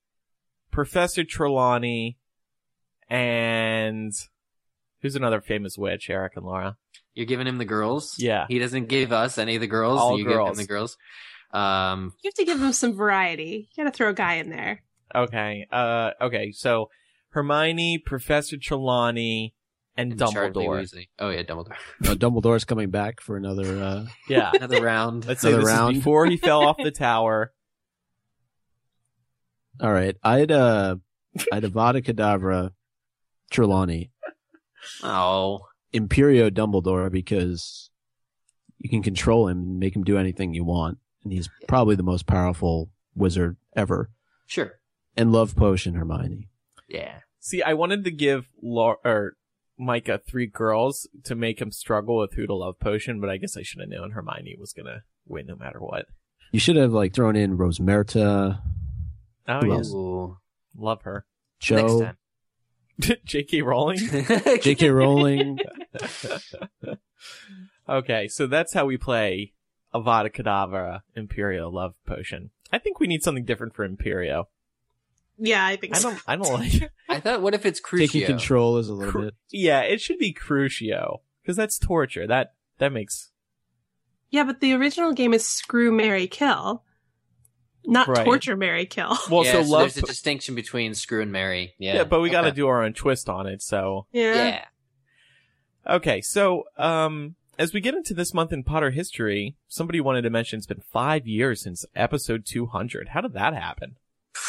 Professor 0.70 1.24
Trelawney, 1.24 2.18
and 3.08 4.12
who's 5.00 5.16
another 5.16 5.40
famous 5.40 5.76
witch? 5.76 6.08
Eric 6.10 6.34
and 6.36 6.44
Laura. 6.46 6.76
You're 7.14 7.26
giving 7.26 7.46
him 7.46 7.58
the 7.58 7.64
girls. 7.64 8.14
Yeah. 8.18 8.46
He 8.48 8.58
doesn't 8.58 8.86
give 8.88 9.12
us 9.12 9.38
any 9.38 9.56
of 9.56 9.60
the 9.60 9.66
girls. 9.66 10.00
All 10.00 10.16
you 10.18 10.24
give 10.24 10.34
girls. 10.34 10.50
him 10.50 10.56
the 10.56 10.68
girls. 10.68 10.96
Um, 11.52 12.12
You 12.22 12.28
have 12.28 12.34
to 12.34 12.44
give 12.44 12.62
him 12.62 12.72
some 12.72 12.94
variety. 12.94 13.68
You 13.74 13.84
gotta 13.84 13.96
throw 13.96 14.10
a 14.10 14.14
guy 14.14 14.34
in 14.34 14.50
there. 14.50 14.82
Okay. 15.14 15.66
Uh. 15.72 16.12
Okay. 16.20 16.52
So 16.52 16.90
Hermione, 17.30 17.98
Professor 17.98 18.56
Trelawney, 18.56 19.54
and, 20.00 20.12
and 20.20 20.32
Charlie 20.32 20.50
Dumbledore. 20.52 20.80
Weasley. 20.82 21.08
Oh 21.18 21.30
yeah, 21.30 21.42
Dumbledore. 21.42 21.74
Uh, 22.06 22.14
Dumbledore's 22.14 22.64
coming 22.64 22.90
back 22.90 23.20
for 23.20 23.36
another. 23.36 23.82
Uh, 23.82 24.06
Yeah. 24.28 24.50
Another 24.54 24.82
round. 24.82 25.26
Let's 25.26 25.40
say 25.42 25.48
Another 25.48 25.64
this 25.64 25.72
round. 25.72 25.96
is 25.96 25.98
before 26.00 26.26
he 26.26 26.36
fell 26.36 26.62
off 26.62 26.76
the 26.82 26.90
tower. 27.08 27.52
all 29.80 29.92
right. 29.92 30.16
I'd 30.22 30.50
uh, 30.52 30.96
I'd 31.52 31.62
Avada 31.64 32.02
Kedavra, 32.04 32.72
Trelawney, 33.50 34.10
Oh, 35.02 35.60
Imperio 35.92 36.50
Dumbledore 36.50 37.10
because 37.10 37.90
you 38.78 38.88
can 38.90 39.02
control 39.02 39.48
him 39.48 39.58
and 39.58 39.78
make 39.78 39.94
him 39.94 40.04
do 40.04 40.16
anything 40.18 40.54
you 40.54 40.64
want, 40.64 40.98
and 41.22 41.32
he's 41.32 41.48
probably 41.68 41.96
the 41.96 42.02
most 42.02 42.26
powerful 42.26 42.90
wizard 43.14 43.56
ever. 43.76 44.10
sure. 44.46 44.72
And 45.16 45.32
Love 45.32 45.56
Potion 45.56 45.94
Hermione. 45.94 46.48
Yeah. 46.88 47.18
See, 47.40 47.62
I 47.62 47.74
wanted 47.74 48.04
to 48.04 48.10
give 48.12 48.46
Laura 48.62 48.96
or 49.04 49.36
Micah 49.80 50.20
three 50.24 50.46
girls 50.46 51.08
to 51.24 51.34
make 51.34 51.60
him 51.60 51.72
struggle 51.72 52.18
with 52.18 52.34
who 52.34 52.46
to 52.46 52.54
love 52.54 52.78
potion, 52.78 53.20
but 53.20 53.30
I 53.30 53.38
guess 53.38 53.56
I 53.56 53.62
should 53.62 53.80
have 53.80 53.88
known 53.88 54.12
Hermione 54.12 54.56
was 54.58 54.72
gonna 54.72 55.02
win 55.26 55.46
no 55.46 55.56
matter 55.56 55.80
what. 55.80 56.06
You 56.52 56.60
should 56.60 56.76
have 56.76 56.92
like 56.92 57.14
thrown 57.14 57.36
in 57.36 57.56
Rosmerta, 57.56 58.60
Oh 59.50 59.60
Who 59.60 59.68
yeah, 59.68 59.74
else? 59.74 59.92
Love 60.76 61.02
her. 61.02 61.26
Next 61.68 62.00
time. 62.00 62.16
J.K. 63.24 63.62
Rowling. 63.62 63.98
J.K. 64.62 64.90
Rowling. 64.90 65.58
okay, 67.88 68.28
so 68.28 68.46
that's 68.46 68.72
how 68.74 68.84
we 68.86 68.96
play 68.96 69.54
Avada 69.94 70.32
Kedavra 70.32 71.00
Imperio 71.16 71.68
Love 71.68 71.94
Potion. 72.06 72.50
I 72.72 72.78
think 72.78 73.00
we 73.00 73.06
need 73.06 73.22
something 73.22 73.44
different 73.44 73.74
for 73.74 73.84
Imperio. 73.84 74.48
Yeah, 75.40 75.64
I 75.64 75.76
think 75.76 75.96
I 75.96 75.98
so. 75.98 76.10
don't. 76.10 76.22
I 76.26 76.36
don't 76.36 76.52
like. 76.52 76.90
I 77.08 77.18
thought, 77.20 77.42
what 77.42 77.54
if 77.54 77.64
it's 77.64 77.80
Crucio? 77.80 77.98
Taking 78.10 78.26
control 78.26 78.76
is 78.78 78.88
a 78.88 78.94
little 78.94 79.12
Cru- 79.12 79.24
bit. 79.26 79.34
Yeah, 79.50 79.80
it 79.80 80.00
should 80.00 80.18
be 80.18 80.32
Crucio 80.34 81.20
because 81.42 81.56
that's 81.56 81.78
torture. 81.78 82.26
That 82.26 82.54
that 82.78 82.92
makes 82.92 83.30
Yeah, 84.30 84.44
but 84.44 84.60
the 84.60 84.72
original 84.74 85.12
game 85.12 85.32
is 85.34 85.46
screw 85.46 85.90
Marry 85.92 86.26
Kill. 86.26 86.84
Not 87.86 88.08
Right. 88.08 88.24
torture 88.26 88.56
Marry 88.56 88.84
Kill. 88.84 89.16
well. 89.30 89.44
yeah, 89.44 89.52
so 89.52 89.62
so 89.62 89.68
love. 89.70 89.80
there's 89.94 89.96
a 89.96 90.02
distinction 90.02 90.54
between 90.54 90.92
Screw 90.94 91.22
and 91.22 91.32
Marry. 91.32 91.72
Yeah, 91.78 91.94
yeah, 91.96 92.04
but 92.04 92.20
we 92.20 92.28
got 92.28 92.42
to 92.42 92.48
Okay. 92.48 92.56
do 92.56 92.68
our 92.68 92.82
own 92.82 92.92
twist 92.92 93.28
on 93.30 93.46
it. 93.46 93.62
So 93.62 94.06
Yeah. 94.12 94.34
Yeah. 94.34 94.64
Okay, 95.86 96.20
so 96.20 96.64
um, 96.76 97.36
as 97.58 97.72
we 97.72 97.80
get 97.80 97.94
into 97.94 98.12
this 98.12 98.34
month 98.34 98.52
in 98.52 98.62
Potter 98.64 98.90
history, 98.90 99.56
somebody 99.66 99.98
wanted 100.00 100.22
to 100.22 100.30
mention 100.30 100.58
it's 100.58 100.66
been 100.66 100.82
five 100.92 101.26
years 101.26 101.62
since 101.62 101.86
episode 101.96 102.44
200. 102.44 103.08
How 103.08 103.22
did 103.22 103.32
that 103.32 103.54
happen? 103.54 103.96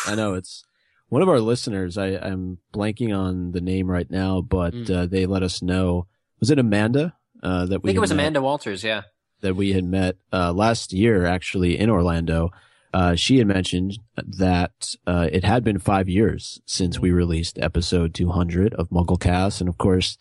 I 0.05 0.15
know 0.15 0.33
it's 0.33 0.65
one 1.11 1.21
of 1.21 1.29
our 1.29 1.39
listeners, 1.41 1.97
I, 1.97 2.07
I'm 2.15 2.57
blanking 2.73 3.15
on 3.15 3.51
the 3.51 3.61
name 3.61 3.87
right 3.91 4.09
now, 4.09 4.41
but 4.41 4.73
Mm. 4.73 4.89
uh, 4.89 5.05
they 5.05 5.25
let 5.25 5.43
us 5.43 5.61
know. 5.61 6.07
Was 6.39 6.49
it 6.49 6.57
Amanda? 6.57 7.13
Uh, 7.43 7.65
that 7.65 7.75
I 7.75 7.77
we 7.79 7.89
think 7.89 7.97
it 7.97 7.99
was 7.99 8.11
met- 8.11 8.19
Amanda 8.23 8.41
Walters. 8.41 8.83
Yeah. 8.83 9.01
that 9.41 9.55
we 9.55 9.73
had 9.73 9.83
met 9.83 10.15
uh, 10.31 10.53
last 10.53 10.93
year, 10.93 11.25
actually 11.25 11.77
in 11.77 11.89
Orlando. 11.89 12.51
Uh, 12.93 13.15
she 13.15 13.37
had 13.39 13.47
mentioned 13.47 13.97
that 14.15 14.95
uh, 15.07 15.27
it 15.31 15.43
had 15.43 15.63
been 15.63 15.79
five 15.79 16.07
years 16.07 16.61
since 16.65 16.99
we 16.99 17.11
released 17.11 17.57
episode 17.59 18.13
200 18.13 18.73
of 18.75 18.89
MuggleCast, 18.89 19.59
and 19.61 19.67
of 19.69 19.77
course, 19.77 20.17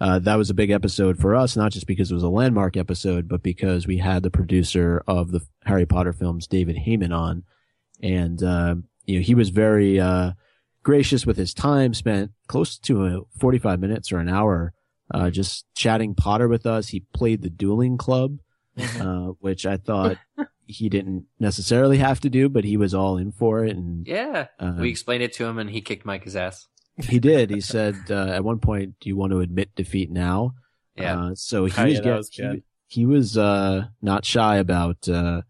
uh, 0.00 0.18
that 0.20 0.36
was 0.36 0.48
a 0.50 0.54
big 0.54 0.70
episode 0.70 1.18
for 1.18 1.34
us, 1.34 1.56
not 1.56 1.72
just 1.72 1.86
because 1.86 2.10
it 2.10 2.14
was 2.14 2.22
a 2.22 2.28
landmark 2.28 2.76
episode, 2.76 3.28
but 3.28 3.42
because 3.42 3.86
we 3.86 3.98
had 3.98 4.22
the 4.22 4.30
producer 4.30 5.02
of 5.06 5.30
the 5.32 5.40
Harry 5.64 5.86
Potter 5.86 6.12
films, 6.12 6.46
David 6.46 6.76
Heyman, 6.76 7.12
on, 7.16 7.42
and 8.02 8.42
uh, 8.42 8.74
you 9.04 9.16
know 9.18 9.22
he 9.22 9.34
was 9.34 9.50
very 9.50 9.98
uh, 10.00 10.32
gracious 10.82 11.24
with 11.26 11.36
his 11.36 11.54
time, 11.54 11.94
spent 11.94 12.32
close 12.46 12.78
to 12.78 13.04
uh 13.04 13.20
45 13.38 13.80
minutes 13.80 14.12
or 14.12 14.18
an 14.18 14.28
hour 14.28 14.72
uh, 15.12 15.30
just 15.30 15.66
chatting 15.74 16.14
Potter 16.14 16.48
with 16.48 16.64
us. 16.66 16.88
He 16.88 17.00
played 17.12 17.42
the 17.42 17.50
dueling 17.50 17.98
club, 17.98 18.38
uh, 18.78 19.32
which 19.40 19.66
I 19.66 19.76
thought 19.76 20.16
he 20.66 20.88
didn't 20.88 21.26
necessarily 21.38 21.98
have 21.98 22.20
to 22.20 22.30
do, 22.30 22.48
but 22.48 22.64
he 22.64 22.76
was 22.78 22.94
all 22.94 23.18
in 23.18 23.30
for 23.32 23.64
it. 23.64 23.76
And 23.76 24.06
Yeah. 24.06 24.46
uh, 24.58 24.76
we 24.78 24.88
explained 24.90 25.22
it 25.22 25.32
to 25.34 25.44
him, 25.44 25.58
and 25.58 25.68
he 25.68 25.80
kicked 25.82 26.06
Mike's 26.06 26.34
ass. 26.34 26.66
he 27.08 27.18
did. 27.18 27.50
He 27.50 27.60
said 27.60 27.96
uh, 28.10 28.28
at 28.28 28.44
one 28.44 28.58
point, 28.58 28.94
"Do 29.00 29.08
you 29.10 29.16
want 29.16 29.32
to 29.32 29.40
admit 29.40 29.74
defeat 29.74 30.10
now?" 30.10 30.54
Yeah. 30.96 31.18
Uh, 31.20 31.34
so 31.34 31.64
he 31.66 31.72
Oh, 31.80 31.84
was, 31.84 32.00
yeah, 32.04 32.16
was. 32.16 32.30
He, 32.32 32.62
he 32.86 33.06
was 33.06 33.36
uh, 33.38 33.86
not 34.02 34.24
shy 34.26 34.56
about 34.56 35.08
uh, 35.08 35.42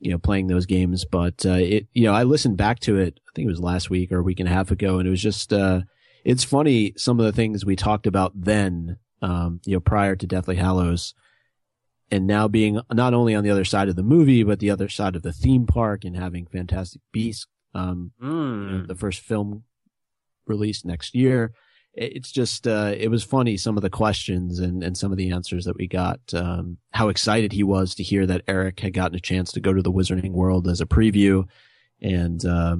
you 0.00 0.10
know 0.10 0.18
playing 0.18 0.46
those 0.48 0.66
games, 0.66 1.04
but 1.04 1.44
uh, 1.46 1.50
it 1.52 1.86
you 1.92 2.04
know 2.04 2.12
I 2.14 2.24
listened 2.24 2.56
back 2.56 2.80
to 2.80 2.96
it. 2.98 3.20
I 3.28 3.30
think 3.34 3.46
it 3.46 3.50
was 3.50 3.60
last 3.60 3.90
week 3.90 4.10
or 4.10 4.18
a 4.18 4.22
week 4.22 4.40
and 4.40 4.48
a 4.48 4.52
half 4.52 4.70
ago, 4.70 4.98
and 4.98 5.06
it 5.06 5.10
was 5.10 5.22
just 5.22 5.52
uh, 5.52 5.82
it's 6.24 6.44
funny 6.44 6.92
some 6.96 7.20
of 7.20 7.26
the 7.26 7.32
things 7.32 7.64
we 7.64 7.76
talked 7.76 8.06
about 8.06 8.32
then, 8.34 8.98
um, 9.22 9.60
you 9.64 9.74
know, 9.74 9.80
prior 9.80 10.16
to 10.16 10.26
Deathly 10.26 10.56
Hallows. 10.56 11.14
And 12.12 12.26
now 12.26 12.48
being 12.48 12.80
not 12.92 13.14
only 13.14 13.36
on 13.36 13.44
the 13.44 13.50
other 13.50 13.64
side 13.64 13.88
of 13.88 13.94
the 13.94 14.02
movie, 14.02 14.42
but 14.42 14.58
the 14.58 14.70
other 14.70 14.88
side 14.88 15.14
of 15.14 15.22
the 15.22 15.32
theme 15.32 15.64
park 15.66 16.04
and 16.04 16.16
having 16.16 16.44
Fantastic 16.46 17.02
Beasts, 17.12 17.46
um, 17.72 18.10
you 18.20 18.26
know, 18.28 18.34
Mm. 18.82 18.88
the 18.88 18.96
first 18.96 19.20
film 19.20 19.62
released 20.46 20.84
next 20.84 21.14
year. 21.14 21.52
It- 21.94 22.16
It's 22.16 22.32
just, 22.32 22.66
uh, 22.66 22.94
it 22.96 23.08
was 23.08 23.24
funny, 23.24 23.56
some 23.56 23.76
of 23.76 23.82
the 23.82 23.90
questions 23.90 24.58
and, 24.60 24.82
and 24.82 24.96
some 24.96 25.10
of 25.12 25.18
the 25.18 25.30
answers 25.30 25.64
that 25.64 25.76
we 25.76 25.86
got. 25.86 26.20
Um, 26.32 26.78
how 26.92 27.08
excited 27.08 27.52
he 27.52 27.62
was 27.62 27.94
to 27.96 28.02
hear 28.02 28.26
that 28.26 28.42
Eric 28.46 28.80
had 28.80 28.92
gotten 28.94 29.16
a 29.16 29.20
chance 29.20 29.52
to 29.52 29.60
go 29.60 29.72
to 29.72 29.82
the 29.82 29.92
Wizarding 29.92 30.32
World 30.32 30.68
as 30.68 30.80
a 30.80 30.86
preview. 30.86 31.46
And, 32.00 32.44
uh, 32.44 32.76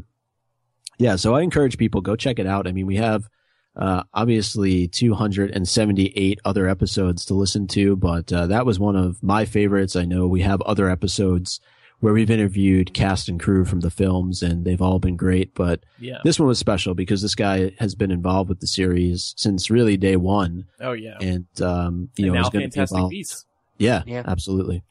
yeah, 0.99 1.17
so 1.17 1.35
I 1.35 1.43
encourage 1.43 1.77
people, 1.79 2.01
go 2.03 2.17
check 2.17 2.39
it 2.39 2.47
out. 2.47 2.67
I 2.67 2.73
mean, 2.73 2.87
we 2.87 2.97
have, 2.97 3.29
uh, 3.77 4.03
obviously 4.13 4.89
278 4.89 6.41
other 6.45 6.69
episodes 6.69 7.25
to 7.27 7.35
listen 7.35 7.67
to, 7.69 7.97
but, 7.97 8.33
uh, 8.33 8.47
that 8.49 8.67
was 8.67 8.79
one 8.79 8.97
of 8.97 9.23
my 9.23 9.45
favorites. 9.45 9.97
I 9.97 10.05
know 10.05 10.27
we 10.29 10.43
have 10.43 10.61
other 10.63 10.89
episodes 10.91 11.61
where 12.01 12.13
we've 12.13 12.31
interviewed 12.31 12.93
cast 12.95 13.29
and 13.29 13.39
crew 13.39 13.65
from 13.65 13.81
the 13.81 13.91
films 13.91 14.43
and 14.43 14.65
they've 14.65 14.81
all 14.83 14.99
been 14.99 15.17
great, 15.17 15.55
but 15.55 15.85
Yeah. 15.99 16.19
this 16.25 16.39
one 16.39 16.49
was 16.49 16.59
special 16.59 16.95
because 16.95 17.23
this 17.23 17.35
guy 17.35 17.73
has 17.79 17.95
been 17.95 18.11
involved 18.11 18.49
with 18.49 18.61
the 18.61 18.67
series 18.67 19.35
since 19.37 19.71
really 19.71 19.97
day 19.97 20.17
one, 20.17 20.65
Oh 20.81 20.93
yeah. 20.93 21.19
and 21.21 21.47
um, 21.63 22.09
you 22.17 22.25
and 22.25 22.35
know, 22.35 22.41
now 22.41 22.47
is 22.47 22.51
going 22.51 22.63
to 22.63 22.69
be 22.69 22.73
Fantastic 22.75 22.97
involved. 22.97 23.11
Beasts. 23.13 23.45
Yeah, 23.79 24.03
Yeah. 24.07 24.23
absolutely. 24.27 24.83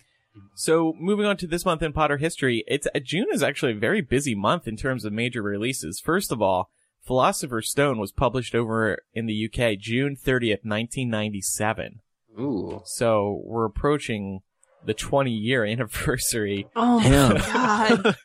So 0.55 0.93
moving 0.99 1.25
on 1.25 1.37
to 1.37 1.47
this 1.47 1.65
month 1.65 1.81
in 1.81 1.93
Potter 1.93 2.17
history, 2.17 2.63
it's 2.67 2.87
uh, 2.93 2.99
June 2.99 3.27
is 3.31 3.41
actually 3.43 3.71
a 3.73 3.79
very 3.79 4.01
busy 4.01 4.35
month 4.35 4.67
in 4.67 4.75
terms 4.77 5.03
of 5.05 5.11
major 5.13 5.41
releases. 5.41 5.99
First 5.99 6.31
of 6.31 6.41
all, 6.41 6.69
Philosopher's 7.01 7.69
Stone 7.69 7.97
was 7.97 8.11
published 8.11 8.53
over 8.53 8.99
in 9.13 9.25
the 9.25 9.45
UK 9.45 9.77
June 9.79 10.15
30th, 10.15 10.63
1997. 10.63 12.01
Ooh. 12.39 12.81
So 12.85 13.41
we're 13.45 13.65
approaching 13.65 14.41
the 14.85 14.93
20 14.93 15.31
year 15.31 15.65
anniversary. 15.65 16.67
Oh 16.75 16.99
my 16.99 17.37
god. 17.37 18.15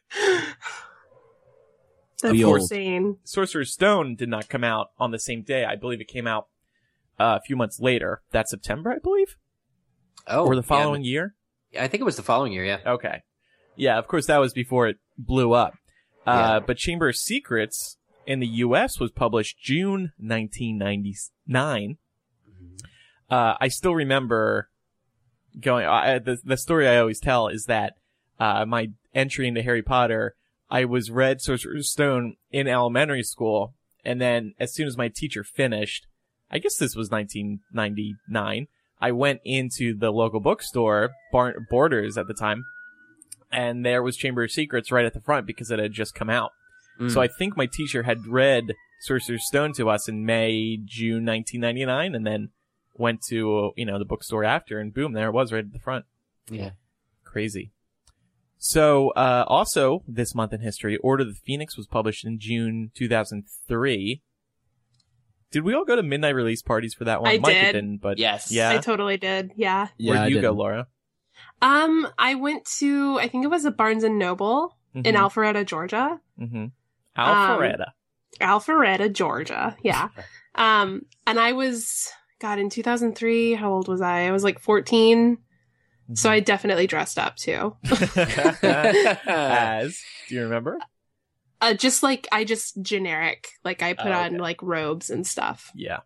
That's 2.22 2.42
old. 2.42 2.56
insane. 2.60 3.18
Sorcerer's 3.24 3.72
Stone 3.72 4.16
did 4.16 4.28
not 4.28 4.48
come 4.48 4.64
out 4.64 4.88
on 4.98 5.10
the 5.10 5.18
same 5.18 5.42
day. 5.42 5.64
I 5.64 5.76
believe 5.76 6.00
it 6.00 6.08
came 6.08 6.26
out 6.26 6.48
uh, 7.20 7.38
a 7.38 7.44
few 7.44 7.54
months 7.56 7.80
later. 7.80 8.22
That 8.30 8.48
September, 8.48 8.90
I 8.92 8.98
believe, 8.98 9.36
Oh. 10.26 10.46
or 10.46 10.54
the 10.54 10.62
yeah, 10.62 10.66
following 10.66 11.04
year. 11.04 11.34
but- 11.72 11.82
I 11.82 11.88
think 11.88 12.00
it 12.00 12.04
was 12.04 12.16
the 12.16 12.22
following 12.22 12.52
year. 12.52 12.64
Yeah. 12.64 12.78
Okay. 12.86 13.22
Yeah, 13.76 13.98
of 13.98 14.06
course 14.06 14.26
that 14.26 14.38
was 14.38 14.52
before 14.52 14.86
it 14.88 14.98
blew 15.18 15.52
up. 15.52 15.74
Uh, 16.26 16.30
Yeah. 16.60 16.60
but 16.66 16.76
Chamber 16.78 17.08
of 17.08 17.16
Secrets 17.16 17.98
in 18.26 18.38
the 18.40 18.46
US 18.46 18.98
was 19.00 19.10
published 19.10 19.58
June 19.60 20.12
1999. 20.18 21.98
Uh, 23.28 23.54
I 23.60 23.68
still 23.68 23.94
remember 23.94 24.70
going, 25.60 25.86
I, 25.86 26.18
the, 26.18 26.38
the 26.44 26.56
story 26.56 26.88
I 26.88 26.98
always 26.98 27.20
tell 27.20 27.48
is 27.48 27.64
that, 27.66 27.94
uh, 28.38 28.64
my 28.66 28.88
entry 29.14 29.46
into 29.46 29.62
Harry 29.62 29.82
Potter, 29.82 30.34
I 30.70 30.84
was 30.84 31.10
read 31.10 31.40
Sorcerer's 31.40 31.90
Stone 31.90 32.36
in 32.50 32.66
elementary 32.66 33.22
school. 33.22 33.74
And 34.04 34.20
then 34.20 34.54
as 34.58 34.74
soon 34.74 34.86
as 34.86 34.96
my 34.96 35.08
teacher 35.08 35.44
finished, 35.44 36.06
I 36.50 36.58
guess 36.58 36.76
this 36.76 36.96
was 36.96 37.10
1999, 37.10 38.66
I 39.00 39.12
went 39.12 39.40
into 39.44 39.96
the 39.96 40.10
local 40.10 40.40
bookstore, 40.40 41.12
Bar- 41.32 41.66
Borders 41.70 42.16
at 42.16 42.26
the 42.26 42.34
time, 42.34 42.64
and 43.50 43.84
there 43.84 44.02
was 44.02 44.16
Chamber 44.16 44.44
of 44.44 44.50
Secrets 44.50 44.90
right 44.90 45.04
at 45.04 45.14
the 45.14 45.20
front 45.20 45.46
because 45.46 45.70
it 45.70 45.78
had 45.78 45.92
just 45.92 46.14
come 46.14 46.30
out. 46.30 46.52
Mm. 47.00 47.10
So 47.10 47.20
I 47.20 47.28
think 47.28 47.56
my 47.56 47.66
teacher 47.66 48.04
had 48.04 48.26
read 48.26 48.74
Sorcerer's 49.02 49.46
Stone 49.46 49.74
to 49.74 49.88
us 49.90 50.08
in 50.08 50.24
May, 50.24 50.78
June 50.84 51.24
1999, 51.24 52.14
and 52.14 52.26
then 52.26 52.50
went 52.94 53.22
to, 53.28 53.72
you 53.76 53.84
know, 53.84 53.98
the 53.98 54.04
bookstore 54.04 54.44
after, 54.44 54.78
and 54.80 54.92
boom, 54.94 55.12
there 55.12 55.28
it 55.28 55.32
was 55.32 55.52
right 55.52 55.64
at 55.64 55.72
the 55.72 55.78
front. 55.78 56.04
yeah. 56.50 56.70
Crazy. 57.24 57.72
So, 58.58 59.10
uh, 59.10 59.44
also 59.48 60.02
this 60.06 60.34
month 60.34 60.52
in 60.52 60.60
history, 60.60 60.96
Order 60.98 61.22
of 61.24 61.28
the 61.30 61.34
Phoenix 61.34 61.76
was 61.76 61.86
published 61.86 62.24
in 62.24 62.38
June 62.38 62.92
2003. 62.94 64.22
Did 65.50 65.62
we 65.64 65.74
all 65.74 65.84
go 65.84 65.96
to 65.96 66.02
midnight 66.02 66.34
release 66.34 66.62
parties 66.62 66.94
for 66.94 67.04
that 67.04 67.20
one? 67.20 67.30
I 67.30 67.38
Micah 67.38 67.54
did. 67.54 67.72
didn't, 67.72 67.96
but 67.98 68.18
Yes. 68.18 68.50
yeah. 68.50 68.70
I 68.70 68.78
totally 68.78 69.16
did. 69.16 69.52
Yeah. 69.56 69.88
Where'd 70.00 70.18
I 70.18 70.26
you 70.28 70.36
go, 70.36 70.40
didn't. 70.42 70.56
Laura? 70.56 70.86
Um, 71.60 72.08
I 72.18 72.34
went 72.36 72.64
to 72.78 73.18
I 73.18 73.28
think 73.28 73.44
it 73.44 73.48
was 73.48 73.64
a 73.64 73.70
Barnes 73.70 74.04
and 74.04 74.18
Noble 74.18 74.76
in 74.94 75.02
Mhm. 75.02 75.14
Alpharetta, 75.16 75.66
Georgia. 75.66 76.20
Mm-hmm. 76.40 76.66
Alpharetta. 77.18 77.86
Alpharetta, 78.40 79.12
Georgia. 79.12 79.76
Yeah. 79.82 80.08
Um, 80.56 81.02
and 81.26 81.40
I 81.40 81.50
was 81.50 82.12
God 82.44 82.58
in 82.58 82.68
2003. 82.68 83.54
How 83.54 83.72
old 83.72 83.88
was 83.88 84.02
I? 84.02 84.26
I 84.26 84.30
was 84.30 84.44
like 84.44 84.58
14. 84.58 85.38
So 86.12 86.28
I 86.28 86.40
definitely 86.40 86.86
dressed 86.86 87.18
up 87.18 87.36
too. 87.36 87.74
As 89.26 89.98
do 90.28 90.34
you 90.34 90.42
remember? 90.42 90.78
Uh, 91.62 91.72
just 91.72 92.02
like 92.02 92.28
I 92.30 92.44
just 92.44 92.82
generic, 92.82 93.48
like 93.64 93.80
I 93.82 93.94
put 93.94 94.08
Oh, 94.08 94.12
on 94.12 94.36
like 94.36 94.62
robes 94.62 95.08
and 95.08 95.26
stuff. 95.26 95.72
Yeah. 95.74 96.00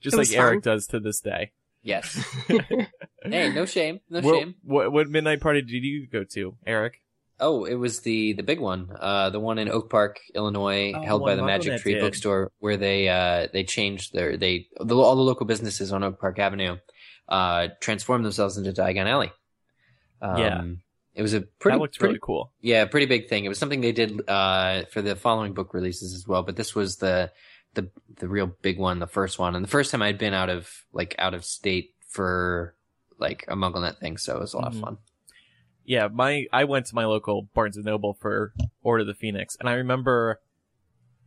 Just 0.00 0.16
like 0.16 0.28
was 0.28 0.32
Eric 0.32 0.62
does 0.62 0.86
to 0.86 1.00
this 1.00 1.20
day. 1.20 1.52
Yes. 1.82 2.14
hey, 3.22 3.52
no 3.52 3.66
shame. 3.66 4.00
No 4.08 4.20
what, 4.22 4.38
shame. 4.38 4.54
What, 4.62 4.90
what 4.90 5.10
midnight 5.10 5.42
party 5.42 5.60
did 5.60 5.84
you 5.84 6.06
go 6.06 6.24
to, 6.32 6.56
Eric? 6.66 7.02
Oh, 7.40 7.64
it 7.64 7.74
was 7.74 8.00
the 8.00 8.34
the 8.34 8.42
big 8.42 8.60
one, 8.60 8.90
uh, 8.98 9.30
the 9.30 9.40
one 9.40 9.58
in 9.58 9.68
Oak 9.70 9.88
Park, 9.90 10.20
Illinois, 10.34 10.92
Oh, 10.94 11.02
held 11.02 11.24
by 11.24 11.34
the 11.36 11.42
Magic 11.42 11.80
Tree 11.80 11.94
did. 11.94 12.02
Bookstore, 12.02 12.52
where 12.58 12.76
they 12.76 13.08
uh, 13.08 13.48
they 13.52 13.64
changed 13.64 14.12
their 14.12 14.36
they 14.36 14.68
the, 14.80 14.96
all 14.96 15.16
the 15.16 15.22
local 15.22 15.46
businesses 15.46 15.92
on 15.92 16.02
Oak 16.04 16.20
Park 16.20 16.38
Avenue 16.38 16.76
uh, 17.28 17.68
transformed 17.80 18.24
themselves 18.24 18.56
into 18.58 18.72
Diagon 18.72 19.06
Alley. 19.06 19.32
Um, 20.22 20.36
Yeah. 20.38 20.62
it 21.14 21.22
was 21.22 21.32
a 21.34 21.40
pretty 21.42 21.76
that 21.76 21.80
looked 21.80 21.98
pretty, 21.98 22.12
really 22.12 22.20
cool. 22.22 22.52
yeah 22.60 22.84
pretty 22.84 23.06
big 23.06 23.28
thing. 23.28 23.44
It 23.44 23.48
was 23.48 23.58
something 23.58 23.80
they 23.80 23.92
did 23.92 24.28
uh, 24.28 24.84
for 24.92 25.00
the 25.02 25.16
following 25.16 25.54
book 25.54 25.72
releases 25.74 26.14
as 26.14 26.26
well, 26.28 26.42
but 26.42 26.56
this 26.56 26.74
was 26.74 26.96
the 26.96 27.30
the 27.74 27.88
the 28.16 28.28
real 28.28 28.48
big 28.62 28.78
one, 28.78 28.98
the 28.98 29.06
first 29.06 29.38
one, 29.38 29.54
and 29.54 29.64
the 29.64 29.68
first 29.70 29.90
time 29.92 30.02
I'd 30.02 30.18
been 30.18 30.34
out 30.34 30.50
of 30.50 30.68
like 30.92 31.14
out 31.18 31.34
of 31.34 31.44
state 31.44 31.94
for 32.08 32.74
like 33.18 33.44
a 33.48 33.54
MuggleNet 33.54 33.98
thing, 33.98 34.16
so 34.18 34.36
it 34.36 34.40
was 34.40 34.54
a 34.54 34.58
lot 34.58 34.72
Mhm. 34.72 34.74
of 34.76 34.80
fun. 34.80 34.98
Yeah, 35.84 36.08
my 36.12 36.46
I 36.52 36.64
went 36.64 36.86
to 36.86 36.94
my 36.94 37.04
local 37.04 37.48
Barnes 37.54 37.76
and 37.76 37.84
Noble 37.84 38.14
for 38.14 38.52
Order 38.82 39.02
of 39.02 39.06
the 39.06 39.14
Phoenix, 39.14 39.56
and 39.58 39.68
I 39.68 39.72
remember, 39.74 40.40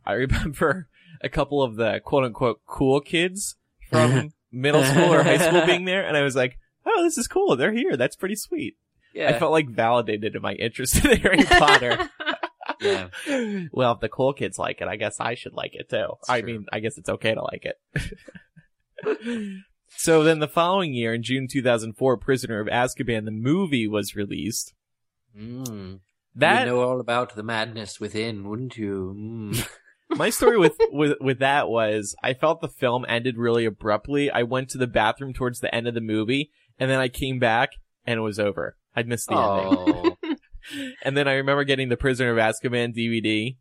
I 0.04 0.12
remember 0.14 0.88
a 1.20 1.28
couple 1.28 1.62
of 1.62 1.76
the 1.76 2.00
quote 2.04 2.24
unquote 2.24 2.60
cool 2.66 3.00
kids 3.00 3.56
from 3.90 4.32
middle 4.52 4.84
school 4.84 5.12
or 5.12 5.22
high 5.22 5.38
school 5.38 5.66
being 5.66 5.84
there, 5.84 6.06
and 6.06 6.16
I 6.16 6.22
was 6.22 6.36
like, 6.36 6.58
oh, 6.86 7.02
this 7.02 7.18
is 7.18 7.28
cool. 7.28 7.56
They're 7.56 7.72
here. 7.72 7.96
That's 7.96 8.16
pretty 8.16 8.36
sweet. 8.36 8.76
Yeah, 9.14 9.30
I 9.30 9.38
felt 9.38 9.52
like 9.52 9.68
validated 9.68 10.34
in 10.34 10.42
my 10.42 10.54
interest 10.54 11.04
in 11.04 11.16
Harry 11.18 11.44
Potter. 11.44 12.10
yeah. 12.80 13.08
well, 13.70 13.92
if 13.92 14.00
the 14.00 14.08
cool 14.08 14.32
kids 14.32 14.58
like 14.58 14.80
it, 14.80 14.88
I 14.88 14.96
guess 14.96 15.20
I 15.20 15.34
should 15.34 15.52
like 15.52 15.74
it 15.74 15.88
too. 15.88 16.06
It's 16.20 16.30
I 16.30 16.40
true. 16.40 16.52
mean, 16.52 16.66
I 16.72 16.80
guess 16.80 16.98
it's 16.98 17.08
okay 17.08 17.34
to 17.34 17.42
like 17.42 17.64
it. 17.64 17.78
So 19.96 20.22
then 20.22 20.38
the 20.38 20.48
following 20.48 20.94
year, 20.94 21.14
in 21.14 21.22
June 21.22 21.48
2004, 21.50 22.16
Prisoner 22.18 22.60
of 22.60 22.68
Azkaban, 22.68 23.24
the 23.24 23.30
movie 23.30 23.88
was 23.88 24.16
released. 24.16 24.74
Mm. 25.38 26.00
That 26.34 26.66
You'd 26.66 26.72
know 26.72 26.82
all 26.82 27.00
about 27.00 27.34
the 27.36 27.42
madness 27.42 28.00
within, 28.00 28.48
wouldn't 28.48 28.76
you? 28.76 29.14
Mm. 29.16 29.68
my 30.10 30.30
story 30.30 30.58
with, 30.58 30.76
with 30.90 31.16
with 31.20 31.38
that 31.38 31.68
was 31.68 32.14
I 32.22 32.34
felt 32.34 32.60
the 32.60 32.68
film 32.68 33.04
ended 33.08 33.38
really 33.38 33.64
abruptly. 33.64 34.30
I 34.30 34.42
went 34.42 34.68
to 34.70 34.78
the 34.78 34.86
bathroom 34.86 35.32
towards 35.32 35.60
the 35.60 35.74
end 35.74 35.86
of 35.86 35.94
the 35.94 36.00
movie, 36.00 36.50
and 36.78 36.90
then 36.90 36.98
I 36.98 37.08
came 37.08 37.38
back 37.38 37.70
and 38.06 38.18
it 38.18 38.22
was 38.22 38.38
over. 38.38 38.76
I'd 38.96 39.08
missed 39.08 39.28
the 39.28 39.36
ending. 39.36 39.76
Oh, 39.78 40.16
And 41.04 41.16
then 41.16 41.28
I 41.28 41.34
remember 41.34 41.64
getting 41.64 41.88
the 41.88 41.96
Prisoner 41.96 42.30
of 42.30 42.38
Azkaban 42.38 42.96
DVD 42.96 43.56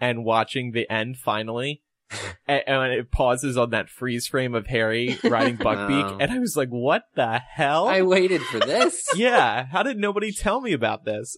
and 0.00 0.24
watching 0.24 0.72
the 0.72 0.90
end 0.90 1.18
finally. 1.18 1.82
and, 2.46 2.62
and 2.66 2.92
it 2.92 3.10
pauses 3.10 3.56
on 3.56 3.70
that 3.70 3.88
freeze 3.88 4.26
frame 4.26 4.54
of 4.54 4.66
Harry 4.66 5.18
riding 5.24 5.56
Buckbeak, 5.58 6.04
Oh. 6.12 6.18
and 6.20 6.30
I 6.32 6.38
was 6.38 6.56
like, 6.56 6.68
"What 6.70 7.04
the 7.14 7.38
hell?" 7.38 7.86
I 7.88 8.02
waited 8.02 8.42
for 8.42 8.58
this. 8.58 9.06
yeah, 9.16 9.66
how 9.66 9.82
did 9.82 9.98
nobody 9.98 10.32
tell 10.32 10.60
me 10.60 10.72
about 10.72 11.04
this? 11.04 11.36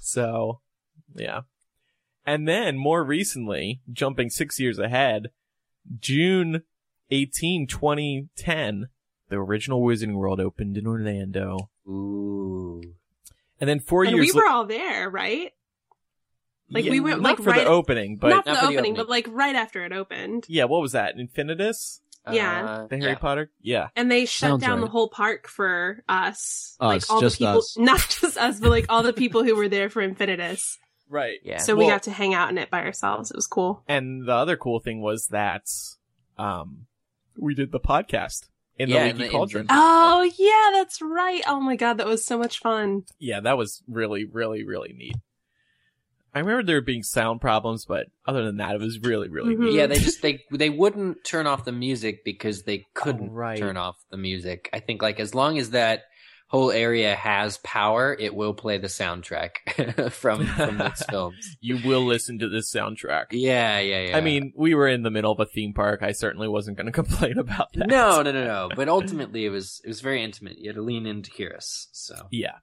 so, 0.00 0.60
yeah. 1.14 1.40
And 2.24 2.46
then 2.48 2.76
more 2.76 3.04
recently, 3.04 3.80
jumping 3.92 4.30
six 4.30 4.58
years 4.58 4.78
ahead, 4.78 5.28
June 6.00 6.62
18, 7.10 7.66
2010, 7.68 8.88
the 9.28 9.36
original 9.36 9.80
Wizarding 9.82 10.14
World 10.14 10.40
opened 10.40 10.76
in 10.76 10.86
Orlando. 10.86 11.70
Ooh. 11.88 12.82
And 13.60 13.68
then 13.70 13.80
four 13.80 14.04
and 14.04 14.16
years 14.16 14.26
we 14.26 14.32
la- 14.32 14.40
were 14.44 14.50
all 14.50 14.66
there, 14.66 15.08
right? 15.08 15.52
Like, 16.70 16.84
Yeah, 16.84 16.90
we 16.90 17.00
went, 17.00 17.20
not 17.22 17.28
like, 17.30 17.36
for 17.38 17.50
right- 17.50 17.64
the 17.64 17.70
opening, 17.70 18.16
but 18.16 18.30
Not 18.30 18.44
for 18.44 18.50
Not 18.50 18.54
the 18.54 18.60
for 18.60 18.66
the 18.72 18.78
opening, 18.78 18.92
opening. 18.92 18.94
but 18.94 19.08
like 19.08 19.26
right 19.30 19.54
after 19.54 19.84
it 19.84 19.92
opened. 19.92 20.44
yeah, 20.48 20.64
what 20.64 20.80
was 20.82 20.92
that? 20.92 21.16
Infinitus? 21.16 22.00
Yeah. 22.32 22.64
Uh, 22.64 22.86
The 22.88 22.96
Harry 22.96 23.12
yeah. 23.12 23.18
Potter? 23.18 23.50
Yeah. 23.60 23.88
And 23.94 24.10
they 24.10 24.24
shut 24.24 24.48
Sounds 24.50 24.62
down 24.62 24.80
the 24.80 24.88
whole 24.88 25.08
park 25.08 25.46
for 25.46 26.02
us. 26.08 26.76
Us, 26.80 27.08
like 27.08 27.10
all 27.10 27.20
just 27.20 27.38
the 27.38 27.44
people, 27.46 27.58
us. 27.58 27.76
not 27.78 28.00
just 28.00 28.36
us, 28.36 28.58
but 28.58 28.70
like 28.70 28.86
all 28.88 29.04
the 29.04 29.12
people 29.12 29.44
who 29.44 29.54
were 29.54 29.68
there 29.68 29.88
for 29.88 30.02
Infinitus. 30.02 30.76
Right. 31.08 31.38
Yeah. 31.44 31.58
So 31.58 31.76
we 31.76 31.86
got 31.86 32.02
to 32.04 32.10
hang 32.10 32.34
out 32.34 32.50
in 32.50 32.58
it 32.58 32.68
by 32.68 32.82
ourselves. 32.82 33.30
It 33.30 33.36
was 33.36 33.46
cool. 33.46 33.84
And 33.86 34.26
the 34.26 34.32
other 34.34 34.56
cool 34.56 34.80
thing 34.80 35.00
was 35.02 35.28
that 35.28 35.66
um 36.36 36.86
we 37.38 37.54
did 37.54 37.70
the 37.70 37.78
podcast 37.78 38.48
in 38.76 38.88
Yeah, 38.88 39.04
the 39.04 39.10
in 39.10 39.16
Leaky 39.18 39.28
the- 39.28 39.30
Cauldron. 39.32 39.66
Oh 39.70 40.28
yeah, 40.36 40.70
that's 40.80 41.00
right. 41.00 41.42
Oh 41.46 41.60
my 41.60 41.76
god, 41.76 41.98
that 41.98 42.08
was 42.08 42.24
so 42.26 42.36
much 42.36 42.58
fun. 42.58 43.04
yeah, 43.20 43.38
that 43.38 43.56
was 43.56 43.84
really, 43.86 44.24
really, 44.24 44.64
really 44.64 44.92
neat. 44.92 45.14
I 46.36 46.40
remember 46.40 46.62
there 46.64 46.80
being 46.82 47.02
sound 47.02 47.40
problems, 47.40 47.86
but 47.86 48.06
other 48.26 48.44
than 48.44 48.58
that, 48.58 48.74
it 48.74 48.80
was 48.80 48.98
really, 49.00 49.28
really 49.28 49.56
Mhm. 49.56 49.74
Yeah, 49.74 49.86
they 49.86 49.98
just 49.98 50.20
they 50.26 50.44
they 50.52 50.70
wouldn't 50.70 51.24
turn 51.24 51.46
off 51.46 51.64
the 51.64 51.72
music 51.72 52.24
because 52.24 52.62
they 52.64 52.84
couldn't 52.94 53.30
Oh, 53.30 53.32
right. 53.32 53.58
turn 53.58 53.76
off 53.76 53.96
the 54.10 54.16
music. 54.18 54.68
I 54.72 54.80
think 54.80 55.00
like 55.02 55.18
as 55.18 55.34
long 55.34 55.58
as 55.58 55.70
that 55.70 56.02
whole 56.48 56.70
area 56.70 57.14
has 57.16 57.58
power, 57.64 58.14
it 58.20 58.32
will 58.34 58.54
play 58.54 58.78
the 58.78 58.86
soundtrack 58.86 60.10
from 60.12 60.46
from 60.46 60.78
those 60.78 61.02
films. 61.10 61.56
You 61.60 61.78
will 61.84 62.04
listen 62.04 62.38
to 62.40 62.48
this 62.48 62.70
soundtrack. 62.72 63.26
Yeah, 63.32 63.80
yeah, 63.80 64.08
yeah. 64.10 64.16
I 64.16 64.20
mean, 64.20 64.52
we 64.56 64.74
were 64.74 64.86
in 64.88 65.02
the 65.02 65.10
middle 65.10 65.32
of 65.32 65.40
a 65.40 65.46
theme 65.46 65.72
park. 65.72 66.02
I 66.02 66.12
certainly 66.12 66.46
wasn't 66.48 66.76
going 66.76 66.86
to 66.86 66.92
complain 66.92 67.38
about 67.38 67.72
that. 67.74 67.88
no, 67.88 68.22
no, 68.22 68.30
no, 68.30 68.44
no. 68.44 68.68
But 68.76 68.88
ultimately, 68.88 69.44
it 69.46 69.50
was 69.50 69.80
it 69.84 69.88
was 69.88 70.00
very 70.02 70.22
intimate. 70.22 70.58
You 70.58 70.68
had 70.68 70.76
to 70.76 70.82
lean 70.82 71.06
in 71.06 71.22
to 71.22 71.30
hear 71.32 71.52
us. 71.56 71.88
So 71.92 72.28
Yeah. 72.30 72.56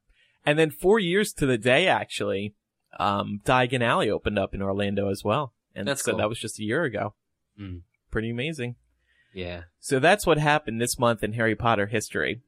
And 0.45 0.59
then 0.59 0.69
four 0.71 0.99
years 0.99 1.33
to 1.33 1.45
the 1.45 1.57
day, 1.57 1.87
actually, 1.87 2.53
um, 2.99 3.41
Diagon 3.45 3.81
Alley 3.81 4.09
opened 4.09 4.37
up 4.39 4.53
in 4.53 4.61
Orlando 4.61 5.09
as 5.09 5.23
well. 5.23 5.53
And 5.75 5.87
That's 5.87 6.03
so 6.03 6.11
cool. 6.11 6.19
that 6.19 6.29
was 6.29 6.39
just 6.39 6.59
a 6.59 6.63
year 6.63 6.83
ago. 6.83 7.13
Mm. 7.59 7.81
Pretty 8.11 8.29
amazing. 8.29 8.75
yeah, 9.33 9.63
So 9.79 9.99
that's 9.99 10.25
what 10.27 10.37
happened 10.37 10.79
this 10.79 10.99
month 10.99 11.23
in 11.23 11.33
Harry 11.33 11.55
Potter 11.55 11.87
history. 11.87 12.41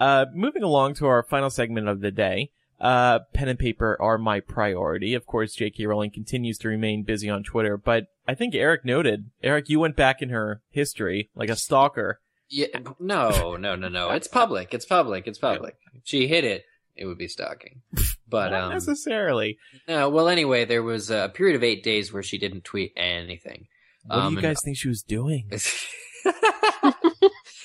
Uh, 0.00 0.26
moving 0.34 0.62
along 0.62 0.94
to 0.94 1.06
our 1.06 1.22
final 1.22 1.50
segment 1.50 1.88
of 1.88 2.00
the 2.00 2.10
day. 2.10 2.50
Uh, 2.78 3.20
pen 3.32 3.48
and 3.48 3.58
paper 3.58 3.96
are 4.00 4.18
my 4.18 4.40
priority. 4.40 5.14
Of 5.14 5.24
course, 5.26 5.54
J.K. 5.54 5.86
Rowling 5.86 6.10
continues 6.10 6.58
to 6.58 6.68
remain 6.68 7.02
busy 7.04 7.28
on 7.30 7.42
Twitter, 7.42 7.78
but 7.78 8.08
I 8.28 8.34
think 8.34 8.54
Eric 8.54 8.84
noted, 8.84 9.30
Eric, 9.42 9.70
you 9.70 9.80
went 9.80 9.96
back 9.96 10.20
in 10.20 10.28
her 10.28 10.60
history 10.70 11.30
like 11.34 11.48
a 11.48 11.56
stalker. 11.56 12.20
yeah. 12.50 12.66
No, 13.00 13.56
no, 13.56 13.76
no, 13.76 13.88
no. 13.88 14.10
It's 14.10 14.28
public. 14.28 14.74
It's 14.74 14.84
public. 14.84 15.26
It's 15.26 15.38
public. 15.38 15.76
She 16.04 16.26
hit 16.28 16.44
it, 16.44 16.64
it 16.96 17.06
would 17.06 17.18
be 17.18 17.28
stalking. 17.28 17.82
But 18.28 18.50
Not 18.50 18.62
um, 18.64 18.70
necessarily. 18.72 19.56
no. 19.86 20.08
Well, 20.08 20.28
anyway, 20.28 20.64
there 20.64 20.82
was 20.82 21.10
a 21.12 21.30
period 21.32 21.54
of 21.54 21.62
eight 21.62 21.84
days 21.84 22.12
where 22.12 22.24
she 22.24 22.38
didn't 22.38 22.64
tweet 22.64 22.92
anything. 22.96 23.68
What 24.04 24.16
do 24.16 24.20
Um, 24.22 24.34
you 24.34 24.42
guys 24.42 24.56
think 24.64 24.76
she 24.76 24.88
was 24.88 25.02
doing? 25.04 25.48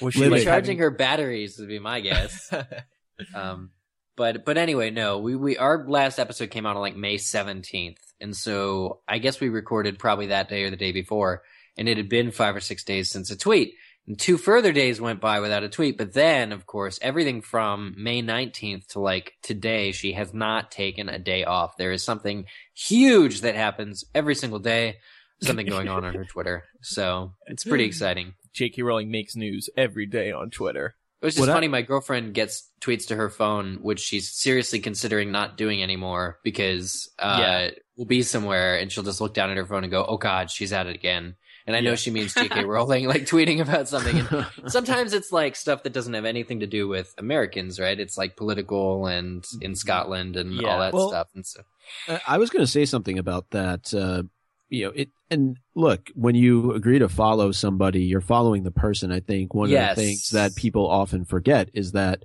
Was 0.01 0.15
Living. 0.15 0.32
like, 0.32 0.43
charging 0.43 0.79
her 0.79 0.89
batteries 0.89 1.59
would 1.59 1.67
be 1.67 1.77
my 1.79 1.99
guess. 2.01 2.51
um, 3.36 3.69
but 4.15 4.45
but 4.45 4.57
anyway, 4.57 4.89
no. 4.89 5.19
We 5.19 5.36
we 5.36 5.57
our 5.57 5.86
last 5.88 6.17
episode 6.19 6.49
came 6.49 6.65
out 6.65 6.75
on 6.75 6.82
like 6.82 6.95
May 6.95 7.17
seventeenth, 7.17 7.99
and 8.19 8.36
so 8.36 9.01
I 9.07 9.19
guess 9.19 9.39
we 9.39 9.49
recorded 9.49 9.99
probably 9.99 10.27
that 10.27 10.49
day 10.49 10.63
or 10.63 10.69
the 10.71 10.75
day 10.77 10.91
before, 10.91 11.43
and 11.77 11.88
it 11.88 11.97
had 11.97 12.09
been 12.09 12.32
five 12.32 12.55
or 12.55 12.59
six 12.61 12.84
days 12.84 13.09
since 13.11 13.29
a 13.32 13.38
tweet. 13.38 13.75
And 14.07 14.17
two 14.19 14.37
further 14.37 14.71
days 14.71 14.99
went 14.99 15.21
by 15.21 15.39
without 15.39 15.63
a 15.63 15.69
tweet, 15.69 15.97
but 15.97 16.13
then, 16.13 16.51
of 16.51 16.65
course, 16.65 16.97
everything 17.01 17.41
from 17.41 17.93
May 17.97 18.21
19th 18.23 18.87
to 18.87 18.99
like 18.99 19.33
today, 19.43 19.91
she 19.91 20.13
has 20.13 20.33
not 20.33 20.71
taken 20.71 21.07
a 21.07 21.19
day 21.19 21.43
off. 21.43 21.77
There 21.77 21.91
is 21.91 22.03
something 22.03 22.45
huge 22.75 23.41
that 23.41 23.55
happens 23.55 24.03
every 24.15 24.35
single 24.35 24.59
day, 24.59 24.97
something 25.43 25.67
going 25.67 25.87
on 25.87 26.03
on 26.03 26.15
her 26.15 26.25
Twitter. 26.29 26.63
So 26.81 27.33
it's 27.45 27.63
pretty 27.63 27.85
exciting. 27.85 28.33
J.K. 28.53 28.81
Rowling 28.81 29.11
makes 29.11 29.35
news 29.35 29.69
every 29.77 30.07
day 30.07 30.31
on 30.31 30.49
Twitter. 30.49 30.95
It 31.21 31.25
was 31.25 31.35
just 31.35 31.41
What 31.41 31.49
I- 31.51 31.53
funny. 31.53 31.67
My 31.67 31.83
girlfriend 31.83 32.33
gets 32.33 32.67
tweets 32.81 33.07
to 33.09 33.15
her 33.15 33.29
phone, 33.29 33.75
which 33.83 33.99
she's 33.99 34.31
seriously 34.31 34.79
considering 34.79 35.31
not 35.31 35.55
doing 35.57 35.83
anymore 35.83 36.39
because 36.43 37.07
uh, 37.19 37.37
Yeah. 37.39 37.69
we'll 37.95 38.07
be 38.07 38.23
somewhere 38.23 38.77
and 38.79 38.91
she'll 38.91 39.03
just 39.03 39.21
look 39.21 39.35
down 39.35 39.51
at 39.51 39.57
her 39.57 39.65
phone 39.67 39.83
and 39.83 39.91
go, 39.91 40.03
"Oh 40.03 40.17
God, 40.17 40.49
she's 40.49 40.73
at 40.73 40.87
it 40.87 40.95
again." 40.95 41.35
And 41.72 41.78
I 41.78 41.80
know 41.80 41.91
Yeah. 41.91 41.95
she 41.95 42.11
means 42.11 42.34
J.K. 42.36 42.65
Rowling, 42.65 43.07
like 43.07 43.22
tweeting 43.24 43.61
about 43.61 43.88
something. 43.88 44.17
And 44.19 44.45
sometimes 44.72 45.13
it's 45.13 45.32
like 45.32 45.55
stuff 45.55 45.84
that 45.84 45.93
doesn't 45.93 46.13
have 46.13 46.26
anything 46.26 46.59
to 46.59 46.67
do 46.67 46.88
with 46.89 47.13
Americans, 47.17 47.80
right? 47.80 47.97
It's 47.97 48.17
like 48.17 48.36
political 48.36 49.07
and 49.07 49.45
in 49.61 49.76
Scotland 49.76 50.36
and 50.36 50.53
Yeah. 50.53 50.67
all 50.67 50.80
that 50.80 50.93
Well- 50.93 51.07
stuff. 51.09 51.28
And 51.34 51.45
so, 51.45 51.61
I- 52.09 52.22
I 52.28 52.38
was 52.38 52.49
going 52.49 52.63
to 52.65 52.72
say 52.72 52.84
something 52.84 53.17
about 53.17 53.49
that. 53.51 53.93
Uh, 53.93 54.24
you 54.69 54.86
know, 54.86 54.91
it 54.95 55.09
and 55.30 55.55
look, 55.76 56.09
when 56.13 56.36
you 56.36 56.74
agree 56.74 56.99
to 56.99 57.07
follow 57.07 57.51
somebody, 57.53 58.03
you're 58.03 58.19
following 58.22 58.63
the 58.63 58.72
person. 58.72 59.11
I 59.11 59.22
think 59.22 59.53
one 59.53 59.69
Yes. 59.69 59.91
of 59.91 59.95
the 59.97 60.01
things 60.07 60.30
that 60.32 60.55
people 60.55 60.89
often 60.89 61.24
forget 61.24 61.69
is 61.74 61.93
that 61.93 62.24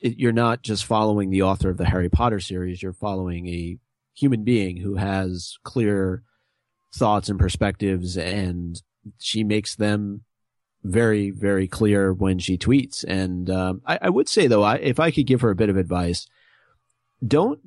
it, 0.00 0.18
you're 0.18 0.32
not 0.32 0.62
just 0.62 0.84
following 0.84 1.30
the 1.30 1.42
author 1.42 1.70
of 1.70 1.76
the 1.76 1.84
Harry 1.86 2.08
Potter 2.08 2.40
series. 2.40 2.82
You're 2.82 2.92
following 2.92 3.48
a 3.48 3.78
human 4.14 4.44
being 4.44 4.78
who 4.78 4.96
has 4.96 5.56
clear 5.62 6.22
thoughts 6.94 7.28
and 7.28 7.38
perspectives, 7.38 8.16
and 8.16 8.80
she 9.18 9.44
makes 9.44 9.76
them 9.76 10.24
very, 10.82 11.30
very 11.30 11.68
clear 11.68 12.12
when 12.12 12.38
she 12.38 12.56
tweets. 12.56 13.04
And 13.04 13.50
um, 13.50 13.82
I, 13.86 13.98
I 14.02 14.08
would 14.10 14.28
say, 14.28 14.46
though, 14.46 14.62
I, 14.62 14.76
if 14.76 14.98
I 14.98 15.10
could 15.10 15.26
give 15.26 15.40
her 15.42 15.50
a 15.50 15.56
bit 15.56 15.68
of 15.68 15.76
advice, 15.76 16.26
don't 17.26 17.60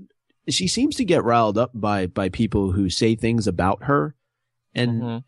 she 0.49 0.67
seems 0.67 0.95
to 0.97 1.05
get 1.05 1.23
riled 1.23 1.57
up 1.57 1.71
by 1.73 2.05
by 2.07 2.27
people 2.29 2.71
who 2.73 2.89
say 2.89 3.15
things 3.15 3.47
about 3.47 3.83
her 3.83 4.15
and 4.75 5.01
Mhm. 5.01 5.23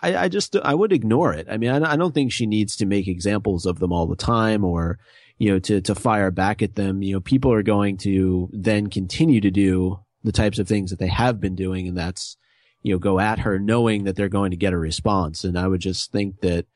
I, 0.00 0.16
I 0.16 0.28
just 0.28 0.54
I 0.56 0.74
would 0.74 0.92
ignore 0.92 1.32
it. 1.34 1.48
I 1.50 1.56
mean, 1.56 1.70
I, 1.70 1.92
I 1.92 1.96
don't 1.96 2.14
think 2.14 2.30
she 2.30 2.46
needs 2.46 2.76
to 2.76 2.86
make 2.86 3.08
examples 3.08 3.66
of 3.66 3.80
them 3.80 3.92
all 3.92 4.06
the 4.06 4.14
time, 4.14 4.64
or 4.64 4.98
you 5.38 5.50
know, 5.50 5.58
to 5.58 5.80
to 5.80 5.94
fire 5.94 6.30
back 6.30 6.62
at 6.62 6.76
them. 6.76 7.02
You 7.02 7.14
know, 7.14 7.20
people 7.20 7.52
are 7.52 7.64
going 7.64 7.96
to 7.98 8.48
then 8.52 8.86
continue 8.86 9.40
to 9.40 9.50
do 9.50 9.98
the 10.22 10.30
types 10.32 10.60
of 10.60 10.68
things 10.68 10.90
that 10.90 11.00
they 11.00 11.08
have 11.08 11.40
been 11.40 11.56
doing, 11.56 11.88
and 11.88 11.96
that's 11.98 12.36
you 12.82 12.94
know, 12.94 12.98
go 12.98 13.18
at 13.20 13.40
her 13.40 13.58
knowing 13.58 14.04
that 14.04 14.16
they're 14.16 14.28
going 14.28 14.50
to 14.52 14.56
get 14.56 14.72
a 14.72 14.78
response. 14.78 15.44
And 15.44 15.58
I 15.58 15.66
would 15.68 15.80
just 15.80 16.12
think 16.12 16.40
that 16.40 16.66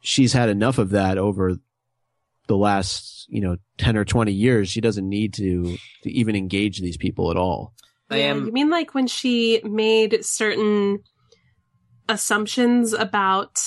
she's 0.00 0.32
had 0.32 0.48
enough 0.48 0.78
of 0.78 0.90
that 0.90 1.18
over 1.18 1.56
the 2.48 2.56
last 2.56 3.26
you 3.28 3.40
know 3.40 3.56
ten 3.78 3.96
or 3.96 4.04
twenty 4.04 4.32
years. 4.32 4.68
She 4.68 4.80
doesn't 4.80 5.08
need 5.08 5.34
to 5.34 5.76
to 6.02 6.10
even 6.10 6.34
engage 6.34 6.80
these 6.80 6.96
people 6.96 7.30
at 7.30 7.36
all. 7.36 7.72
I 8.10 8.16
Yeah, 8.18 8.24
am- 8.30 8.46
You 8.46 8.52
mean 8.52 8.68
like 8.70 8.94
when 8.94 9.06
she 9.06 9.60
made 9.64 10.24
certain 10.24 11.00
assumptions 12.08 12.92
about 12.92 13.60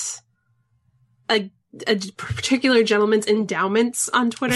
a, 1.30 1.50
a 1.86 1.96
particular 2.16 2.82
gentleman's 2.82 3.26
endowments 3.26 4.08
on 4.10 4.30
Twitter? 4.30 4.54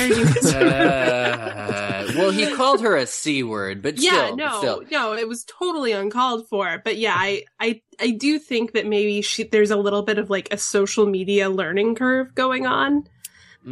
Uh, 0.50 2.12
well, 2.16 2.30
he 2.30 2.54
called 2.54 2.80
her 2.80 2.96
a 2.96 3.06
c 3.06 3.42
word, 3.42 3.82
but 3.82 3.98
yeah, 3.98 4.26
still, 4.26 4.36
no, 4.36 4.58
still. 4.58 4.82
no, 4.90 5.12
it 5.14 5.28
was 5.28 5.44
totally 5.44 5.92
uncalled 5.92 6.48
for. 6.48 6.80
But 6.84 6.96
yeah, 6.96 7.14
I, 7.16 7.44
I, 7.58 7.82
I 8.00 8.10
do 8.10 8.38
think 8.38 8.72
that 8.72 8.86
maybe 8.86 9.22
she 9.22 9.44
there's 9.44 9.70
a 9.70 9.76
little 9.76 10.02
bit 10.02 10.18
of 10.18 10.30
like 10.30 10.52
a 10.52 10.58
social 10.58 11.06
media 11.06 11.48
learning 11.48 11.94
curve 11.94 12.34
going 12.34 12.66
on. 12.66 13.04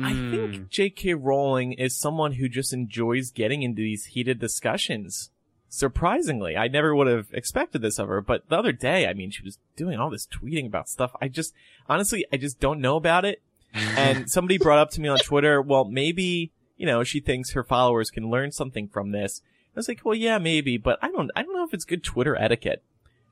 I 0.03 0.12
think 0.12 0.68
J.K. 0.68 1.14
Rowling 1.14 1.72
is 1.72 1.96
someone 1.96 2.32
who 2.32 2.49
just 2.49 2.74
enjoys 2.74 3.30
getting 3.30 3.62
into 3.62 3.80
these 3.80 4.05
heated 4.05 4.38
discussions. 4.38 5.30
Surprisingly, 5.69 6.57
I 6.57 6.69
never 6.69 6.95
would 6.95 7.07
have 7.07 7.29
expected 7.33 7.83
this 7.83 7.99
of 7.99 8.09
her, 8.09 8.21
but 8.21 8.49
the 8.49 8.59
other 8.59 8.73
day, 8.73 9.07
I 9.07 9.12
mean, 9.12 9.31
she 9.31 9.43
was 9.43 9.59
doing 9.77 9.99
all 9.99 10.11
this 10.11 10.27
tweeting 10.27 10.66
about 10.66 10.89
stuff. 10.89 11.12
I 11.21 11.29
just, 11.29 11.55
honestly, 11.89 12.25
I 12.33 12.39
just 12.39 12.59
don't 12.59 12.81
know 12.81 12.97
about 12.97 13.25
it. 13.25 13.43
And 13.75 14.31
somebody 14.31 14.57
brought 14.57 14.79
up 14.79 14.91
to 14.93 15.01
me 15.01 15.09
on 15.09 15.19
Twitter, 15.19 15.61
well, 15.61 15.85
maybe 15.85 16.53
you 16.79 16.87
know, 16.87 17.05
she 17.05 17.21
thinks 17.21 17.51
her 17.51 17.64
followers 17.64 18.11
can 18.11 18.31
learn 18.31 18.53
something 18.53 18.89
from 18.89 19.11
this. 19.11 19.43
I 19.75 19.79
was 19.79 19.89
like, 19.89 20.01
well, 20.05 20.14
yeah, 20.14 20.39
maybe, 20.39 20.79
but 20.79 20.99
I 21.03 21.11
don't, 21.11 21.31
I 21.37 21.43
don't 21.43 21.53
know 21.53 21.64
if 21.64 21.75
it's 21.75 21.85
good 21.85 22.03
Twitter 22.03 22.37
etiquette. 22.37 22.83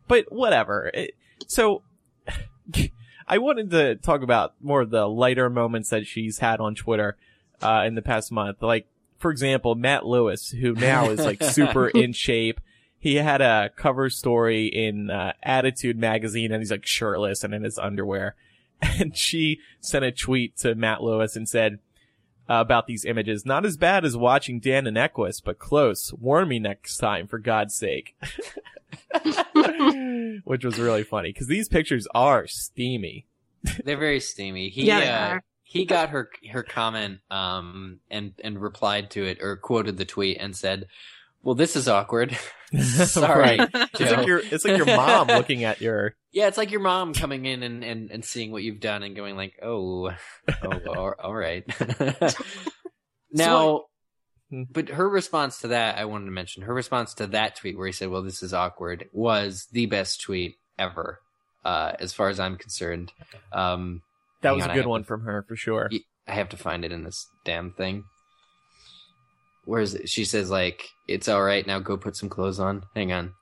But 0.07 0.31
whatever. 0.31 0.91
It, 0.93 1.15
so, 1.47 1.83
I 3.29 3.39
wanted 3.39 3.71
to 3.71 3.97
talk 3.97 4.23
about 4.23 4.55
more 4.61 4.83
of 4.83 4.91
the 4.91 5.07
lighter 5.07 5.49
moments 5.49 5.91
that 5.91 6.07
she's 6.07 6.39
had 6.39 6.61
on 6.61 6.75
Twitter, 6.75 7.17
uh, 7.63 7.85
in 7.87 7.95
the 7.95 8.03
past 8.03 8.31
month. 8.31 8.63
Like, 8.63 8.87
for 9.19 9.31
example, 9.31 9.75
Matt 9.75 10.07
Lewis, 10.07 10.51
who 10.51 10.75
now 10.75 11.11
is 11.11 11.21
like 11.21 11.43
super 11.43 11.89
in 11.95 12.13
shape. 12.13 12.61
He 12.99 13.17
had 13.17 13.41
a 13.41 13.71
cover 13.77 14.11
story 14.11 14.67
in, 14.67 15.11
uh, 15.11 15.33
Attitude 15.43 15.99
magazine 15.99 16.53
and 16.53 16.61
he's 16.61 16.71
like 16.71 16.87
shirtless 16.87 17.45
and 17.45 17.55
in 17.55 17.63
his 17.63 17.79
underwear. 17.79 18.35
And 19.01 19.17
she 19.17 19.61
sent 19.81 20.05
a 20.05 20.13
tweet 20.13 20.59
to 20.59 20.75
Matt 20.75 21.03
Lewis 21.03 21.35
and 21.35 21.49
said, 21.49 21.79
uh, 22.49 22.55
about 22.55 22.87
these 22.87 23.05
images. 23.05 23.45
Not 23.45 23.65
as 23.65 23.77
bad 23.77 24.05
as 24.05 24.17
watching 24.17 24.61
Dan 24.61 24.87
and 24.87 24.97
Equus, 24.97 25.41
but 25.41 25.59
close. 25.59 26.13
Warn 26.13 26.49
me 26.49 26.59
next 26.59 26.99
time, 26.99 27.27
for 27.27 27.39
God's 27.39 27.75
sake. 27.75 28.17
Which 30.45 30.65
was 30.65 30.79
really 30.79 31.03
funny 31.03 31.31
because 31.31 31.49
these 31.49 31.69
pictures 31.69 32.07
are 32.15 32.47
steamy. 32.47 33.27
They're 33.85 33.97
very 33.97 34.21
steamy. 34.21 34.69
He 34.69 34.87
Yeah, 34.87 35.01
they 35.01 35.09
uh, 35.09 35.29
are. 35.29 35.45
He 35.69 35.85
got 35.85 36.11
her 36.11 36.31
her 36.53 36.63
comment 36.63 37.19
um 37.29 37.99
and 38.09 38.33
and 38.43 38.61
replied 38.63 39.11
to 39.11 39.25
it 39.25 39.43
or 39.43 39.57
quoted 39.57 39.97
the 39.97 40.05
tweet 40.05 40.39
and 40.41 40.57
said, 40.57 40.87
"Well, 41.43 41.57
this 41.57 41.75
is 41.75 41.89
awkward." 41.89 42.39
Sorry. 42.81 43.59
Right. 43.59 43.71
It's 43.75 44.01
like 44.13 44.27
your 44.27 44.39
it's 44.39 44.65
like 44.65 44.77
your 44.77 44.87
mom 44.87 45.27
looking 45.27 45.65
at 45.65 45.81
your 45.81 46.15
Yeah, 46.33 46.49
it's 46.49 46.59
like 46.59 46.71
your 46.71 46.81
mom 46.81 47.15
coming 47.15 47.47
in 47.47 47.63
and, 47.63 47.83
and, 47.83 48.11
and 48.11 48.23
seeing 48.25 48.53
what 48.53 48.63
you've 48.63 48.81
done 48.81 49.03
and 49.03 49.17
going 49.17 49.37
like, 49.37 49.55
"Oh, 49.63 50.11
oh, 50.63 50.81
all, 50.97 51.15
all 51.19 51.35
right." 51.35 51.65
now, 53.33 53.85
Hmm. 54.51 54.63
but 54.71 54.91
her 54.91 55.09
response 55.09 55.59
to 55.61 55.69
that, 55.69 55.99
I 55.99 56.05
wanted 56.05 56.27
to 56.27 56.31
mention 56.31 56.63
her 56.63 56.75
response 56.75 57.15
to 57.15 57.27
that 57.29 57.57
tweet 57.57 57.77
where 57.77 57.87
he 57.89 57.93
said, 57.93 58.11
"Well, 58.11 58.23
this 58.23 58.45
is 58.45 58.55
awkward," 58.55 59.09
was 59.13 59.67
the 59.73 59.87
best 59.87 60.21
tweet 60.21 60.57
ever, 60.79 61.19
uh, 61.65 61.93
as 61.99 62.13
far 62.13 62.29
as 62.29 62.39
I'm 62.39 62.57
concerned. 62.57 63.13
Um, 63.53 64.03
that 64.43 64.49
Hang 64.51 64.57
was 64.57 64.65
on, 64.65 64.71
a 64.71 64.75
good 64.75 64.87
one 64.87 65.03
to- 65.03 65.07
from 65.07 65.23
her 65.23 65.45
for 65.49 65.57
sure. 65.57 65.91
I 66.29 66.33
have 66.33 66.49
to 66.51 66.57
find 66.57 66.85
it 66.85 66.93
in 66.93 67.05
this 67.05 67.27
damn 67.45 67.71
thing. 67.73 68.05
Where 69.65 69.81
is 69.81 69.95
it? 69.95 70.09
She 70.09 70.25
says 70.25 70.51
like, 70.51 70.89
"It's 71.09 71.29
all 71.29 71.43
right 71.43 71.67
now. 71.67 71.79
Go 71.81 71.97
put 71.97 72.17
some 72.17 72.29
clothes 72.29 72.61
on." 72.61 72.85
Hang 72.95 73.13
on. 73.13 73.33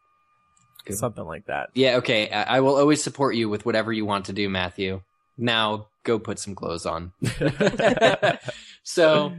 Go. 0.86 0.94
Something 0.94 1.24
like 1.24 1.46
that. 1.46 1.70
Yeah, 1.74 1.96
okay. 1.96 2.30
I, 2.30 2.56
I 2.56 2.60
will 2.60 2.76
always 2.76 3.02
support 3.02 3.34
you 3.36 3.48
with 3.48 3.64
whatever 3.66 3.92
you 3.92 4.04
want 4.04 4.26
to 4.26 4.32
do, 4.32 4.48
Matthew. 4.48 5.00
Now 5.38 5.88
go 6.02 6.18
put 6.18 6.38
some 6.38 6.54
clothes 6.54 6.84
on. 6.86 7.12
so, 8.82 9.32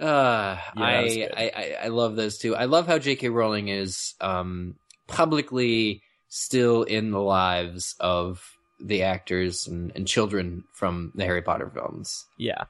uh, 0.00 0.56
Yeah, 0.58 0.60
I. 0.76 1.28
I 1.36 1.50
I 1.54 1.76
I 1.84 1.88
love 1.88 2.16
those 2.16 2.38
two. 2.38 2.56
I 2.56 2.64
love 2.64 2.86
how 2.86 2.98
J.K. 2.98 3.28
Rowling 3.28 3.68
is 3.68 4.14
um 4.20 4.76
publicly 5.08 6.02
still 6.28 6.82
in 6.84 7.10
the 7.10 7.20
lives 7.20 7.94
of 8.00 8.42
the 8.82 9.02
actors 9.02 9.66
and, 9.66 9.92
and 9.94 10.06
children 10.06 10.64
from 10.72 11.12
the 11.14 11.24
Harry 11.24 11.42
Potter 11.42 11.70
films. 11.72 12.26
Yeah. 12.36 12.64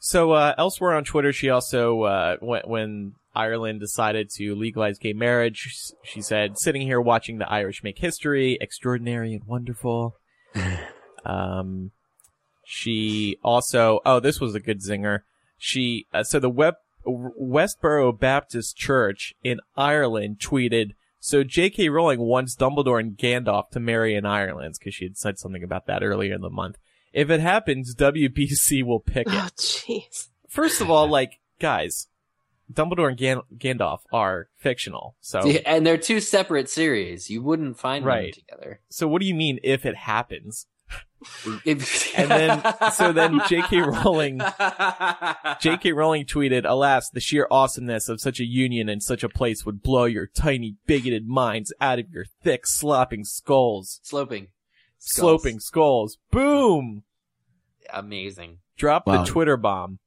So 0.00 0.32
uh, 0.32 0.54
elsewhere 0.56 0.94
on 0.94 1.04
Twitter, 1.04 1.32
she 1.32 1.50
also 1.50 2.02
uh, 2.02 2.36
when, 2.40 2.62
when 2.64 3.14
Ireland 3.34 3.80
decided 3.80 4.30
to 4.36 4.54
legalize 4.54 4.98
gay 4.98 5.12
marriage, 5.12 5.92
she 6.02 6.22
said, 6.22 6.58
"Sitting 6.58 6.82
here 6.82 7.00
watching 7.00 7.38
the 7.38 7.50
Irish 7.50 7.82
make 7.84 7.98
history, 7.98 8.56
extraordinary 8.60 9.34
and 9.34 9.44
wonderful." 9.44 10.16
um, 11.24 11.92
she 12.64 13.36
also, 13.44 14.00
oh, 14.06 14.20
this 14.20 14.40
was 14.40 14.54
a 14.54 14.60
good 14.60 14.80
zinger. 14.80 15.20
She 15.58 16.06
uh, 16.14 16.24
so 16.24 16.40
the 16.40 16.48
Web, 16.48 16.74
Westboro 17.06 18.18
Baptist 18.18 18.76
Church 18.76 19.34
in 19.44 19.60
Ireland 19.76 20.38
tweeted. 20.40 20.92
So 21.20 21.44
J.K. 21.44 21.90
Rowling 21.90 22.20
wants 22.20 22.56
Dumbledore 22.56 22.98
and 22.98 23.16
Gandalf 23.16 23.68
to 23.70 23.80
marry 23.80 24.14
in 24.14 24.24
Ireland 24.24 24.74
because 24.78 24.94
she 24.94 25.04
had 25.04 25.18
said 25.18 25.38
something 25.38 25.62
about 25.62 25.86
that 25.86 26.02
earlier 26.02 26.34
in 26.34 26.40
the 26.40 26.50
month. 26.50 26.78
If 27.12 27.28
it 27.30 27.40
happens, 27.40 27.94
WBC 27.98 28.82
will 28.84 29.00
pick 29.00 29.26
it. 29.26 29.32
Oh, 29.34 29.48
jeez. 29.56 30.28
First 30.48 30.80
of 30.80 30.90
all, 30.90 31.06
like 31.18 31.40
guys, 31.60 32.08
Dumbledore 32.72 33.08
and 33.08 33.18
Gan- 33.18 33.42
Gandalf 33.56 34.00
are 34.12 34.48
fictional. 34.56 35.16
So, 35.20 35.44
Yeah, 35.44 35.60
and 35.66 35.86
they're 35.86 35.98
two 35.98 36.20
separate 36.20 36.70
series. 36.70 37.28
You 37.28 37.42
wouldn't 37.42 37.78
find 37.78 38.04
Right. 38.04 38.34
them 38.34 38.42
together. 38.48 38.80
so 38.88 39.06
what 39.06 39.20
do 39.20 39.26
you 39.28 39.34
mean 39.34 39.58
if 39.62 39.84
it 39.84 39.96
happens? 39.96 40.66
If- 41.66 42.16
And 42.18 42.30
then- 42.30 42.62
so 42.92 43.12
then 43.12 43.40
J.K. 43.46 43.80
Rowling- 43.82 44.38
J.K. 45.60 45.92
Rowling 45.92 46.24
tweeted, 46.24 46.64
"Alas, 46.68 47.10
the 47.10 47.20
sheer 47.20 47.46
awesomeness 47.50 48.08
of 48.08 48.20
such 48.20 48.40
a 48.40 48.44
union 48.44 48.88
in 48.88 49.00
such 49.00 49.22
a 49.22 49.28
place 49.28 49.64
would 49.66 49.82
blow 49.82 50.04
your 50.06 50.26
tiny, 50.26 50.76
bigoted 50.86 51.26
minds 51.28 51.72
out 51.80 51.98
of 51.98 52.08
your 52.10 52.24
thick, 52.42 52.66
slopping 52.66 53.24
skulls, 53.24 54.00
sloping, 54.02 54.48
Skulls. 54.98 55.42
sloping 55.42 55.60
skulls." 55.60 56.18
Boom! 56.30 57.02
amazing. 57.92 58.58
Drop 58.76 59.06
Wow. 59.06 59.24
the 59.24 59.30
Twitter 59.30 59.56
bomb. 59.56 59.98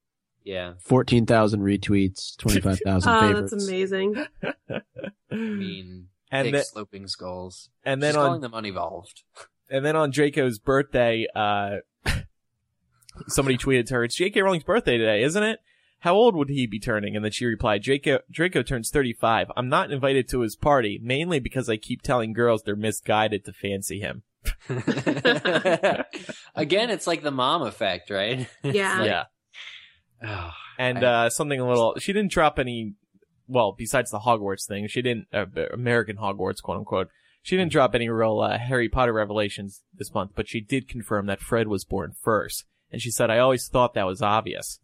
Yeah, 0.46 0.74
14,000 0.80 1.60
retweets, 1.62 2.36
25,000 2.38 3.12
Oh, 3.14 3.20
favorites. 3.22 3.52
that's 3.52 3.68
amazing. 3.68 4.26
I 4.72 5.36
mean, 5.36 6.08
and 6.32 6.46
big 6.46 6.54
then, 6.54 6.64
sloping 6.64 7.08
skulls. 7.08 7.70
and 7.86 8.00
She's 8.02 8.08
then 8.14 8.16
calling 8.16 8.34
on 8.34 8.42
them 8.42 8.54
unevolved. 8.54 9.24
And 9.74 9.84
then 9.84 9.96
on 9.96 10.12
Draco's 10.12 10.60
birthday, 10.60 11.26
uh, 11.36 11.78
somebody 13.28 13.58
tweeted 13.58 13.88
to 13.88 13.96
her, 13.96 14.04
it's 14.04 14.16
J.K. 14.16 14.40
Rowling's 14.42 14.64
birthday 14.64 15.00
today, 15.00 15.24
isn't 15.24 15.42
it? 15.42 15.60
How 16.02 16.14
old 16.14 16.36
would 16.36 16.50
he 16.50 16.68
be 16.68 16.80
turning? 16.80 17.16
And 17.16 17.26
then 17.26 17.32
she 17.32 17.46
replied, 17.48 17.82
Draco, 17.82 18.20
Draco 18.30 18.62
turns 18.62 18.92
35. 18.92 19.48
I'm 19.58 19.70
not 19.70 19.90
invited 19.92 20.30
to 20.30 20.42
his 20.42 20.56
party, 20.56 21.00
mainly 21.02 21.40
because 21.40 21.70
I 21.70 21.78
keep 21.78 22.04
telling 22.04 22.34
girls 22.34 22.62
they're 22.62 22.76
misguided 22.76 23.46
to 23.46 23.54
fancy 23.54 24.00
him. 24.00 24.22
Again, 26.56 26.90
it's 26.92 27.08
like 27.08 27.24
the 27.24 27.32
mom 27.32 27.64
effect, 27.64 28.12
right? 28.12 28.48
Yeah. 28.62 29.00
like, 29.00 29.10
yeah. 29.10 29.24
oh, 30.24 30.52
And, 30.78 31.04
I- 31.04 31.26
uh, 31.26 31.30
something 31.32 31.60
a 31.60 31.68
little, 31.68 31.96
she 31.98 32.14
didn't 32.14 32.32
drop 32.32 32.60
any, 32.60 32.94
well, 33.48 33.74
besides 33.76 34.12
the 34.12 34.20
Hogwarts 34.20 34.68
thing, 34.68 34.88
she 34.88 35.02
didn't, 35.02 35.28
uh, 35.34 35.46
American 35.74 36.18
Hogwarts, 36.18 36.62
quote 36.62 36.78
unquote. 36.78 37.10
She 37.44 37.56
didn't 37.58 37.72
drop 37.72 37.94
any 37.94 38.10
real, 38.10 38.40
uh, 38.40 38.58
Harry 38.58 38.90
Potter 38.90 39.14
revelations 39.14 39.84
this 39.94 40.14
month, 40.14 40.32
but 40.34 40.48
she 40.48 40.62
did 40.62 40.88
confirm 40.88 41.28
that 41.28 41.42
Fred 41.42 41.68
was 41.68 41.84
born 41.86 42.14
first. 42.20 42.66
And 42.92 43.02
she 43.02 43.12
said, 43.12 43.30
I 43.30 43.40
always 43.40 43.68
thought 43.68 43.94
that 43.94 44.08
was 44.08 44.22
obvious. 44.22 44.80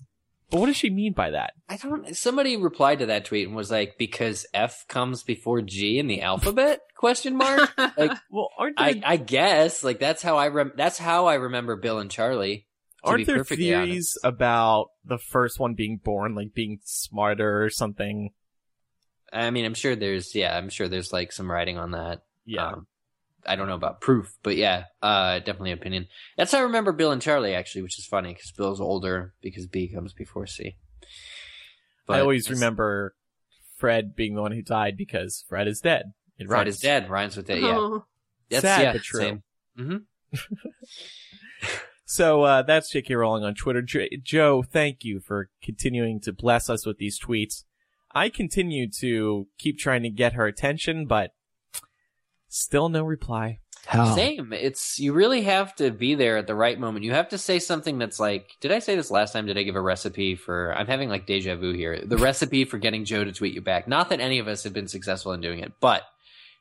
But 0.49 0.59
what 0.59 0.65
does 0.65 0.77
she 0.77 0.89
mean 0.89 1.13
by 1.13 1.29
that? 1.31 1.53
I 1.67 1.77
don't. 1.77 2.15
Somebody 2.15 2.57
replied 2.57 2.99
to 2.99 3.05
that 3.07 3.25
tweet 3.25 3.47
and 3.47 3.55
was 3.55 3.69
like, 3.69 3.97
"Because 3.99 4.47
F 4.53 4.83
comes 4.87 5.21
before 5.21 5.61
G 5.61 5.99
in 5.99 6.07
the 6.07 6.21
alphabet?" 6.21 6.81
Question 6.95 7.37
mark. 7.37 7.71
Like, 7.77 8.17
Well, 8.31 8.49
aren't 8.57 8.79
I, 8.79 8.93
there, 8.93 9.01
I 9.05 9.17
guess 9.17 9.83
like 9.83 9.99
that's 9.99 10.23
how 10.23 10.37
I 10.37 10.47
rem- 10.47 10.73
that's 10.75 10.97
how 10.97 11.27
I 11.27 11.35
remember 11.35 11.75
Bill 11.75 11.99
and 11.99 12.09
Charlie. 12.09 12.65
to 13.03 13.09
aren't 13.11 13.27
there 13.27 13.43
theories 13.43 14.17
honest. 14.23 14.35
about 14.35 14.87
the 15.05 15.19
first 15.19 15.59
one 15.59 15.75
being 15.75 15.97
born, 16.03 16.33
like 16.33 16.53
being 16.53 16.79
smarter 16.83 17.63
or 17.63 17.69
something? 17.69 18.31
I 19.31 19.51
mean, 19.51 19.65
I'm 19.65 19.75
sure 19.75 19.95
there's 19.95 20.33
yeah, 20.33 20.57
I'm 20.57 20.69
sure 20.69 20.87
there's 20.87 21.13
like 21.13 21.31
some 21.31 21.49
writing 21.49 21.77
on 21.77 21.91
that. 21.91 22.23
Yeah. 22.49 22.67
Um, 22.69 22.87
I 23.45 23.55
don't 23.55 23.67
know 23.67 23.75
about 23.75 24.01
proof, 24.01 24.35
but 24.43 24.57
yeah, 24.57 24.85
uh, 25.01 25.39
definitely 25.39 25.71
opinion. 25.71 26.07
That's 26.37 26.51
how 26.51 26.57
I 26.59 26.63
remember 26.63 26.91
Bill 26.91 27.11
and 27.11 27.21
Charlie 27.21 27.53
actually, 27.55 27.81
which 27.83 27.97
is 27.97 28.05
funny 28.05 28.33
because 28.33 28.51
Bill's 28.51 28.81
older 28.81 29.33
because 29.41 29.65
B 29.67 29.87
comes 29.87 30.13
before 30.13 30.45
C. 30.45 30.75
I 32.09 32.19
always 32.19 32.49
remember 32.49 33.15
Fred 33.77 34.15
being 34.15 34.35
the 34.35 34.41
one 34.41 34.51
who 34.51 34.61
died 34.63 34.97
because 34.97 35.45
Fred 35.47 35.67
is 35.67 35.79
dead. 35.79 36.11
It 36.37 36.47
Fred 36.47 36.57
rhymes. 36.65 36.75
is 36.75 36.79
dead. 36.81 37.09
Rhymes 37.09 37.37
with 37.37 37.49
it. 37.49 37.61
Yeah, 37.61 37.77
Oh. 37.77 38.05
that's 38.49 38.61
Sad, 38.63 38.81
yeah, 38.81 38.91
but 38.93 39.01
true. 39.03 39.19
same. 39.21 39.43
hmm 39.77 39.97
So 42.05 42.41
uh, 42.41 42.63
that's 42.63 42.89
J.K. 42.89 43.13
Rowling 43.13 43.43
on 43.43 43.53
Twitter. 43.53 43.83
J- 43.83 44.19
Joe, 44.23 44.63
thank 44.63 45.03
you 45.05 45.19
for 45.19 45.49
continuing 45.61 46.19
to 46.21 46.33
bless 46.33 46.67
us 46.67 46.83
with 46.83 46.97
these 46.97 47.19
tweets. 47.19 47.65
I 48.15 48.29
continue 48.29 48.89
to 48.99 49.47
keep 49.59 49.77
trying 49.77 50.01
to 50.01 50.09
get 50.09 50.33
her 50.33 50.47
attention, 50.47 51.05
but 51.05 51.31
still 52.49 52.89
no 52.89 53.03
reply. 53.03 53.59
How? 53.85 54.13
Same. 54.13 54.53
It's 54.53 54.99
you 54.99 55.13
really 55.13 55.43
have 55.43 55.73
to 55.75 55.89
be 55.89 56.13
there 56.13 56.37
at 56.37 56.47
the 56.47 56.55
right 56.55 56.79
moment. 56.79 57.05
You 57.05 57.13
have 57.13 57.29
to 57.29 57.37
say 57.37 57.59
something 57.59 57.97
that's 57.97 58.19
like, 58.19 58.57
did 58.59 58.71
I 58.71 58.79
say 58.79 58.95
this 58.95 59.09
last 59.09 59.31
time? 59.31 59.45
Did 59.45 59.57
I 59.57 59.63
give 59.63 59.75
a 59.75 59.81
recipe 59.81 60.35
for? 60.35 60.75
I'm 60.75 60.87
having 60.87 61.09
like 61.09 61.25
deja 61.25 61.55
vu 61.55 61.73
here. 61.73 62.01
The 62.05 62.17
recipe 62.17 62.65
for 62.65 62.77
getting 62.77 63.05
Joe 63.05 63.23
to 63.23 63.31
tweet 63.31 63.53
you 63.53 63.61
back. 63.61 63.87
Not 63.87 64.09
that 64.09 64.19
any 64.19 64.39
of 64.39 64.47
us 64.47 64.63
have 64.63 64.73
been 64.73 64.87
successful 64.87 65.31
in 65.31 65.41
doing 65.41 65.59
it, 65.59 65.71
but 65.79 66.03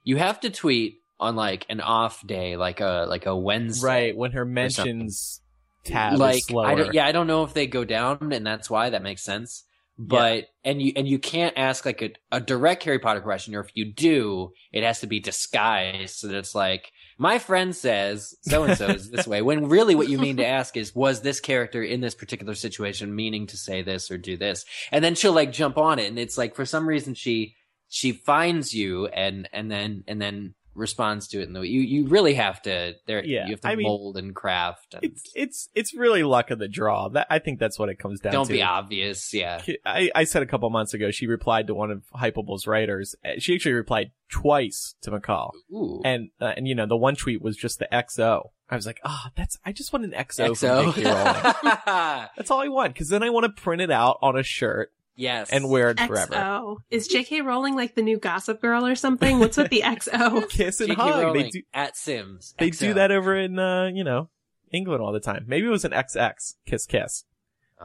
you 0.05 0.17
have 0.17 0.41
to 0.41 0.51
tweet 0.51 1.01
on 1.21 1.37
like 1.37 1.67
an 1.69 1.81
off 1.81 2.27
day, 2.27 2.57
like 2.57 2.81
a 2.81 3.07
like 3.09 3.27
a 3.27 3.37
Wednesday, 3.37 3.87
Right 3.87 4.17
when 4.17 4.33
her 4.33 4.45
mentions 4.45 5.41
tab 5.85 6.19
like 6.19 6.39
is 6.39 6.47
slower. 6.47 6.67
I 6.67 6.75
don't, 6.75 6.95
yeah, 6.95 7.07
I 7.07 7.13
don't 7.13 7.27
know 7.27 7.45
if 7.45 7.53
they 7.53 7.67
go 7.67 7.85
down, 7.85 8.33
and 8.33 8.47
that's 8.47 8.71
why 8.71 8.91
that 8.91 9.03
makes 9.03 9.23
sense. 9.23 9.65
But 9.99 10.47
and 10.65 10.81
you 10.81 10.93
and 10.95 11.09
you 11.09 11.19
can't 11.19 11.59
ask 11.59 11.85
like 11.85 12.03
a, 12.03 12.13
a 12.31 12.41
direct 12.41 12.85
Harry 12.85 13.01
Potter 13.01 13.21
question, 13.21 13.57
or 13.57 13.61
if 13.61 13.71
you 13.75 13.85
do, 13.85 14.53
it 14.73 14.85
has 14.85 15.01
to 15.01 15.09
be 15.09 15.19
disguised 15.19 16.19
so 16.19 16.29
that 16.29 16.37
it's 16.37 16.55
like 16.55 16.93
My 17.21 17.41
friend 17.41 17.75
says 17.75 18.37
so 18.43 18.63
and 18.63 18.79
so 18.79 18.87
is 18.87 19.11
this 19.11 19.27
way. 19.27 19.43
When 19.43 19.69
really 19.69 19.97
what 19.97 20.09
you 20.09 20.19
mean 20.19 20.37
to 20.37 20.47
ask 20.47 20.77
is, 20.77 20.95
was 20.95 21.21
this 21.21 21.41
character 21.41 21.83
in 21.83 22.01
this 22.01 22.15
particular 22.15 22.55
situation 22.55 23.17
meaning 23.17 23.49
to 23.49 23.57
say 23.57 23.83
this 23.83 24.09
or 24.13 24.19
do 24.19 24.37
this? 24.37 24.65
And 24.93 25.05
then 25.05 25.17
she'll 25.17 25.33
like 25.33 25.53
jump 25.53 25.79
on 25.79 25.99
it, 25.99 26.07
and 26.07 26.19
it's 26.19 26.39
like 26.39 26.55
for 26.55 26.65
some 26.65 26.89
reason 26.89 27.15
she 27.15 27.57
she 27.89 28.13
finds 28.13 28.73
you 28.73 29.07
and 29.09 29.49
and 29.53 29.69
then 29.69 30.05
and 30.07 30.23
then 30.23 30.55
responds 30.79 31.29
to 31.29 31.41
it 31.41 31.49
in 31.49 31.53
the 31.53 31.61
way 31.61 31.67
you 31.67 31.81
you 31.81 32.07
really 32.07 32.35
have 32.35 32.63
to 32.63 32.95
there 33.07 33.25
Yeah, 33.25 33.45
you 33.47 33.51
have 33.51 33.61
to 33.63 33.69
I 33.69 33.75
mean, 33.77 33.87
mold 33.87 34.17
and 34.17 34.35
craft 34.35 34.95
and 34.95 35.05
It's 35.05 35.31
it's 35.35 35.69
it's 35.75 35.95
really 35.95 36.23
luck 36.23 36.51
of 36.51 36.59
the 36.59 36.69
draw. 36.69 37.09
That 37.09 37.27
I 37.29 37.39
think 37.39 37.59
that's 37.59 37.79
what 37.79 37.89
it 37.89 37.99
comes 37.99 38.21
down 38.21 38.33
don't 38.33 38.47
to. 38.47 38.53
be 38.53 38.63
obvious 38.63 39.35
yeah 39.35 39.63
I, 39.85 40.11
I 40.15 40.25
said 40.25 40.43
a 40.43 40.47
couple 40.47 40.71
months 40.71 40.95
ago 40.95 41.11
she 41.11 41.27
replied 41.27 41.67
to 41.67 41.75
one 41.75 41.91
of 41.91 42.03
Hypable's 42.15 42.67
writers. 42.67 43.15
Uh, 43.25 43.33
She 43.39 43.55
actually 43.55 43.73
replied 43.75 44.13
twice 44.31 44.95
to 45.03 45.11
McCall, 45.11 45.51
Ooh. 45.73 46.03
and 46.05 46.31
uh, 46.41 46.53
and 46.57 46.69
you 46.69 46.75
know 46.75 46.87
the 46.87 46.97
one 46.97 47.17
tweet 47.17 47.43
was 47.43 47.57
just 47.57 47.79
the 47.79 47.89
XO. 47.93 48.51
I 48.71 48.77
was 48.77 48.85
like, 48.85 49.01
ah, 49.05 49.31
that's 49.35 49.59
I 49.65 49.73
just 49.73 49.93
want 49.93 50.05
an 50.05 50.11
XO, 50.13 50.51
XO. 50.51 52.29
That's 52.37 52.51
all 52.51 52.61
I 52.61 52.69
want 52.69 52.93
because 52.93 53.09
then 53.09 53.23
I 53.23 53.31
want 53.31 53.45
to 53.45 53.63
print 53.63 53.81
it 53.81 53.91
out 53.91 54.19
on 54.21 54.39
a 54.39 54.43
shirt 54.43 54.93
yes 55.19 55.51
and 55.51 55.69
wear 55.69 55.91
it 55.91 56.01
forever. 56.01 56.33
XO. 56.33 56.77
Is 56.91 57.07
J.K. 57.09 57.43
Rowling 57.43 57.75
like 57.77 57.95
the 57.95 58.01
new 58.03 58.17
Gossip 58.19 58.63
Girl 58.63 58.87
or 58.87 58.95
something? 58.95 59.39
What's 59.39 59.59
with 59.59 59.69
the 59.69 59.83
XO? 59.85 60.49
Kiss 60.51 60.81
and 60.81 60.89
J.K. 60.89 61.03
hug. 61.03 61.23
Rowling 61.25 61.43
They 61.43 61.51
do 61.51 61.63
at 61.75 61.97
Sims 61.97 62.55
they 62.59 62.71
XO. 62.71 62.79
do 62.79 62.95
that 62.95 63.11
over 63.11 63.37
in 63.37 63.59
uh, 63.59 63.91
you 63.93 64.05
know 64.05 64.31
England 64.73 65.03
all 65.03 65.13
the 65.13 65.21
time. 65.21 65.45
Maybe 65.47 65.67
it 65.67 65.71
was 65.71 65.85
an 65.85 65.93
XX 65.93 66.55
kiss 66.65 66.87
kiss. 66.87 67.25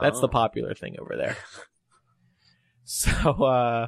That's 0.02 0.20
the 0.22 0.28
Oh. 0.28 0.32
popular 0.32 0.74
thing 0.74 0.96
over 1.00 1.16
there. 1.18 1.36
So, 2.86 3.10
uh, 3.12 3.88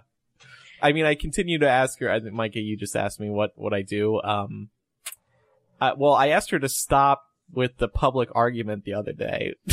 I 0.82 0.92
mean, 0.94 1.06
I 1.06 1.16
continue 1.16 1.60
to 1.60 1.70
ask 1.70 2.00
her. 2.00 2.10
I 2.10 2.20
think 2.22 2.34
Micah, 2.34 2.60
you 2.62 2.78
just 2.78 2.96
asked 2.96 3.20
me 3.20 3.30
what 3.30 3.52
what 3.56 3.74
I 3.74 3.82
do. 3.82 4.22
Um, 4.22 4.70
uh, 5.82 5.92
well, 5.98 6.14
I 6.14 6.30
asked 6.30 6.52
her 6.52 6.60
to 6.60 6.70
stop 6.70 7.24
with 7.56 7.78
the 7.78 7.88
public 7.88 8.30
argument 8.36 8.84
the 8.86 8.94
other 8.94 9.14
day. 9.14 9.56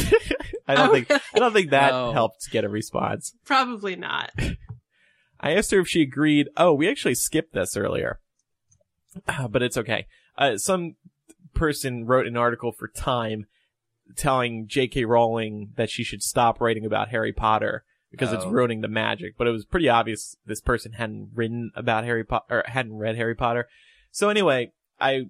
I 0.69 0.75
don't 0.75 0.89
Oh, 0.91 0.93
think 0.93 1.11
I 1.11 1.39
don't 1.39 1.53
think 1.53 1.71
that 1.71 1.91
No. 1.93 2.13
helped 2.13 2.51
get 2.51 2.65
a 2.65 2.69
response. 2.69 3.35
Probably 3.45 3.97
not. 3.97 4.31
I 5.41 5.53
asked 5.57 5.73
her 5.73 5.81
if 5.81 5.89
she 5.89 6.03
agreed. 6.03 6.49
Oh, 6.57 6.73
we 6.73 6.89
actually 6.89 7.17
skipped 7.17 7.53
this 7.53 7.77
earlier, 7.77 8.21
Uh, 9.27 9.49
but 9.49 9.63
it's 9.63 9.77
okay. 9.77 10.07
Uh, 10.39 10.57
some 10.57 10.95
person 11.55 12.07
wrote 12.07 12.27
an 12.27 12.37
article 12.37 12.73
for 12.73 12.89
Time 12.89 13.47
telling 14.17 14.67
J.K. 14.69 15.05
Rowling 15.05 15.73
that 15.77 15.91
she 15.91 16.05
should 16.05 16.23
stop 16.23 16.61
writing 16.61 16.85
about 16.87 17.09
Harry 17.09 17.33
Potter 17.33 17.85
because 18.11 18.33
it's 18.33 18.45
Oh. 18.45 18.51
ruining 18.51 18.83
the 18.83 18.89
magic. 18.89 19.37
But 19.37 19.47
it 19.49 19.51
was 19.53 19.65
pretty 19.65 19.89
obvious 19.89 20.37
this 20.47 20.61
person 20.61 20.93
hadn't 20.93 21.31
written 21.35 21.71
about 21.75 22.05
Harry 22.05 22.25
Potter 22.25 22.45
or 22.49 22.65
hadn't 22.67 22.97
read 22.99 23.17
Harry 23.17 23.35
Potter. 23.35 23.69
So 24.11 24.29
anyway, 24.29 24.73
I 25.01 25.29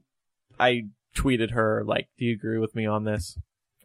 I 0.60 0.86
tweeted 1.14 1.52
her 1.52 1.82
like, 1.84 2.08
"Do 2.18 2.24
you 2.24 2.34
agree 2.34 2.58
with 2.58 2.74
me 2.74 2.86
on 2.86 3.04
this?" 3.04 3.38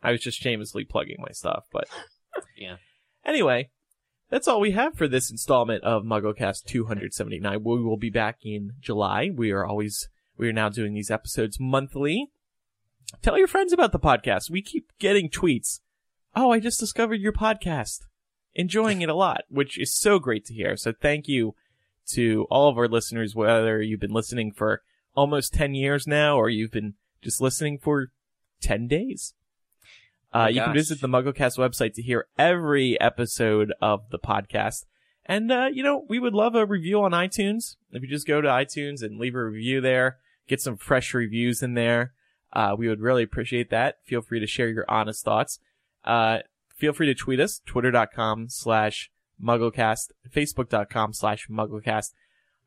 I 0.04 0.12
was 0.12 0.22
just 0.22 0.40
shamelessly 0.40 0.86
plugging 0.86 1.18
my 1.20 1.32
stuff, 1.32 1.66
but 1.72 1.88
Yeah. 2.58 2.78
Anyway, 3.26 3.70
that's 4.30 4.48
all 4.48 4.60
we 4.60 4.72
have 4.72 4.96
for 4.96 5.08
this 5.08 5.30
installment 5.30 5.84
of 5.84 6.04
MuggleCast 6.04 6.66
279. 6.66 7.64
We 7.64 7.84
will 7.84 7.98
be 7.98 8.10
back 8.10 8.40
in 8.44 8.74
July. 8.80 9.30
We 9.34 9.52
are 9.52 9.66
always 9.66 10.10
we 10.38 10.48
are 10.48 10.54
now 10.54 10.70
doing 10.70 10.94
these 10.94 11.12
episodes 11.12 11.60
monthly. 11.60 12.28
Tell 13.22 13.38
your 13.38 13.48
friends 13.48 13.74
about 13.74 13.92
the 13.92 14.00
podcast. 14.00 14.50
We 14.50 14.62
keep 14.62 14.92
getting 15.00 15.30
tweets. 15.30 15.80
Oh, 16.36 16.52
I 16.52 16.60
just 16.60 16.80
discovered 16.80 17.22
your 17.22 17.34
podcast. 17.34 18.02
Enjoying 18.54 19.02
it 19.02 19.10
a 19.10 19.16
lot, 19.16 19.44
which 19.50 19.80
is 19.80 19.96
so 19.96 20.20
great 20.20 20.46
to 20.46 20.54
hear. 20.54 20.76
So 20.76 20.92
thank 20.92 21.28
you 21.28 21.56
to 22.10 22.48
all 22.50 22.70
of 22.70 22.78
our 22.78 22.88
listeners, 22.88 23.36
whether 23.36 23.82
you've 23.82 24.00
been 24.00 24.12
listening 24.12 24.52
for 24.52 24.82
almost 25.16 25.54
10 25.54 25.74
years 25.74 26.06
now 26.06 26.38
or 26.38 26.50
you've 26.50 26.72
been 26.72 26.96
just 27.22 27.42
listening 27.42 27.78
for 27.78 28.08
10 28.62 28.88
days. 28.88 29.34
Uh, 30.34 30.46
Oh, 30.46 30.48
you 30.48 30.62
can 30.62 30.74
visit 30.74 31.02
the 31.02 31.08
MuggleCast 31.08 31.58
website 31.58 31.94
to 31.94 32.02
hear 32.02 32.28
every 32.38 33.00
episode 33.00 33.74
of 33.82 34.10
the 34.12 34.20
podcast. 34.20 34.86
And, 35.26 35.52
uh, 35.52 35.70
you 35.72 35.84
know, 35.84 36.06
we 36.08 36.20
would 36.20 36.34
love 36.34 36.56
a 36.56 36.66
review 36.66 37.02
on 37.02 37.12
iTunes. 37.12 37.76
If 37.92 38.02
you 38.02 38.08
just 38.08 38.28
go 38.28 38.40
to 38.42 38.48
iTunes 38.48 39.02
and 39.02 39.18
leave 39.20 39.36
a 39.36 39.44
review 39.44 39.82
there, 39.82 40.18
get 40.48 40.62
some 40.62 40.78
fresh 40.78 41.14
reviews 41.14 41.62
in 41.64 41.74
there. 41.74 42.14
Uh, 42.54 42.76
we 42.78 42.88
would 42.88 43.02
really 43.02 43.24
appreciate 43.24 43.70
that. 43.72 43.98
Feel 44.06 44.22
free 44.22 44.40
to 44.40 44.48
share 44.48 44.70
your 44.70 44.86
honest 44.90 45.24
thoughts. 45.26 45.60
Uh, 46.06 46.40
feel 46.76 46.94
free 46.94 47.08
to 47.08 47.16
tweet 47.16 47.40
us, 47.40 47.62
twitter.com 47.66 48.48
slash 48.50 49.10
mugglecast, 49.42 50.12
facebook.com 50.34 51.14
slash 51.14 51.48
mugglecast. 51.50 52.12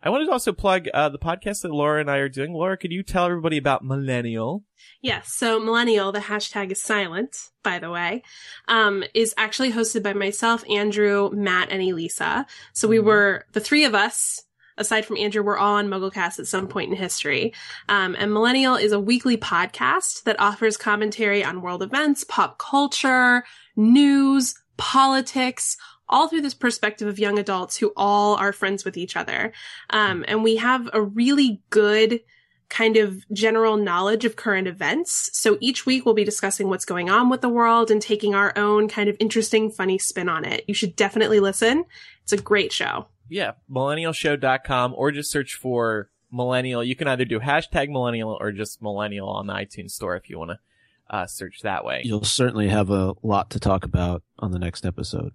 I 0.02 0.08
wanted 0.08 0.26
to 0.26 0.32
also 0.32 0.52
plug, 0.52 0.88
uh, 0.94 1.10
the 1.10 1.18
podcast 1.18 1.62
that 1.62 1.70
Laura 1.72 2.00
and 2.00 2.10
I 2.10 2.16
are 2.18 2.28
doing. 2.28 2.52
Laura, 2.54 2.76
could 2.76 2.90
you 2.90 3.02
tell 3.02 3.26
everybody 3.26 3.58
about 3.58 3.84
Millennial? 3.84 4.64
Yes. 5.02 5.34
So 5.34 5.60
millennial, 5.60 6.10
the 6.10 6.20
hashtag 6.20 6.72
is 6.72 6.82
silent, 6.82 7.36
by 7.62 7.78
the 7.78 7.90
way, 7.90 8.22
um, 8.68 9.04
is 9.12 9.34
actually 9.36 9.72
hosted 9.72 10.02
by 10.02 10.14
myself, 10.14 10.64
Andrew, 10.70 11.30
Matt, 11.32 11.70
and 11.70 11.82
Elisa. 11.82 12.46
So 12.72 12.88
we 12.88 12.96
Mhm. 12.98 13.04
were 13.04 13.44
the 13.52 13.60
three 13.60 13.84
of 13.84 13.94
us. 13.94 14.42
Aside 14.78 15.04
from 15.04 15.18
Andrew, 15.18 15.42
we're 15.42 15.58
all 15.58 15.74
on 15.74 15.88
MuggleCast 15.88 16.38
at 16.38 16.46
some 16.46 16.66
point 16.66 16.90
in 16.90 16.96
history. 16.96 17.52
Um, 17.90 18.16
and 18.18 18.32
Millennial 18.32 18.76
is 18.76 18.92
a 18.92 19.00
weekly 19.00 19.36
podcast 19.36 20.22
that 20.22 20.40
offers 20.40 20.78
commentary 20.78 21.44
on 21.44 21.60
world 21.60 21.82
events, 21.82 22.24
pop 22.24 22.58
culture, 22.58 23.44
news, 23.76 24.54
politics, 24.78 25.76
all 26.10 26.28
through 26.28 26.42
this 26.42 26.54
perspective 26.54 27.08
of 27.08 27.18
young 27.18 27.38
adults 27.38 27.76
who 27.76 27.92
all 27.96 28.36
are 28.36 28.52
friends 28.52 28.84
with 28.84 28.96
each 28.96 29.16
other. 29.16 29.52
Um, 29.88 30.24
and 30.28 30.44
we 30.44 30.56
have 30.56 30.90
a 30.92 31.00
really 31.00 31.62
good 31.70 32.20
kind 32.68 32.96
of 32.96 33.24
general 33.32 33.76
knowledge 33.76 34.24
of 34.24 34.36
current 34.36 34.68
events. 34.68 35.30
So 35.32 35.58
each 35.60 35.84
week 35.86 36.04
we'll 36.04 36.14
be 36.14 36.24
discussing 36.24 36.68
what's 36.68 36.84
going 36.84 37.10
on 37.10 37.28
with 37.28 37.40
the 37.40 37.48
world 37.48 37.90
and 37.90 38.00
taking 38.00 38.34
our 38.34 38.52
own 38.56 38.88
kind 38.88 39.08
of 39.08 39.16
interesting, 39.18 39.70
funny 39.70 39.98
spin 39.98 40.28
on 40.28 40.44
it. 40.44 40.64
You 40.68 40.74
should 40.74 40.94
definitely 40.94 41.40
listen. 41.40 41.84
It's 42.22 42.32
a 42.32 42.36
great 42.36 42.72
show. 42.72 43.08
Yeah, 43.28 43.52
millennialshow.com 43.70 44.94
or 44.96 45.10
just 45.10 45.30
search 45.30 45.54
for 45.54 46.10
millennial. 46.30 46.82
You 46.84 46.94
can 46.94 47.08
either 47.08 47.24
do 47.24 47.40
hashtag 47.40 47.90
millennial 47.90 48.36
or 48.40 48.52
just 48.52 48.80
millennial 48.80 49.28
on 49.28 49.48
the 49.48 49.52
iTunes 49.52 49.90
store 49.90 50.16
if 50.16 50.30
you 50.30 50.38
want 50.38 50.52
to 50.52 50.58
uh, 51.10 51.26
search 51.26 51.60
that 51.62 51.84
way. 51.84 52.02
You'll 52.04 52.24
certainly 52.24 52.68
have 52.68 52.90
a 52.90 53.14
lot 53.22 53.50
to 53.50 53.60
talk 53.60 53.84
about 53.84 54.22
on 54.38 54.52
the 54.52 54.58
next 54.58 54.86
episode. 54.86 55.32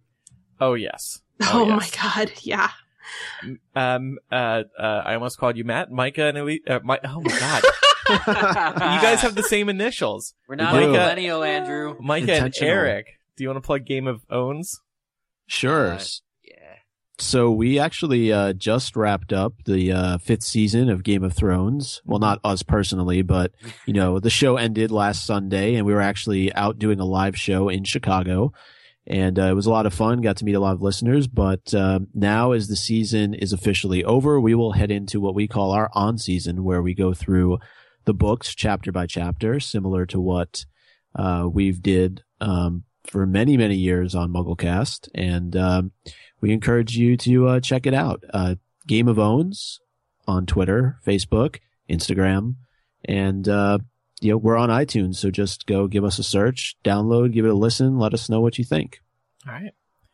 Oh, 0.60 0.74
yes. 0.74 1.22
Oh, 1.52 1.66
yes. 1.68 1.78
my 1.78 2.02
God. 2.02 2.32
Yeah. 2.42 2.70
Um, 3.76 4.18
uh, 4.32 4.64
uh, 4.80 4.84
I 5.06 5.14
almost 5.16 5.38
called 5.38 5.58
you 5.58 5.64
Matt, 5.64 5.92
Micah, 5.92 6.26
and 6.26 6.38
Elise. 6.38 6.62
Uh, 6.68 6.80
my, 6.84 7.00
oh 7.04 7.22
my 7.22 7.40
God. 7.40 7.64
you 8.10 8.16
guys 9.02 9.22
have 9.22 9.36
the 9.36 9.44
same 9.44 9.68
initials. 9.70 10.34
we're 10.48 10.56
not 10.56 10.74
Micah- 10.74 10.88
millennial 10.92 11.44
andrew 11.44 11.96
Micah 12.00 12.22
and 12.34 12.46
Intentional. 12.48 12.72
Eric. 12.72 13.08
Do 13.36 13.44
you 13.44 13.50
want 13.50 13.58
to 13.58 13.66
plug 13.66 13.86
Game 13.86 14.08
of 14.08 14.22
Owns? 14.30 14.80
Sure. 15.48 15.94
Uh, 15.94 16.00
yeah 16.44 16.54
So 17.20 17.52
we 17.52 17.80
actually 17.80 18.32
uh, 18.32 18.54
just 18.54 18.96
wrapped 18.96 19.34
up 19.34 19.54
the 19.66 19.92
uh, 19.92 20.18
fifth 20.20 20.44
season 20.44 20.90
of 20.90 21.04
Game 21.04 21.24
of 21.24 21.34
Thrones. 21.34 22.02
Well, 22.06 22.20
not 22.20 22.40
us 22.44 22.64
personally, 22.64 23.22
but 23.24 23.52
you 23.86 23.94
know 23.94 24.20
the 24.20 24.30
show 24.30 24.56
ended 24.58 24.90
last 24.92 25.26
Sunday, 25.26 25.76
and 25.76 25.86
we 25.86 25.94
were 25.94 26.02
actually 26.02 26.54
out 26.54 26.80
doing 26.80 27.00
a 27.00 27.06
live 27.06 27.38
show 27.38 27.70
in 27.70 27.84
Chicago, 27.84 28.54
and 29.08 29.38
uh, 29.38 29.44
it 29.44 29.54
was 29.54 29.66
a 29.66 29.72
lot 29.72 29.86
of 29.86 29.94
fun. 29.94 30.22
Got 30.22 30.38
to 30.38 30.46
meet 30.46 30.56
a 30.56 30.60
lot 30.60 30.74
of 30.74 30.82
listeners. 30.82 31.28
But 31.28 31.74
uh, 31.74 32.00
now, 32.14 32.52
as 32.52 32.68
the 32.68 32.76
season 32.76 33.34
is 33.34 33.54
officially 33.54 34.04
over, 34.04 34.40
we 34.40 34.56
will 34.56 34.74
head 34.74 34.92
into 34.92 35.20
what 35.20 35.36
we 35.36 35.48
call 35.48 35.72
our 35.72 35.90
on 35.94 36.18
season, 36.18 36.64
where 36.64 36.82
we 36.82 36.94
go 36.94 37.14
through 37.14 37.60
the 38.06 38.14
books 38.14 38.56
chapter 38.56 38.92
by 38.92 39.06
chapter, 39.06 39.60
similar 39.60 40.06
to 40.08 40.20
what 40.20 40.66
uh, 41.16 41.48
we've 41.52 41.82
did 41.82 42.24
um, 42.42 42.84
for 43.04 43.26
many 43.26 43.58
many 43.58 43.76
years 43.76 44.16
on 44.16 44.32
MuggleCast, 44.32 45.10
and 45.14 45.56
um, 45.56 45.92
we 46.42 46.52
encourage 46.52 46.98
you 46.98 47.18
to 47.18 47.48
uh, 47.48 47.60
check 47.60 47.86
it 47.86 47.94
out. 47.94 48.24
Uh, 48.34 48.56
Game 48.88 49.08
of 49.08 49.18
Owns 49.20 49.80
on 50.28 50.46
Twitter, 50.46 51.00
Facebook, 51.06 51.60
Instagram, 51.90 52.56
and 53.04 53.48
uh, 53.48 53.80
you 54.26 54.32
know 54.32 54.38
we're 54.38 54.58
on 54.58 54.70
iTunes. 54.70 55.16
So 55.16 55.30
just 55.30 55.68
go 55.68 55.88
give 55.88 56.04
us 56.04 56.20
a 56.20 56.24
search, 56.24 56.76
download, 56.84 57.32
give 57.32 57.46
it 57.46 57.52
a 57.52 57.56
listen, 57.56 58.00
let 58.00 58.14
us 58.14 58.30
know 58.30 58.42
what 58.42 58.58
you 58.58 58.66
think. 58.66 59.02
All 59.48 59.54
right. 59.54 59.72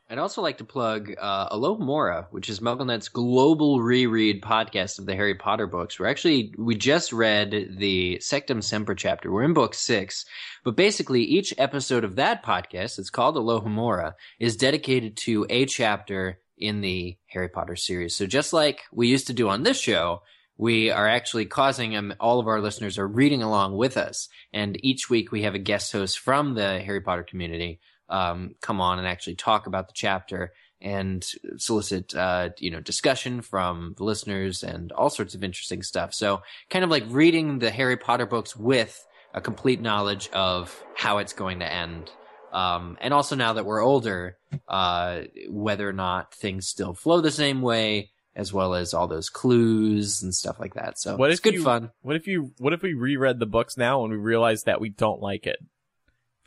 I'd 0.09 0.17
also 0.17 0.41
like 0.41 0.57
to 0.57 0.65
plug 0.65 1.13
uh, 1.17 1.55
Alohomora, 1.55 2.27
which 2.31 2.49
is 2.49 2.59
MuggleNet's 2.59 3.07
global 3.07 3.81
reread 3.81 4.41
podcast 4.41 4.99
of 4.99 5.05
the 5.05 5.15
Harry 5.15 5.35
Potter 5.35 5.67
books. 5.67 5.97
We're 5.97 6.07
actually 6.07 6.53
we 6.57 6.75
just 6.75 7.13
read 7.13 7.77
the 7.77 8.17
Sectumsempra 8.17 8.97
chapter. 8.97 9.31
We're 9.31 9.43
in 9.43 9.53
book 9.53 9.73
six, 9.73 10.25
but 10.65 10.75
basically 10.75 11.21
each 11.23 11.53
episode 11.57 12.03
of 12.03 12.17
that 12.17 12.43
podcast, 12.43 12.99
it's 12.99 13.09
called 13.09 13.37
Alohomora, 13.37 14.15
is 14.37 14.57
dedicated 14.57 15.15
to 15.17 15.45
a 15.49 15.65
chapter 15.65 16.39
in 16.57 16.81
the 16.81 17.17
Harry 17.27 17.47
Potter 17.47 17.77
series. 17.77 18.13
So 18.13 18.27
just 18.27 18.51
like 18.51 18.81
we 18.91 19.07
used 19.07 19.27
to 19.27 19.33
do 19.33 19.47
on 19.47 19.63
this 19.63 19.79
show, 19.79 20.23
we 20.57 20.91
are 20.91 21.07
actually 21.07 21.45
causing 21.45 21.95
um, 21.95 22.13
all 22.19 22.39
of 22.39 22.47
our 22.47 22.61
listeners 22.61 22.97
are 22.97 23.07
reading 23.07 23.41
along 23.41 23.75
with 23.75 23.97
us, 23.97 24.29
and 24.53 24.77
each 24.83 25.09
week 25.09 25.31
we 25.31 25.43
have 25.43 25.55
a 25.55 25.59
guest 25.59 25.91
host 25.91 26.19
from 26.19 26.53
the 26.53 26.79
Harry 26.81 27.01
Potter 27.01 27.23
community 27.23 27.79
um, 28.11 28.55
come 28.61 28.81
on 28.81 28.99
and 28.99 29.07
actually 29.07 29.35
talk 29.35 29.65
about 29.65 29.87
the 29.87 29.93
chapter 29.95 30.51
and 30.81 31.25
solicit, 31.57 32.13
uh, 32.13 32.49
you 32.57 32.71
know, 32.71 32.79
discussion 32.79 33.41
from 33.41 33.93
the 33.97 34.03
listeners 34.03 34.63
and 34.63 34.91
all 34.91 35.09
sorts 35.09 35.33
of 35.33 35.43
interesting 35.43 35.81
stuff. 35.81 36.13
So 36.13 36.41
kind 36.69 36.83
of 36.83 36.91
like 36.91 37.03
reading 37.07 37.59
the 37.59 37.71
Harry 37.71 37.97
Potter 37.97 38.25
books 38.25 38.55
with 38.55 39.05
a 39.33 39.41
complete 39.41 39.81
knowledge 39.81 40.29
of 40.33 40.83
how 40.95 41.19
it's 41.19 41.33
going 41.33 41.59
to 41.59 41.71
end. 41.71 42.11
Um, 42.51 42.97
and 42.99 43.13
also 43.13 43.35
now 43.35 43.53
that 43.53 43.65
we're 43.65 43.83
older, 43.83 44.37
uh, 44.67 45.21
whether 45.47 45.87
or 45.87 45.93
not 45.93 46.33
things 46.33 46.67
still 46.67 46.93
flow 46.93 47.21
the 47.21 47.31
same 47.31 47.61
way, 47.61 48.09
as 48.35 48.53
well 48.53 48.73
as 48.73 48.93
all 48.93 49.07
those 49.07 49.29
clues 49.29 50.21
and 50.23 50.33
stuff 50.33 50.59
like 50.59 50.73
that. 50.75 50.97
So 50.99 51.15
What 51.17 51.31
it's 51.31 51.39
good 51.39 51.53
you- 51.55 51.63
fun. 51.63 51.91
What 52.01 52.15
if 52.15 52.27
you? 52.27 52.53
What 52.57 52.73
if 52.73 52.81
we 52.81 52.93
reread 52.93 53.39
the 53.39 53.45
books 53.45 53.77
now 53.77 54.03
and 54.03 54.11
we 54.13 54.17
realize 54.19 54.63
that 54.63 54.79
we 54.81 54.89
don't 54.89 55.21
like 55.21 55.45
it? 55.47 55.57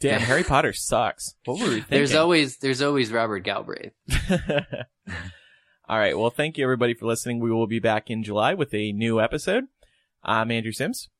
Damn, 0.01 0.20
Harry 0.28 0.43
Potter 0.45 0.72
sucks. 0.72 1.35
What 1.45 1.59
were 1.61 1.66
we 1.66 1.70
thinking? 1.80 1.87
There's 1.91 2.14
always 2.14 2.57
there's 2.59 2.82
always 2.82 3.12
Robert 3.12 3.41
Galbraith. 3.41 3.93
All 5.87 5.99
right. 5.99 6.16
Well, 6.18 6.30
thank 6.30 6.57
you 6.57 6.64
everybody 6.64 6.95
for 6.95 7.05
listening. 7.07 7.41
We 7.41 7.51
will 7.51 7.66
be 7.66 7.78
back 7.78 8.11
in 8.11 8.22
July 8.22 8.55
with 8.55 8.72
a 8.72 8.93
new 8.93 9.20
episode. 9.20 9.64
I'm 10.22 10.51
Andrew 10.51 10.72
Sims. 10.72 11.11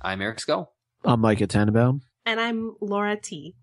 I'm 0.00 0.22
Eric 0.22 0.40
Scull. 0.40 0.72
I'm 1.04 1.20
Micah 1.20 1.46
Tannenbaum. 1.46 2.00
And 2.24 2.40
I'm 2.40 2.74
Laura 2.80 3.16
T. 3.16 3.54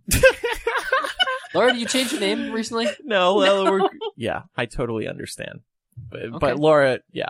Laura, 1.55 1.71
did 1.71 1.79
you 1.81 1.87
change 1.87 2.11
your 2.11 2.21
name 2.21 2.51
recently? 2.51 2.87
No, 3.03 3.35
well, 3.35 3.63
we're 3.71 3.89
yeah, 4.15 4.43
I 4.55 4.65
totally 4.67 5.07
understand. 5.07 5.61
But 6.09 6.21
Okay. 6.21 6.37
but 6.39 6.59
Laura, 6.59 6.99
yeah. 7.11 7.29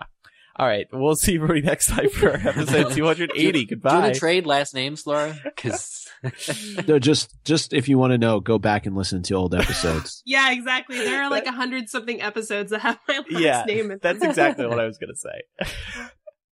All 0.55 0.67
right, 0.67 0.87
we'll 0.91 1.15
see 1.15 1.35
everybody 1.35 1.61
next 1.61 1.87
time 1.87 2.09
for 2.09 2.29
episode 2.45 2.91
280. 2.91 3.51
Do 3.51 3.65
Goodbye. 3.75 4.07
Do 4.07 4.13
to 4.13 4.19
trade 4.19 4.45
last 4.45 4.73
names, 4.73 5.07
Laura? 5.07 5.33
Because 5.43 6.05
No, 6.87 6.99
just 6.99 7.33
just 7.45 7.71
if 7.71 7.87
you 7.87 7.97
want 7.97 8.11
to 8.11 8.17
know, 8.17 8.41
go 8.41 8.59
back 8.59 8.85
and 8.85 8.93
listen 8.93 9.23
to 9.23 9.35
old 9.35 9.55
episodes. 9.55 10.21
Yeah, 10.25 10.51
exactly. 10.51 10.97
There 10.97 11.23
are 11.23 11.29
like 11.29 11.45
a 11.45 11.51
hundred 11.53 11.87
something 11.89 12.21
episodes 12.21 12.71
that 12.71 12.79
have 12.81 12.99
my 13.07 13.19
last 13.19 13.29
Yeah, 13.31 13.63
name 13.65 13.91
in 13.91 13.99
That's 14.01 14.21
exactly 14.21 14.67
what 14.67 14.81
I 14.81 14.85
was 14.85 14.97
gonna 14.97 15.15
say. 15.15 15.71